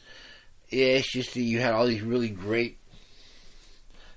It's 0.68 1.12
just 1.12 1.34
that 1.34 1.41
you 1.41 1.61
had 1.61 1.74
all 1.74 1.86
these 1.86 2.03
really 2.03 2.28
great 2.28 2.78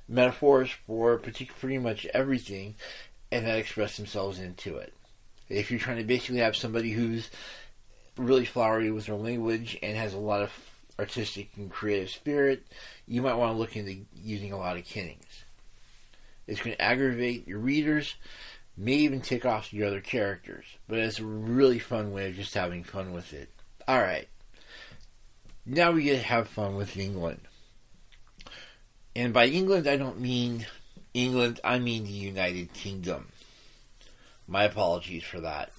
metaphors 0.08 0.70
for 0.86 1.18
pretty 1.18 1.78
much 1.78 2.06
everything, 2.14 2.76
and 3.32 3.46
that 3.48 3.58
expressed 3.58 3.98
themselves 3.98 4.40
into 4.40 4.78
it. 4.78 4.94
If 5.50 5.72
you're 5.72 5.80
trying 5.80 5.98
to 5.98 6.04
basically 6.04 6.40
have 6.40 6.56
somebody 6.56 6.92
who's 6.92 7.30
really 8.18 8.46
flowery 8.46 8.92
with 8.92 9.06
her 9.08 9.16
language 9.16 9.78
and 9.82 9.98
has 9.98 10.14
a 10.14 10.20
lot 10.20 10.42
of 10.42 10.52
artistic 11.00 11.50
and 11.58 11.72
creative 11.72 12.10
spirit, 12.10 12.66
you 13.08 13.22
might 13.22 13.36
want 13.36 13.54
to 13.54 13.58
look 13.58 13.76
into 13.76 14.06
using 14.16 14.52
a 14.52 14.58
lot 14.58 14.78
of 14.78 14.86
kennings. 14.86 15.44
It's 16.48 16.62
going 16.62 16.76
to 16.76 16.82
aggravate 16.82 17.48
your 17.48 17.60
readers, 17.60 18.16
may 18.78 18.94
even 18.94 19.22
tick 19.22 19.46
off 19.46 19.74
your 19.74 19.88
other 19.88 20.02
characters, 20.02 20.66
but 20.88 21.00
it's 21.00 21.20
a 21.20 21.26
really 21.26 21.80
fun 21.80 22.12
way 22.12 22.30
of 22.30 22.36
just 22.36 22.54
having 22.54 22.84
fun 22.84 23.14
with 23.14 23.34
it. 23.34 23.50
Alright, 23.88 24.28
now 25.66 25.92
we 25.92 26.04
get 26.04 26.18
to 26.18 26.28
have 26.28 26.48
fun 26.48 26.76
with 26.76 26.98
England. 26.98 27.42
And 29.16 29.34
by 29.34 29.46
England, 29.48 29.88
I 29.88 29.96
don't 29.98 30.20
mean 30.20 30.66
England, 31.14 31.60
I 31.64 31.80
mean 31.80 32.04
the 32.04 32.10
United 32.10 32.74
Kingdom. 32.74 33.30
My 34.48 34.64
apologies 34.64 35.24
for 35.24 35.40
that. 35.42 35.72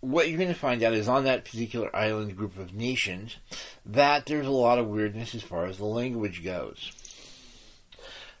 What 0.00 0.28
you're 0.28 0.38
going 0.38 0.48
to 0.48 0.54
find 0.54 0.82
out 0.82 0.94
is 0.94 1.08
on 1.08 1.24
that 1.24 1.44
particular 1.44 1.94
island 1.94 2.36
group 2.36 2.58
of 2.58 2.74
nations 2.74 3.36
that 3.84 4.26
there's 4.26 4.46
a 4.46 4.50
lot 4.50 4.78
of 4.78 4.86
weirdness 4.86 5.34
as 5.34 5.42
far 5.42 5.66
as 5.66 5.76
the 5.76 5.84
language 5.84 6.42
goes. 6.42 6.90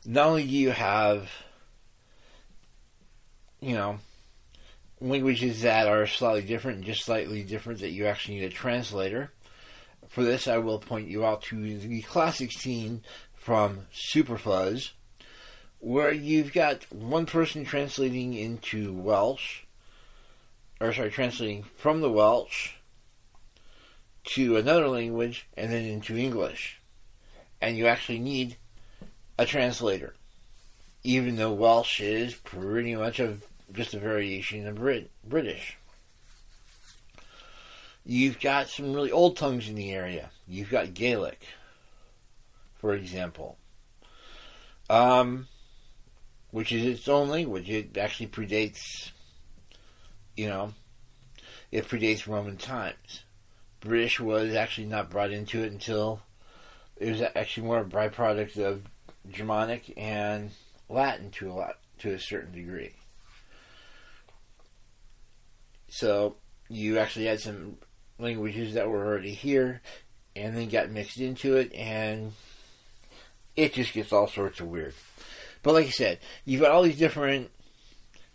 Not 0.06 0.28
only 0.28 0.44
do 0.44 0.48
you 0.48 0.70
have, 0.70 1.30
you 3.60 3.74
know, 3.74 3.98
languages 5.00 5.62
that 5.62 5.86
are 5.86 6.06
slightly 6.06 6.42
different 6.42 6.84
just 6.84 7.04
slightly 7.04 7.42
different 7.42 7.80
that 7.80 7.90
you 7.90 8.06
actually 8.06 8.38
need 8.38 8.44
a 8.44 8.50
translator. 8.50 9.32
For 10.08 10.24
this, 10.24 10.48
I 10.48 10.58
will 10.58 10.78
point 10.78 11.08
you 11.08 11.24
out 11.24 11.42
to 11.44 11.78
the 11.78 12.02
classic 12.02 12.52
scene 12.52 13.02
from 13.34 13.86
Superfuzz, 13.92 14.90
where 15.78 16.12
you've 16.12 16.52
got 16.52 16.90
one 16.92 17.26
person 17.26 17.64
translating 17.64 18.34
into 18.34 18.92
Welsh, 18.92 19.62
or 20.80 20.92
sorry, 20.92 21.10
translating 21.10 21.64
from 21.76 22.00
the 22.00 22.10
Welsh 22.10 22.72
to 24.24 24.56
another 24.56 24.88
language 24.88 25.46
and 25.56 25.72
then 25.72 25.84
into 25.84 26.16
English. 26.16 26.80
And 27.60 27.76
you 27.76 27.86
actually 27.86 28.18
need 28.18 28.56
a 29.38 29.44
translator, 29.44 30.14
even 31.04 31.36
though 31.36 31.52
Welsh 31.52 32.00
is 32.00 32.34
pretty 32.34 32.94
much 32.96 33.20
a, 33.20 33.36
just 33.72 33.94
a 33.94 33.98
variation 33.98 34.66
of 34.66 34.76
Brit- 34.76 35.10
British. 35.24 35.76
You've 38.04 38.40
got 38.40 38.68
some 38.68 38.94
really 38.94 39.12
old 39.12 39.36
tongues 39.36 39.68
in 39.68 39.74
the 39.74 39.92
area. 39.92 40.30
You've 40.48 40.70
got 40.70 40.94
Gaelic, 40.94 41.40
for 42.78 42.94
example. 42.94 43.56
Um, 44.88 45.46
which 46.50 46.72
is 46.72 46.84
its 46.84 47.08
own 47.08 47.28
language. 47.28 47.70
It 47.70 47.96
actually 47.96 48.26
predates, 48.28 49.10
you 50.40 50.48
know, 50.48 50.72
it 51.70 51.86
predates 51.86 52.26
Roman 52.26 52.56
times. 52.56 53.24
British 53.80 54.18
was 54.18 54.54
actually 54.54 54.86
not 54.86 55.10
brought 55.10 55.32
into 55.32 55.62
it 55.62 55.70
until 55.70 56.22
it 56.96 57.10
was 57.10 57.20
actually 57.34 57.66
more 57.66 57.80
a 57.80 57.84
byproduct 57.84 58.56
of 58.56 58.82
Germanic 59.30 59.92
and 59.98 60.50
Latin 60.88 61.30
to 61.32 61.50
a 61.50 61.52
lot 61.52 61.76
to 61.98 62.14
a 62.14 62.18
certain 62.18 62.52
degree. 62.52 62.92
So 65.90 66.36
you 66.70 66.98
actually 66.98 67.26
had 67.26 67.40
some 67.40 67.76
languages 68.18 68.72
that 68.74 68.88
were 68.88 69.04
already 69.04 69.34
here, 69.34 69.82
and 70.34 70.56
then 70.56 70.70
got 70.70 70.90
mixed 70.90 71.18
into 71.18 71.56
it, 71.58 71.74
and 71.74 72.32
it 73.56 73.74
just 73.74 73.92
gets 73.92 74.10
all 74.10 74.26
sorts 74.26 74.60
of 74.60 74.68
weird. 74.68 74.94
But 75.62 75.74
like 75.74 75.86
I 75.86 75.90
said, 75.90 76.18
you've 76.46 76.62
got 76.62 76.70
all 76.70 76.82
these 76.82 76.98
different 76.98 77.50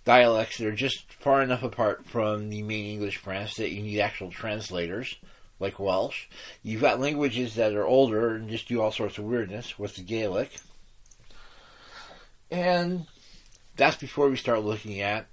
dialects 0.06 0.58
that 0.58 0.68
are 0.68 0.76
just 0.76 1.12
far 1.14 1.42
enough 1.42 1.64
apart 1.64 2.06
from 2.06 2.50
the 2.50 2.64
main 2.64 2.86
English 2.86 3.24
branch 3.24 3.56
that 3.56 3.72
you 3.72 3.82
need 3.82 4.00
actual 4.00 4.32
translators, 4.32 5.16
like 5.60 5.80
Welsh. 5.80 6.28
You've 6.64 6.82
got 6.82 7.00
languages 7.00 7.56
that 7.56 7.74
are 7.74 7.86
older 7.86 8.36
and 8.36 8.50
just 8.50 8.68
do 8.68 8.82
all 8.82 8.92
sorts 8.92 9.18
of 9.18 9.26
weirdness 9.26 9.78
with 9.78 9.96
the 9.96 10.04
Gaelic. 10.04 10.52
And 12.50 13.08
that's 13.76 13.98
before 13.98 14.30
we 14.30 14.38
start 14.38 14.64
looking 14.64 15.02
at 15.02 15.28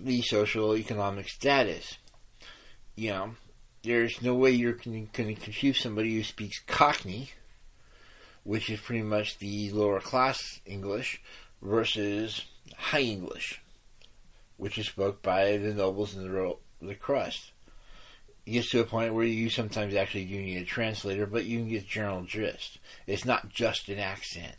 the 0.00 0.22
social 0.22 0.76
economic 0.76 1.28
status. 1.28 1.98
You 2.94 3.10
know, 3.10 3.34
there's 3.82 4.22
no 4.22 4.34
way 4.34 4.52
you're 4.52 4.72
going 4.72 5.08
to 5.12 5.34
confuse 5.34 5.80
somebody 5.80 6.14
who 6.14 6.22
speaks 6.22 6.60
Cockney 6.66 7.30
which 8.44 8.70
is 8.70 8.80
pretty 8.80 9.02
much 9.02 9.38
the 9.38 9.70
lower 9.70 10.00
class 10.00 10.60
English, 10.66 11.20
versus 11.60 12.44
High 12.82 13.02
English, 13.02 13.62
which 14.56 14.76
is 14.76 14.86
spoken 14.86 15.20
by 15.22 15.56
the 15.56 15.72
nobles 15.72 16.14
and 16.14 16.26
the, 16.26 16.56
the 16.82 16.94
crust. 16.96 17.52
It 18.44 18.50
gets 18.50 18.70
to 18.70 18.80
a 18.80 18.84
point 18.84 19.14
where 19.14 19.24
you 19.24 19.48
sometimes 19.48 19.94
actually 19.94 20.24
do 20.24 20.34
need 20.34 20.60
a 20.60 20.64
translator, 20.64 21.24
but 21.26 21.44
you 21.44 21.60
can 21.60 21.68
get 21.68 21.86
general 21.86 22.22
gist. 22.22 22.78
It's 23.06 23.24
not 23.24 23.48
just 23.48 23.88
an 23.88 24.00
accent. 24.00 24.56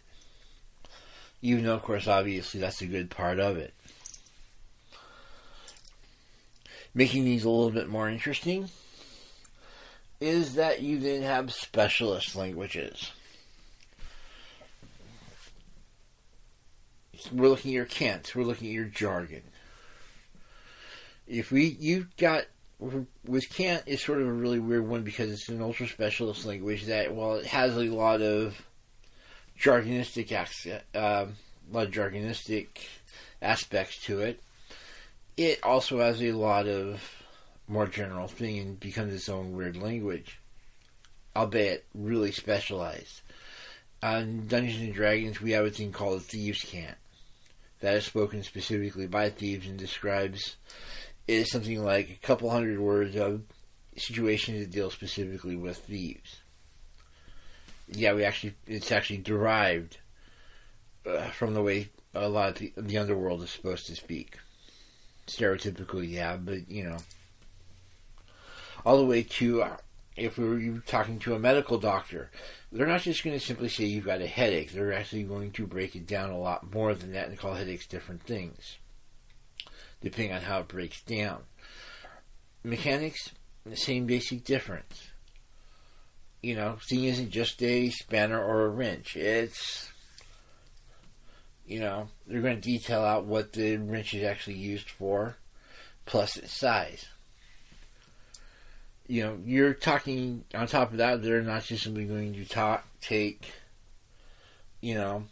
Even 1.41 1.65
though, 1.65 1.75
of 1.75 1.83
course, 1.83 2.07
obviously 2.07 2.61
that's 2.61 2.81
a 2.81 2.87
good 2.87 3.09
part 3.09 3.39
of 3.39 3.57
it. 3.57 3.73
Making 6.95 7.25
these 7.25 7.43
a 7.43 7.49
little 7.49 7.71
bit 7.71 7.89
more 7.89 8.09
interesting 8.09 8.69
is 10.21 10.55
that 10.55 10.81
you 10.81 10.97
then 10.97 11.23
have 11.23 11.51
specialist 11.51 12.37
languages. 12.37 13.11
We're 17.31 17.49
looking 17.49 17.71
at 17.71 17.75
your 17.75 17.85
cant, 17.85 18.33
we're 18.35 18.43
looking 18.43 18.67
at 18.67 18.73
your 18.73 18.85
jargon. 18.85 19.43
If 21.27 21.51
we, 21.51 21.65
you 21.79 22.07
got 22.17 22.45
with 23.25 23.49
cant 23.49 23.83
is 23.85 24.01
sort 24.01 24.21
of 24.21 24.27
a 24.27 24.33
really 24.33 24.59
weird 24.59 24.87
one 24.87 25.03
because 25.03 25.31
it's 25.31 25.49
an 25.49 25.61
ultra 25.61 25.87
specialist 25.87 26.45
language 26.45 26.85
that 26.85 27.13
while 27.13 27.35
it 27.35 27.45
has 27.45 27.75
a 27.77 27.83
lot 27.83 28.21
of 28.21 28.61
jargonistic 29.59 30.31
accent, 30.31 30.83
um, 30.93 31.01
a 31.01 31.71
lot 31.71 31.87
of 31.87 31.93
jargonistic 31.93 32.67
aspects 33.41 34.03
to 34.05 34.19
it, 34.19 34.41
it 35.37 35.63
also 35.63 35.99
has 35.99 36.21
a 36.21 36.33
lot 36.33 36.67
of 36.67 37.01
more 37.67 37.87
general 37.87 38.27
thing 38.27 38.59
and 38.59 38.79
becomes 38.79 39.13
its 39.13 39.29
own 39.29 39.53
weird 39.53 39.77
language, 39.77 40.39
albeit 41.35 41.85
really 41.95 42.31
specialized. 42.31 43.21
On 44.01 44.47
Dungeons 44.47 44.81
and 44.81 44.93
Dragons, 44.93 45.39
we 45.39 45.51
have 45.51 45.65
a 45.65 45.69
thing 45.69 45.93
called 45.93 46.23
Thieves' 46.23 46.61
Cant 46.61 46.97
that 47.83 47.95
is 47.95 48.05
spoken 48.05 48.43
specifically 48.43 49.07
by 49.07 49.29
thieves 49.29 49.67
and 49.67 49.77
describes 49.77 50.55
is 51.27 51.51
something 51.51 51.83
like 51.83 52.09
a 52.09 52.25
couple 52.25 52.49
hundred 52.49 52.79
words 52.79 53.17
of 53.17 53.41
situations 53.97 54.59
that 54.59 54.71
deal 54.71 54.89
specifically 54.89 55.57
with 55.57 55.79
thieves. 55.79 56.37
Yeah, 57.89 58.13
we 58.13 58.23
actually 58.23 58.53
it's 58.67 58.89
actually 58.89 59.17
derived 59.17 59.97
uh, 61.05 61.27
from 61.31 61.53
the 61.53 61.61
way 61.61 61.89
a 62.13 62.29
lot 62.29 62.51
of 62.51 62.59
the, 62.59 62.71
the 62.77 62.97
underworld 62.97 63.43
is 63.43 63.49
supposed 63.49 63.87
to 63.87 63.95
speak. 63.97 64.37
Stereotypically, 65.27 66.09
yeah, 66.09 66.37
but 66.37 66.69
you 66.71 66.85
know, 66.85 66.99
all 68.85 68.97
the 68.97 69.05
way 69.05 69.23
to 69.23 69.63
uh, 69.63 69.77
if 70.15 70.37
we 70.37 70.69
were 70.69 70.79
talking 70.87 71.19
to 71.19 71.35
a 71.35 71.39
medical 71.39 71.77
doctor, 71.77 72.31
they're 72.73 72.87
not 72.87 73.01
just 73.01 73.23
going 73.23 73.39
to 73.39 73.45
simply 73.45 73.69
say 73.69 73.85
you've 73.85 74.05
got 74.05 74.21
a 74.21 74.27
headache. 74.27 74.71
They're 74.71 74.93
actually 74.93 75.23
going 75.23 75.51
to 75.51 75.67
break 75.67 75.95
it 75.95 76.07
down 76.07 76.31
a 76.31 76.39
lot 76.39 76.73
more 76.73 76.95
than 76.95 77.13
that 77.13 77.29
and 77.29 77.37
call 77.37 77.53
headaches 77.53 77.85
different 77.85 78.23
things, 78.23 78.77
depending 80.01 80.33
on 80.33 80.41
how 80.41 80.61
it 80.61 80.67
breaks 80.67 81.01
down. 81.03 81.43
Mechanics, 82.63 83.29
the 83.63 83.77
same 83.77 84.07
basic 84.07 84.43
difference. 84.43 85.07
You 86.41 86.55
know, 86.55 86.77
thing 86.89 87.03
isn't 87.03 87.29
just 87.29 87.61
a 87.61 87.91
spanner 87.91 88.43
or 88.43 88.65
a 88.65 88.69
wrench. 88.69 89.15
It's, 89.15 89.91
you 91.65 91.79
know, 91.79 92.09
they're 92.25 92.41
going 92.41 92.59
to 92.59 92.61
detail 92.61 93.03
out 93.03 93.25
what 93.25 93.53
the 93.53 93.77
wrench 93.77 94.15
is 94.15 94.23
actually 94.23 94.57
used 94.57 94.89
for, 94.89 95.37
plus 96.05 96.37
its 96.37 96.57
size 96.57 97.05
you 99.13 99.21
know, 99.21 99.37
you're 99.45 99.75
talking 99.75 100.43
on 100.55 100.65
top 100.65 100.89
of 100.89 100.97
that, 100.97 101.21
they're 101.21 101.43
not 101.43 101.63
just 101.65 101.83
simply 101.83 102.05
going 102.05 102.33
to 102.33 102.45
talk, 102.45 102.83
take, 102.99 103.53
you 104.81 104.95
know, 104.95 105.25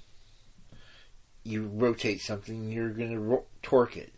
you 1.44 1.66
rotate 1.74 2.22
something, 2.22 2.70
you're 2.70 2.92
going 2.92 3.10
to 3.10 3.20
ro- 3.20 3.46
torque 3.64 3.98
it. 3.98 4.14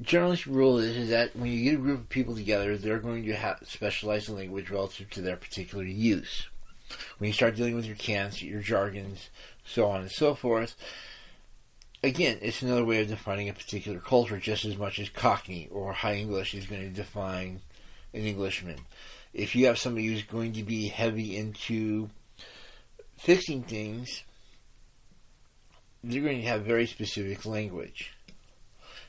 Generally, 0.00 0.44
rule 0.46 0.78
is, 0.78 0.96
is 0.96 1.10
that 1.10 1.34
when 1.34 1.50
you 1.50 1.64
get 1.64 1.74
a 1.74 1.82
group 1.82 2.02
of 2.02 2.08
people 2.08 2.36
together, 2.36 2.76
they're 2.76 3.00
going 3.00 3.24
to 3.24 3.34
have 3.34 3.58
specialized 3.64 4.28
language 4.28 4.70
relative 4.70 5.10
to 5.10 5.20
their 5.20 5.36
particular 5.36 5.82
use. 5.82 6.46
When 7.18 7.26
you 7.26 7.34
start 7.34 7.56
dealing 7.56 7.74
with 7.74 7.84
your 7.84 7.96
cants, 7.96 8.40
your 8.40 8.62
jargons, 8.62 9.28
so 9.64 9.88
on 9.88 10.02
and 10.02 10.10
so 10.10 10.36
forth, 10.36 10.76
again, 12.04 12.38
it's 12.42 12.62
another 12.62 12.84
way 12.84 13.02
of 13.02 13.08
defining 13.08 13.48
a 13.48 13.54
particular 13.54 13.98
culture 13.98 14.38
just 14.38 14.64
as 14.64 14.76
much 14.76 15.00
as 15.00 15.08
Cockney 15.08 15.66
or 15.72 15.92
High 15.92 16.14
English 16.14 16.54
is 16.54 16.66
going 16.66 16.82
to 16.82 16.90
define 16.90 17.62
an 18.14 18.20
Englishman. 18.20 18.78
If 19.32 19.54
you 19.54 19.66
have 19.66 19.78
somebody 19.78 20.06
who's 20.06 20.24
going 20.24 20.54
to 20.54 20.62
be 20.62 20.88
heavy 20.88 21.36
into 21.36 22.10
fixing 23.16 23.62
things, 23.62 24.24
they're 26.02 26.22
going 26.22 26.40
to 26.40 26.48
have 26.48 26.62
very 26.62 26.86
specific 26.86 27.44
language. 27.46 28.12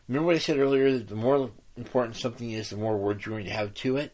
Remember 0.07 0.27
what 0.27 0.35
I 0.35 0.39
said 0.39 0.57
earlier 0.57 0.91
that 0.91 1.07
the 1.07 1.15
more 1.15 1.51
important 1.77 2.17
something 2.17 2.51
is, 2.51 2.69
the 2.69 2.77
more 2.77 2.97
words 2.97 3.25
you're 3.25 3.35
going 3.35 3.45
to 3.45 3.51
have 3.51 3.73
to 3.75 3.97
it? 3.97 4.13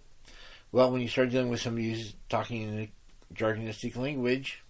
Well, 0.71 0.91
when 0.91 1.01
you 1.01 1.07
start 1.07 1.31
dealing 1.31 1.49
with 1.49 1.61
somebody 1.61 1.89
who's 1.89 2.13
talking 2.29 2.61
in 2.61 2.79
a 2.79 2.91
jargonistic 3.33 3.95
language, 3.95 4.63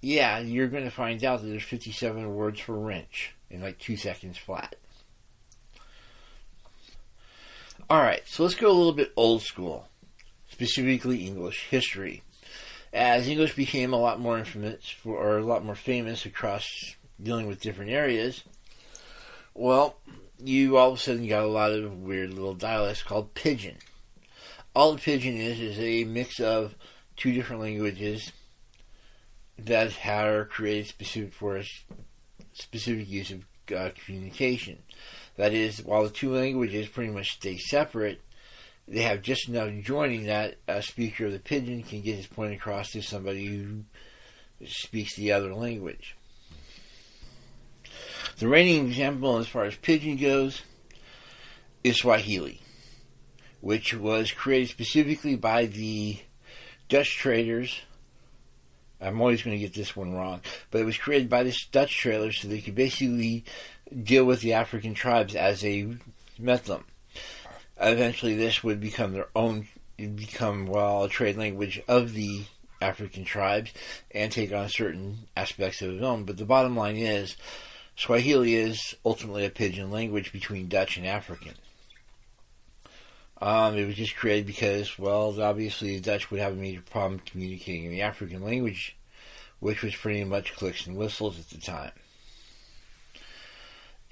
yeah, 0.00 0.38
you're 0.38 0.68
going 0.68 0.84
to 0.84 0.90
find 0.90 1.24
out 1.24 1.40
that 1.40 1.48
there's 1.48 1.62
57 1.62 2.34
words 2.34 2.60
for 2.60 2.78
wrench 2.78 3.34
in 3.50 3.62
like 3.62 3.78
two 3.78 3.96
seconds 3.96 4.38
flat. 4.38 4.76
Alright, 7.90 8.22
so 8.26 8.42
let's 8.42 8.54
go 8.54 8.70
a 8.70 8.72
little 8.72 8.92
bit 8.92 9.12
old 9.16 9.42
school, 9.42 9.88
specifically 10.50 11.26
English 11.26 11.66
history. 11.68 12.22
As 12.92 13.28
English 13.28 13.54
became 13.54 13.92
a 13.92 13.98
lot 13.98 14.20
more 14.20 14.38
infamous, 14.38 14.88
for, 14.88 15.16
or 15.16 15.38
a 15.38 15.44
lot 15.44 15.64
more 15.64 15.74
famous 15.74 16.24
across 16.24 16.66
dealing 17.22 17.46
with 17.46 17.60
different 17.60 17.90
areas, 17.90 18.44
well, 19.54 19.96
you 20.38 20.76
all 20.76 20.92
of 20.92 20.98
a 20.98 21.00
sudden 21.00 21.26
got 21.26 21.44
a 21.44 21.48
lot 21.48 21.72
of 21.72 22.00
weird 22.02 22.32
little 22.32 22.54
dialects 22.54 23.02
called 23.02 23.34
pidgin. 23.34 23.76
All 24.74 24.92
the 24.94 25.00
pidgin 25.00 25.36
is 25.36 25.60
is 25.60 25.78
a 25.78 26.04
mix 26.04 26.40
of 26.40 26.74
two 27.16 27.32
different 27.32 27.60
languages 27.60 28.32
that 29.58 29.92
are 30.06 30.46
created 30.46 30.86
specific 30.86 31.34
for 31.34 31.58
a 31.58 31.64
specific 32.54 33.08
use 33.08 33.30
of 33.30 33.44
uh, 33.76 33.90
communication. 34.04 34.78
That 35.36 35.52
is, 35.52 35.82
while 35.82 36.04
the 36.04 36.10
two 36.10 36.34
languages 36.34 36.88
pretty 36.88 37.10
much 37.10 37.32
stay 37.32 37.56
separate, 37.56 38.20
they 38.86 39.02
have 39.02 39.22
just 39.22 39.48
enough 39.48 39.70
joining 39.82 40.26
that 40.26 40.56
a 40.68 40.82
speaker 40.82 41.26
of 41.26 41.32
the 41.32 41.38
pidgin 41.38 41.82
can 41.82 42.02
get 42.02 42.16
his 42.16 42.26
point 42.26 42.52
across 42.52 42.90
to 42.90 43.02
somebody 43.02 43.46
who 43.46 43.84
speaks 44.66 45.16
the 45.16 45.32
other 45.32 45.54
language. 45.54 46.16
The 48.38 48.48
reigning 48.48 48.86
example 48.86 49.38
as 49.38 49.48
far 49.48 49.64
as 49.64 49.76
pidgin 49.76 50.16
goes 50.16 50.62
is 51.84 51.98
Swahili, 51.98 52.60
which 53.60 53.94
was 53.94 54.32
created 54.32 54.68
specifically 54.68 55.36
by 55.36 55.66
the 55.66 56.18
Dutch 56.88 57.16
traders. 57.16 57.80
I'm 59.00 59.20
always 59.20 59.42
going 59.42 59.56
to 59.56 59.60
get 59.60 59.74
this 59.74 59.96
one 59.96 60.12
wrong, 60.12 60.40
but 60.70 60.80
it 60.80 60.84
was 60.84 60.98
created 60.98 61.28
by 61.28 61.42
the 61.42 61.56
Dutch 61.72 61.96
traders 61.96 62.40
so 62.40 62.48
they 62.48 62.60
could 62.60 62.74
basically 62.74 63.44
deal 63.92 64.24
with 64.24 64.40
the 64.40 64.54
African 64.54 64.94
tribes 64.94 65.34
as 65.34 65.60
they 65.60 65.96
met 66.38 66.64
them. 66.64 66.84
Eventually, 67.80 68.36
this 68.36 68.62
would 68.62 68.80
become 68.80 69.12
their 69.12 69.28
own, 69.34 69.68
become 69.96 70.66
well 70.66 71.04
a 71.04 71.08
trade 71.08 71.36
language 71.36 71.82
of 71.88 72.12
the 72.12 72.44
African 72.80 73.24
tribes 73.24 73.72
and 74.10 74.30
take 74.30 74.52
on 74.52 74.68
certain 74.68 75.18
aspects 75.36 75.82
of 75.82 75.90
its 75.90 76.02
own. 76.02 76.24
But 76.24 76.36
the 76.36 76.44
bottom 76.44 76.76
line 76.76 76.96
is, 76.96 77.36
Swahili 77.96 78.54
is 78.54 78.94
ultimately 79.04 79.44
a 79.44 79.50
pidgin 79.50 79.90
language 79.90 80.32
between 80.32 80.68
Dutch 80.68 80.96
and 80.96 81.06
African. 81.06 81.54
Um, 83.40 83.76
it 83.76 83.86
was 83.86 83.96
just 83.96 84.16
created 84.16 84.46
because, 84.46 84.98
well, 84.98 85.40
obviously 85.42 85.96
the 85.96 86.02
Dutch 86.02 86.30
would 86.30 86.40
have 86.40 86.52
a 86.52 86.56
major 86.56 86.82
problem 86.82 87.20
communicating 87.20 87.84
in 87.84 87.90
the 87.90 88.02
African 88.02 88.42
language, 88.42 88.96
which 89.58 89.82
was 89.82 89.96
pretty 89.96 90.22
much 90.24 90.54
clicks 90.54 90.86
and 90.86 90.96
whistles 90.96 91.38
at 91.38 91.48
the 91.50 91.58
time. 91.58 91.90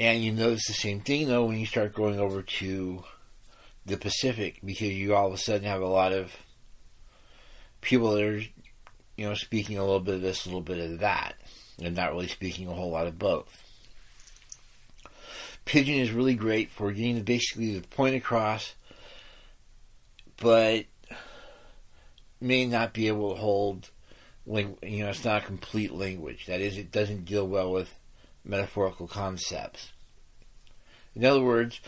And 0.00 0.24
you 0.24 0.32
notice 0.32 0.66
the 0.66 0.72
same 0.72 1.00
thing 1.00 1.28
though 1.28 1.44
when 1.44 1.58
you 1.58 1.66
start 1.66 1.92
going 1.92 2.18
over 2.18 2.40
to 2.40 3.04
the 3.84 3.98
Pacific 3.98 4.58
because 4.64 4.88
you 4.88 5.14
all 5.14 5.26
of 5.26 5.34
a 5.34 5.36
sudden 5.36 5.64
have 5.64 5.82
a 5.82 5.86
lot 5.86 6.14
of 6.14 6.34
people 7.82 8.12
that 8.12 8.24
are, 8.24 8.38
you 8.38 9.28
know, 9.28 9.34
speaking 9.34 9.76
a 9.76 9.84
little 9.84 10.00
bit 10.00 10.14
of 10.14 10.22
this, 10.22 10.46
a 10.46 10.48
little 10.48 10.62
bit 10.62 10.78
of 10.78 11.00
that, 11.00 11.34
and 11.78 11.94
not 11.94 12.12
really 12.12 12.28
speaking 12.28 12.66
a 12.66 12.72
whole 12.72 12.90
lot 12.90 13.06
of 13.06 13.18
both. 13.18 13.62
Pidgin 15.66 15.96
is 15.96 16.12
really 16.12 16.34
great 16.34 16.70
for 16.70 16.92
getting 16.92 17.22
basically 17.22 17.78
the 17.78 17.86
point 17.86 18.16
across, 18.16 18.74
but 20.38 20.86
may 22.40 22.64
not 22.64 22.94
be 22.94 23.06
able 23.06 23.34
to 23.34 23.36
hold, 23.38 23.90
you 24.46 24.64
know, 24.82 25.10
it's 25.10 25.26
not 25.26 25.42
a 25.42 25.46
complete 25.46 25.92
language. 25.92 26.46
That 26.46 26.62
is, 26.62 26.78
it 26.78 26.90
doesn't 26.90 27.26
deal 27.26 27.46
well 27.46 27.70
with 27.70 27.99
metaphorical 28.44 29.06
concepts. 29.06 29.92
In 31.14 31.24
other 31.24 31.42
words, 31.42 31.80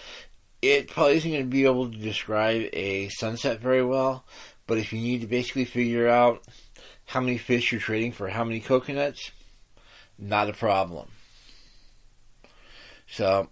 it 0.60 0.88
probably 0.88 1.16
isn't 1.16 1.30
going 1.30 1.44
to 1.44 1.48
be 1.48 1.64
able 1.64 1.90
to 1.90 1.96
describe 1.96 2.68
a 2.72 3.08
sunset 3.08 3.60
very 3.60 3.84
well, 3.84 4.24
but 4.66 4.78
if 4.78 4.92
you 4.92 5.00
need 5.00 5.20
to 5.22 5.26
basically 5.26 5.64
figure 5.64 6.08
out 6.08 6.42
how 7.06 7.20
many 7.20 7.38
fish 7.38 7.72
you're 7.72 7.80
trading 7.80 8.12
for 8.12 8.28
how 8.28 8.44
many 8.44 8.60
coconuts, 8.60 9.32
not 10.18 10.48
a 10.48 10.52
problem. 10.52 11.08
So, 13.08 13.48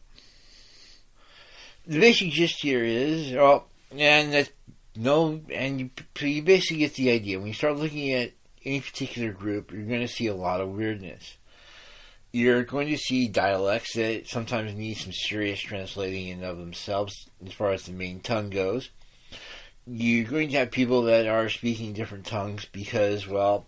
the 1.86 2.01
basic 2.01 2.30
gist 2.30 2.62
here 2.62 2.84
is, 2.84 3.32
well, 3.32 3.66
and 3.90 4.32
that's 4.32 4.51
no, 4.96 5.40
and 5.53 5.80
you, 5.80 5.90
so 6.16 6.26
you 6.26 6.42
basically 6.42 6.78
get 6.78 6.94
the 6.94 7.11
idea. 7.11 7.38
When 7.38 7.48
you 7.48 7.55
start 7.55 7.76
looking 7.76 8.12
at 8.12 8.32
any 8.64 8.80
particular 8.80 9.32
group, 9.32 9.72
you're 9.72 9.82
going 9.82 10.01
to 10.01 10.09
see 10.09 10.26
a 10.26 10.34
lot 10.34 10.61
of 10.61 10.68
weirdness 10.70 11.36
you're 12.32 12.64
going 12.64 12.88
to 12.88 12.96
see 12.96 13.28
dialects 13.28 13.94
that 13.94 14.28
sometimes 14.28 14.74
need 14.74 14.94
some 14.94 15.12
serious 15.12 15.60
translating 15.60 16.28
in 16.28 16.44
of 16.44 16.58
themselves 16.58 17.28
as 17.44 17.52
far 17.52 17.72
as 17.72 17.84
the 17.84 17.92
main 17.92 18.20
tongue 18.20 18.50
goes. 18.50 18.90
You're 19.86 20.28
going 20.28 20.50
to 20.50 20.58
have 20.58 20.70
people 20.70 21.02
that 21.02 21.26
are 21.26 21.48
speaking 21.48 21.92
different 21.92 22.26
tongues 22.26 22.66
because, 22.66 23.26
well, 23.26 23.66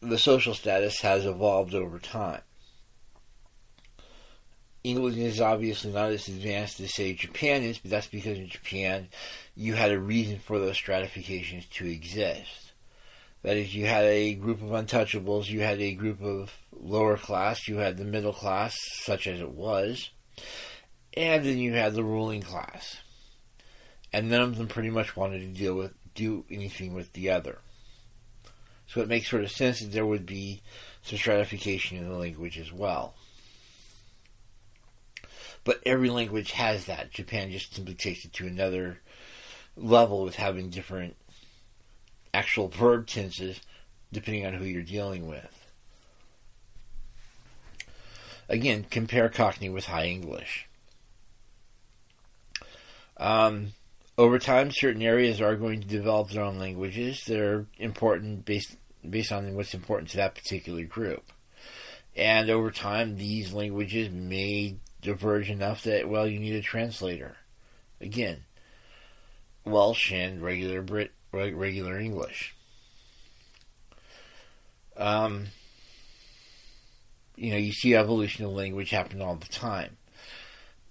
the 0.00 0.18
social 0.18 0.54
status 0.54 1.00
has 1.00 1.26
evolved 1.26 1.74
over 1.74 1.98
time. 1.98 2.40
England 4.82 5.16
is 5.16 5.40
obviously 5.40 5.92
not 5.92 6.10
as 6.10 6.28
advanced 6.28 6.78
as, 6.80 6.94
say, 6.94 7.14
Japan 7.14 7.62
is, 7.62 7.78
but 7.78 7.90
that's 7.90 8.06
because 8.06 8.38
in 8.38 8.48
Japan 8.48 9.08
you 9.56 9.74
had 9.74 9.90
a 9.90 9.98
reason 9.98 10.38
for 10.38 10.58
those 10.58 10.76
stratifications 10.76 11.66
to 11.66 11.86
exist. 11.86 12.72
That 13.42 13.56
is, 13.56 13.74
you 13.74 13.86
had 13.86 14.04
a 14.04 14.34
group 14.34 14.62
of 14.62 14.68
untouchables, 14.68 15.48
you 15.48 15.60
had 15.60 15.80
a 15.80 15.94
group 15.94 16.22
of 16.22 16.54
lower 16.80 17.16
class, 17.16 17.68
you 17.68 17.78
had 17.78 17.96
the 17.96 18.04
middle 18.04 18.32
class, 18.32 18.76
such 19.02 19.26
as 19.26 19.40
it 19.40 19.50
was, 19.50 20.10
and 21.16 21.44
then 21.44 21.58
you 21.58 21.72
had 21.74 21.94
the 21.94 22.04
ruling 22.04 22.42
class. 22.42 22.98
And 24.12 24.28
none 24.28 24.42
of 24.42 24.56
them 24.56 24.68
pretty 24.68 24.90
much 24.90 25.16
wanted 25.16 25.40
to 25.40 25.58
deal 25.58 25.74
with 25.74 25.92
do 26.14 26.44
anything 26.50 26.94
with 26.94 27.12
the 27.12 27.30
other. 27.30 27.58
So 28.86 29.00
it 29.00 29.08
makes 29.08 29.28
sort 29.28 29.42
of 29.42 29.50
sense 29.50 29.80
that 29.80 29.92
there 29.92 30.06
would 30.06 30.26
be 30.26 30.62
some 31.02 31.18
stratification 31.18 31.98
in 31.98 32.08
the 32.08 32.16
language 32.16 32.58
as 32.58 32.72
well. 32.72 33.14
But 35.64 35.80
every 35.84 36.10
language 36.10 36.52
has 36.52 36.84
that. 36.86 37.10
Japan 37.10 37.50
just 37.50 37.74
simply 37.74 37.94
takes 37.94 38.24
it 38.24 38.32
to 38.34 38.46
another 38.46 39.00
level 39.76 40.22
with 40.22 40.36
having 40.36 40.70
different 40.70 41.16
actual 42.32 42.68
verb 42.68 43.06
tenses 43.06 43.60
depending 44.12 44.46
on 44.46 44.52
who 44.52 44.64
you're 44.64 44.82
dealing 44.82 45.26
with. 45.26 45.63
Again, 48.48 48.86
compare 48.90 49.28
Cockney 49.28 49.70
with 49.70 49.86
High 49.86 50.06
English. 50.06 50.68
Um, 53.16 53.72
over 54.18 54.38
time, 54.38 54.70
certain 54.70 55.02
areas 55.02 55.40
are 55.40 55.56
going 55.56 55.80
to 55.80 55.86
develop 55.86 56.30
their 56.30 56.44
own 56.44 56.58
languages 56.58 57.24
that 57.26 57.40
are 57.40 57.66
important 57.78 58.44
based 58.44 58.76
based 59.08 59.32
on 59.32 59.54
what's 59.54 59.74
important 59.74 60.10
to 60.10 60.16
that 60.16 60.34
particular 60.34 60.84
group. 60.84 61.24
And 62.16 62.48
over 62.48 62.70
time, 62.70 63.16
these 63.16 63.52
languages 63.52 64.10
may 64.10 64.76
diverge 65.00 65.50
enough 65.50 65.82
that 65.82 66.08
well, 66.08 66.26
you 66.26 66.38
need 66.38 66.54
a 66.54 66.62
translator. 66.62 67.36
Again, 68.00 68.44
Welsh 69.64 70.12
and 70.12 70.42
regular 70.42 70.82
Brit 70.82 71.12
regular 71.32 71.98
English. 71.98 72.54
Um, 74.96 75.46
you 77.36 77.50
know, 77.50 77.56
you 77.56 77.72
see 77.72 77.94
evolution 77.94 78.44
of 78.44 78.52
language 78.52 78.90
happen 78.90 79.20
all 79.20 79.36
the 79.36 79.46
time. 79.46 79.96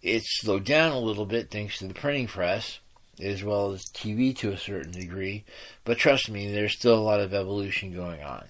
It's 0.02 0.41
slowed 0.41 0.66
down 0.66 0.91
a 0.91 1.00
little 1.00 1.26
bit 1.26 1.50
thanks 1.50 1.78
to 1.80 1.88
the 1.88 1.94
printing 1.94 2.28
press, 2.28 2.80
as 3.22 3.44
well 3.44 3.72
as 3.72 3.86
TV 3.86 4.36
to 4.38 4.52
a 4.52 4.58
certain 4.58 4.91
degree, 4.91 5.46
but 5.86 5.98
trust 5.98 6.30
me, 6.30 6.52
there's 6.52 6.78
still 6.78 6.98
a 6.98 7.00
lot 7.00 7.20
of 7.20 7.34
evolution 7.34 7.94
going 7.94 8.22
on. 8.22 8.46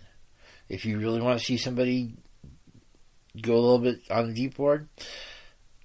If 0.70 0.86
you 0.86 0.98
really 0.98 1.22
want 1.22 1.39
to 1.39 1.46
see 1.46 1.58
somebody 1.58 2.14
go 3.39 3.54
a 3.54 3.56
little 3.56 3.80
bit 3.80 4.00
on 4.10 4.28
the 4.28 4.34
deep 4.34 4.56
board, 4.56 4.88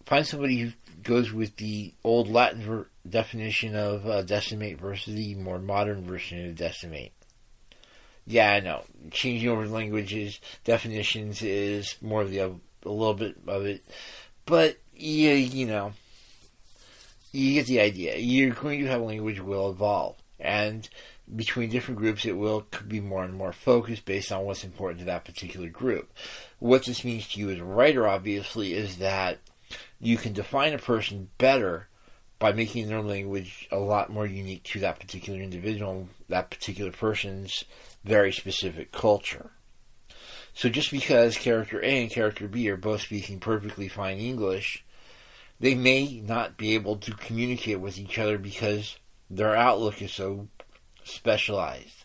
find 0.06 0.26
somebody 0.26 0.58
who 0.58 0.72
goes 1.02 1.32
with 1.32 1.56
the 1.56 1.92
old 2.04 2.28
Latin 2.28 2.62
ver- 2.62 2.88
definition 3.08 3.74
of 3.74 4.06
uh, 4.06 4.22
decimate 4.22 4.78
versus 4.78 5.14
the 5.14 5.34
more 5.34 5.58
modern 5.58 6.04
version 6.04 6.46
of 6.46 6.56
decimate. 6.56 7.12
Yeah, 8.28 8.52
I 8.52 8.60
know. 8.60 8.82
Changing 9.10 9.48
over 9.48 9.66
languages, 9.66 10.38
definitions 10.62 11.40
is 11.40 11.96
more 12.02 12.20
of 12.20 12.30
the, 12.30 12.40
a 12.40 12.50
little 12.84 13.14
bit 13.14 13.36
of 13.46 13.64
it. 13.64 13.82
But, 14.44 14.76
yeah, 14.94 15.32
you 15.32 15.64
know, 15.64 15.94
you 17.32 17.54
get 17.54 17.66
the 17.66 17.80
idea. 17.80 18.18
You're 18.18 18.50
going 18.50 18.80
to 18.80 18.86
have 18.88 19.00
language 19.00 19.40
will 19.40 19.70
evolve. 19.70 20.16
And 20.38 20.86
between 21.34 21.70
different 21.70 22.00
groups, 22.00 22.26
it 22.26 22.36
will 22.36 22.66
be 22.86 23.00
more 23.00 23.24
and 23.24 23.32
more 23.32 23.54
focused 23.54 24.04
based 24.04 24.30
on 24.30 24.44
what's 24.44 24.62
important 24.62 25.00
to 25.00 25.06
that 25.06 25.24
particular 25.24 25.70
group. 25.70 26.12
What 26.58 26.84
this 26.84 27.04
means 27.04 27.28
to 27.28 27.40
you 27.40 27.48
as 27.48 27.58
a 27.60 27.64
writer, 27.64 28.06
obviously, 28.06 28.74
is 28.74 28.98
that 28.98 29.38
you 30.00 30.18
can 30.18 30.34
define 30.34 30.74
a 30.74 30.78
person 30.78 31.30
better 31.38 31.88
by 32.38 32.52
making 32.52 32.88
their 32.88 33.02
language 33.02 33.66
a 33.72 33.78
lot 33.78 34.10
more 34.10 34.26
unique 34.26 34.64
to 34.64 34.80
that 34.80 35.00
particular 35.00 35.40
individual, 35.40 36.08
that 36.28 36.50
particular 36.50 36.92
person's 36.92 37.64
very 38.04 38.32
specific 38.32 38.92
culture. 38.92 39.50
So 40.54 40.68
just 40.68 40.90
because 40.90 41.36
character 41.36 41.82
A 41.82 42.02
and 42.02 42.10
character 42.10 42.48
B 42.48 42.68
are 42.70 42.76
both 42.76 43.02
speaking 43.02 43.38
perfectly 43.38 43.88
fine 43.88 44.18
English, 44.18 44.84
they 45.60 45.74
may 45.74 46.20
not 46.20 46.56
be 46.56 46.74
able 46.74 46.96
to 46.96 47.12
communicate 47.12 47.80
with 47.80 47.98
each 47.98 48.18
other 48.18 48.38
because 48.38 48.96
their 49.30 49.54
outlook 49.54 50.02
is 50.02 50.12
so 50.12 50.48
specialized. 51.04 52.04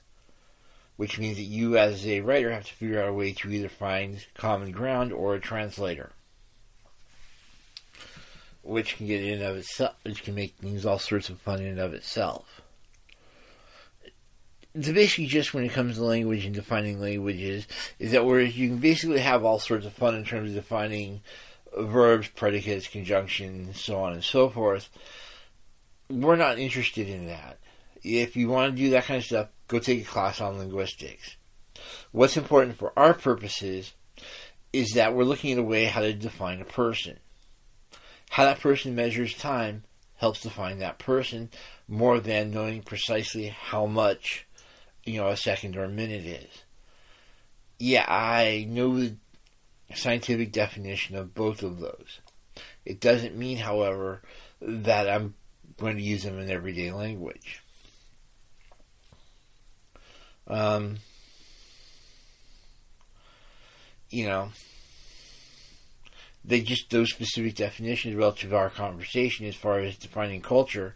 Which 0.95 1.17
means 1.17 1.37
that 1.37 1.43
you, 1.43 1.77
as 1.77 2.05
a 2.05 2.21
writer, 2.21 2.51
have 2.51 2.65
to 2.65 2.73
figure 2.73 3.01
out 3.01 3.09
a 3.09 3.13
way 3.13 3.33
to 3.33 3.49
either 3.49 3.69
find 3.69 4.23
common 4.35 4.71
ground 4.71 5.11
or 5.11 5.33
a 5.33 5.39
translator 5.39 6.11
which 8.63 8.95
can 8.97 9.07
get 9.07 9.23
in 9.23 9.41
of 9.41 9.57
itself, 9.57 9.93
which 10.03 10.23
can 10.23 10.33
make 10.33 10.55
things 10.55 10.85
all 10.85 10.97
sorts 10.97 11.29
of 11.29 11.39
fun 11.41 11.59
in 11.59 11.67
and 11.67 11.79
of 11.79 11.93
itself. 11.93 12.52
It's 14.75 14.89
basically 14.89 15.27
just 15.27 15.53
when 15.53 15.63
it 15.63 15.71
comes 15.71 15.95
to 15.95 16.03
language 16.03 16.45
and 16.45 16.55
defining 16.55 16.99
languages, 16.99 17.67
is 17.99 18.11
that 18.11 18.25
whereas 18.25 18.57
you 18.57 18.69
can 18.69 18.79
basically 18.79 19.19
have 19.19 19.43
all 19.43 19.59
sorts 19.59 19.85
of 19.85 19.93
fun 19.93 20.15
in 20.15 20.25
terms 20.25 20.49
of 20.49 20.55
defining 20.55 21.21
verbs, 21.77 22.27
predicates, 22.29 22.87
conjunctions, 22.87 23.79
so 23.79 24.01
on 24.01 24.13
and 24.13 24.23
so 24.23 24.49
forth, 24.49 24.89
we're 26.09 26.35
not 26.35 26.59
interested 26.59 27.07
in 27.07 27.27
that. 27.27 27.59
If 28.03 28.35
you 28.35 28.49
want 28.49 28.75
to 28.75 28.81
do 28.81 28.89
that 28.91 29.05
kind 29.05 29.19
of 29.19 29.25
stuff, 29.25 29.49
go 29.67 29.79
take 29.79 30.01
a 30.01 30.05
class 30.05 30.41
on 30.41 30.57
linguistics. 30.57 31.37
What's 32.11 32.37
important 32.37 32.77
for 32.77 32.93
our 32.97 33.13
purposes 33.13 33.93
is 34.71 34.91
that 34.91 35.13
we're 35.13 35.23
looking 35.23 35.53
at 35.53 35.59
a 35.59 35.63
way 35.63 35.85
how 35.85 36.01
to 36.01 36.13
define 36.13 36.61
a 36.61 36.65
person. 36.65 37.19
How 38.29 38.45
that 38.45 38.59
person 38.59 38.95
measures 38.95 39.37
time 39.37 39.83
helps 40.15 40.41
define 40.41 40.79
that 40.79 40.99
person 40.99 41.49
more 41.87 42.19
than 42.19 42.51
knowing 42.51 42.81
precisely 42.81 43.47
how 43.47 43.85
much, 43.85 44.47
you 45.05 45.19
know, 45.19 45.27
a 45.29 45.37
second 45.37 45.75
or 45.75 45.83
a 45.83 45.89
minute 45.89 46.25
is. 46.25 46.63
Yeah, 47.79 48.05
I 48.07 48.65
know 48.69 48.97
the 48.97 49.15
scientific 49.95 50.51
definition 50.51 51.15
of 51.15 51.33
both 51.33 51.63
of 51.63 51.79
those. 51.79 52.19
It 52.85 52.99
doesn't 52.99 53.35
mean, 53.35 53.57
however, 53.57 54.21
that 54.61 55.09
I'm 55.09 55.35
going 55.77 55.97
to 55.97 56.03
use 56.03 56.23
them 56.23 56.39
in 56.39 56.49
everyday 56.49 56.91
language. 56.91 57.61
Um, 60.47 60.97
you 64.09 64.27
know, 64.27 64.49
they 66.45 66.61
just 66.61 66.89
those 66.89 67.09
specific 67.09 67.55
definitions 67.55 68.15
relative 68.15 68.49
to 68.49 68.55
our 68.57 68.69
conversation 68.69 69.45
as 69.45 69.55
far 69.55 69.79
as 69.79 69.97
defining 69.97 70.41
culture 70.41 70.93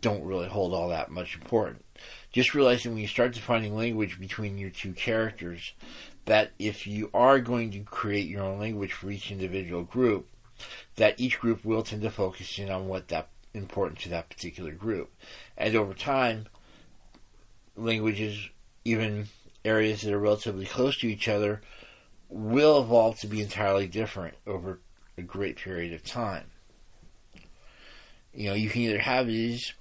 don't 0.00 0.24
really 0.24 0.48
hold 0.48 0.74
all 0.74 0.88
that 0.88 1.10
much 1.10 1.34
important. 1.34 1.84
Just 2.32 2.54
realizing 2.54 2.92
when 2.92 3.02
you 3.02 3.08
start 3.08 3.34
defining 3.34 3.76
language 3.76 4.18
between 4.18 4.58
your 4.58 4.70
two 4.70 4.92
characters, 4.92 5.72
that 6.24 6.52
if 6.58 6.86
you 6.86 7.10
are 7.12 7.40
going 7.40 7.70
to 7.72 7.80
create 7.80 8.28
your 8.28 8.42
own 8.42 8.58
language 8.58 8.92
for 8.92 9.10
each 9.10 9.30
individual 9.30 9.82
group, 9.82 10.28
that 10.96 11.18
each 11.18 11.40
group 11.40 11.64
will 11.64 11.82
tend 11.82 12.02
to 12.02 12.10
focus 12.10 12.58
in 12.58 12.70
on 12.70 12.88
what 12.88 13.08
that 13.08 13.28
important 13.54 14.00
to 14.00 14.08
that 14.10 14.30
particular 14.30 14.72
group. 14.72 15.12
And 15.56 15.74
over 15.74 15.94
time, 15.94 16.46
languages, 17.76 18.48
even 18.84 19.28
areas 19.64 20.02
that 20.02 20.12
are 20.12 20.18
relatively 20.18 20.64
close 20.64 20.96
to 20.98 21.08
each 21.08 21.28
other, 21.28 21.60
will 22.28 22.80
evolve 22.80 23.18
to 23.20 23.26
be 23.26 23.42
entirely 23.42 23.86
different 23.86 24.34
over 24.46 24.80
a 25.18 25.22
great 25.22 25.56
period 25.56 25.92
of 25.92 26.04
time. 26.04 26.44
You 28.32 28.48
know, 28.48 28.54
you 28.54 28.70
can 28.70 28.80
either 28.82 28.98
have 28.98 29.26
these 29.26 29.74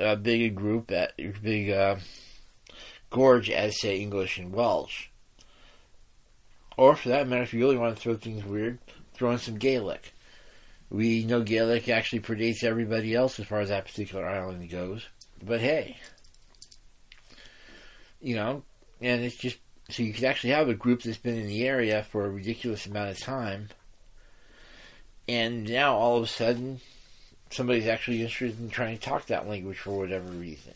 uh, 0.00 0.16
big 0.16 0.42
a 0.42 0.48
group 0.48 0.90
at 0.90 1.16
big 1.42 1.70
uh, 1.70 1.96
gorge 3.10 3.50
as 3.50 3.80
say 3.80 4.00
English 4.00 4.38
and 4.38 4.52
Welsh, 4.52 5.08
or 6.76 6.96
for 6.96 7.10
that 7.10 7.28
matter, 7.28 7.42
if 7.42 7.52
you 7.52 7.60
really 7.60 7.76
want 7.76 7.94
to 7.94 8.00
throw 8.00 8.16
things 8.16 8.44
weird, 8.44 8.78
throw 9.12 9.30
in 9.32 9.38
some 9.38 9.58
Gaelic. 9.58 10.14
We 10.88 11.24
know 11.24 11.42
Gaelic 11.42 11.88
actually 11.88 12.20
predates 12.20 12.64
everybody 12.64 13.14
else 13.14 13.38
as 13.38 13.46
far 13.46 13.60
as 13.60 13.68
that 13.68 13.84
particular 13.84 14.26
island 14.26 14.68
goes, 14.70 15.06
but 15.42 15.60
hey, 15.60 15.98
you 18.20 18.34
know, 18.34 18.62
and 19.00 19.22
it's 19.22 19.36
just 19.36 19.58
so 19.88 20.02
you 20.02 20.12
could 20.12 20.24
actually 20.24 20.50
have 20.50 20.68
a 20.68 20.74
group 20.74 21.02
that's 21.02 21.18
been 21.18 21.38
in 21.38 21.46
the 21.46 21.66
area 21.66 22.04
for 22.10 22.24
a 22.24 22.30
ridiculous 22.30 22.86
amount 22.86 23.10
of 23.10 23.18
time, 23.18 23.68
and 25.28 25.68
now 25.68 25.96
all 25.96 26.16
of 26.16 26.24
a 26.24 26.28
sudden, 26.28 26.80
somebody's 27.50 27.86
actually 27.86 28.22
interested 28.22 28.58
in 28.60 28.70
trying 28.70 28.96
to 28.98 29.02
talk 29.02 29.26
that 29.26 29.48
language 29.48 29.78
for 29.78 29.96
whatever 29.96 30.30
reason. 30.30 30.74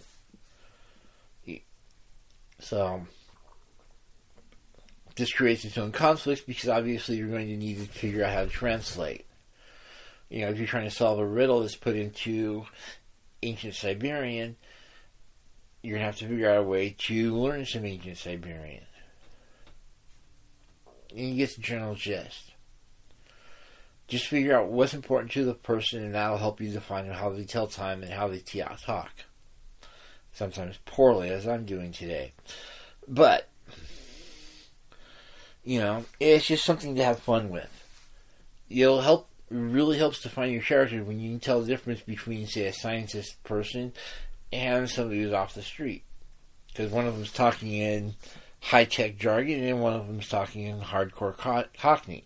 So, 2.61 3.07
this 5.17 5.33
creates 5.33 5.65
its 5.65 5.77
own 5.77 5.93
conflicts 5.93 6.41
because 6.41 6.69
obviously 6.69 7.17
you're 7.17 7.29
going 7.29 7.49
to 7.49 7.57
need 7.57 7.79
to 7.79 7.87
figure 7.87 8.25
out 8.25 8.33
how 8.33 8.45
to 8.45 8.51
translate. 8.51 9.27
You 10.31 10.43
know, 10.43 10.49
if 10.49 10.59
you're 10.59 10.67
trying 10.67 10.89
to 10.89 10.95
solve 10.95 11.19
a 11.19 11.27
riddle 11.27 11.61
that's 11.61 11.77
put 11.77 11.95
into 11.95 12.65
ancient 13.43 13.75
Siberian, 13.75 14.57
you're 15.83 15.99
going 15.99 16.01
to 16.01 16.07
have 16.07 16.17
to 16.17 16.29
figure 16.29 16.51
out 16.51 16.59
a 16.59 16.63
way 16.63 16.97
to 17.07 17.37
learn 17.37 17.67
some 17.67 17.85
ancient 17.85 18.17
Siberian 18.17 18.85
and 21.17 21.29
you 21.29 21.37
get 21.37 21.55
the 21.55 21.63
general 21.63 21.95
gist. 21.95 22.54
Just 24.07 24.27
figure 24.27 24.57
out 24.57 24.69
what's 24.69 24.95
important 24.95 25.33
to 25.33 25.45
the 25.45 25.55
person, 25.55 26.05
and 26.05 26.15
that'll 26.15 26.39
help 26.39 26.61
you 26.61 26.71
define 26.71 27.07
how 27.07 27.31
they 27.31 27.45
tell 27.45 27.67
time 27.67 28.03
and 28.03 28.13
how 28.13 28.29
they 28.29 28.41
talk. 28.41 29.11
Sometimes 30.33 30.79
poorly, 30.85 31.31
as 31.31 31.47
I'm 31.47 31.65
doing 31.65 31.93
today. 31.93 32.33
But, 33.09 33.49
you 35.63 35.81
know, 35.81 36.05
it's 36.21 36.47
just 36.47 36.65
something 36.65 36.97
to 36.97 37.05
have 37.05 37.21
fun 37.21 37.49
with. 37.49 37.71
It'll 38.69 39.01
help, 39.01 39.29
really 39.49 39.97
helps 39.97 40.23
define 40.23 40.53
your 40.53 40.63
character 40.63 41.03
when 41.03 41.21
you 41.21 41.31
can 41.31 41.41
tell 41.41 41.61
the 41.61 41.67
difference 41.67 42.01
between, 42.01 42.47
say, 42.47 42.67
a 42.67 42.73
scientist 42.73 43.43
person 43.45 43.93
and 44.53 44.91
somebody 44.91 45.23
who's 45.23 45.33
off 45.33 45.55
the 45.55 45.63
street. 45.63 46.03
Because 46.69 46.91
one 46.91 47.07
of 47.07 47.15
them's 47.15 47.33
talking 47.33 47.73
in 47.73 48.15
high 48.61 48.85
tech 48.85 49.17
jargon, 49.17 49.63
and 49.63 49.81
one 49.81 49.95
of 49.95 50.07
them's 50.09 50.29
talking 50.29 50.65
in 50.65 50.81
hardcore 50.81 51.37
Cockney. 51.79 52.25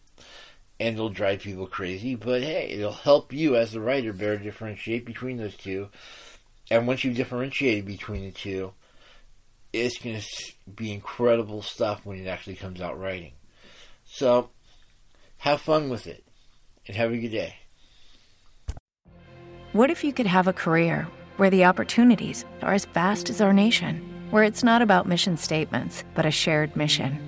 And 0.81 0.95
it'll 0.95 1.09
drive 1.09 1.41
people 1.41 1.67
crazy, 1.67 2.15
but 2.15 2.43
hey, 2.43 2.71
it'll 2.71 2.93
help 2.93 3.33
you 3.33 3.57
as 3.57 3.73
the 3.73 3.81
writer 3.81 4.13
better 4.13 4.39
differentiate 4.39 5.05
between 5.05 5.37
those 5.37 5.57
two. 5.57 5.89
And 6.71 6.87
once 6.87 7.03
you've 7.03 7.17
differentiated 7.17 7.85
between 7.85 8.25
the 8.25 8.31
two, 8.31 8.73
it's 9.73 9.99
going 9.99 10.21
to 10.21 10.27
be 10.73 10.93
incredible 10.93 11.63
stuff 11.63 12.05
when 12.05 12.19
it 12.19 12.29
actually 12.29 12.57
comes 12.57 12.81
out 12.81 12.99
writing. 12.99 13.33
So, 14.05 14.51
have 15.39 15.61
fun 15.61 15.89
with 15.89 16.07
it, 16.07 16.25
and 16.87 16.97
have 16.97 17.13
a 17.13 17.19
good 17.19 17.33
day. 17.33 17.57
What 19.73 19.91
if 19.91 20.03
you 20.05 20.13
could 20.13 20.27
have 20.27 20.47
a 20.47 20.53
career 20.53 21.09
where 21.37 21.51
the 21.51 21.65
opportunities 21.65 22.45
are 22.63 22.73
as 22.73 22.87
vast 22.87 23.31
as 23.31 23.41
our 23.41 23.53
nation? 23.53 24.09
where 24.31 24.45
it's 24.45 24.63
not 24.63 24.83
about 24.83 25.07
mission 25.09 25.37
statements, 25.37 26.05
but 26.15 26.27
a 26.27 26.31
shared 26.31 26.77
mission. 26.77 27.28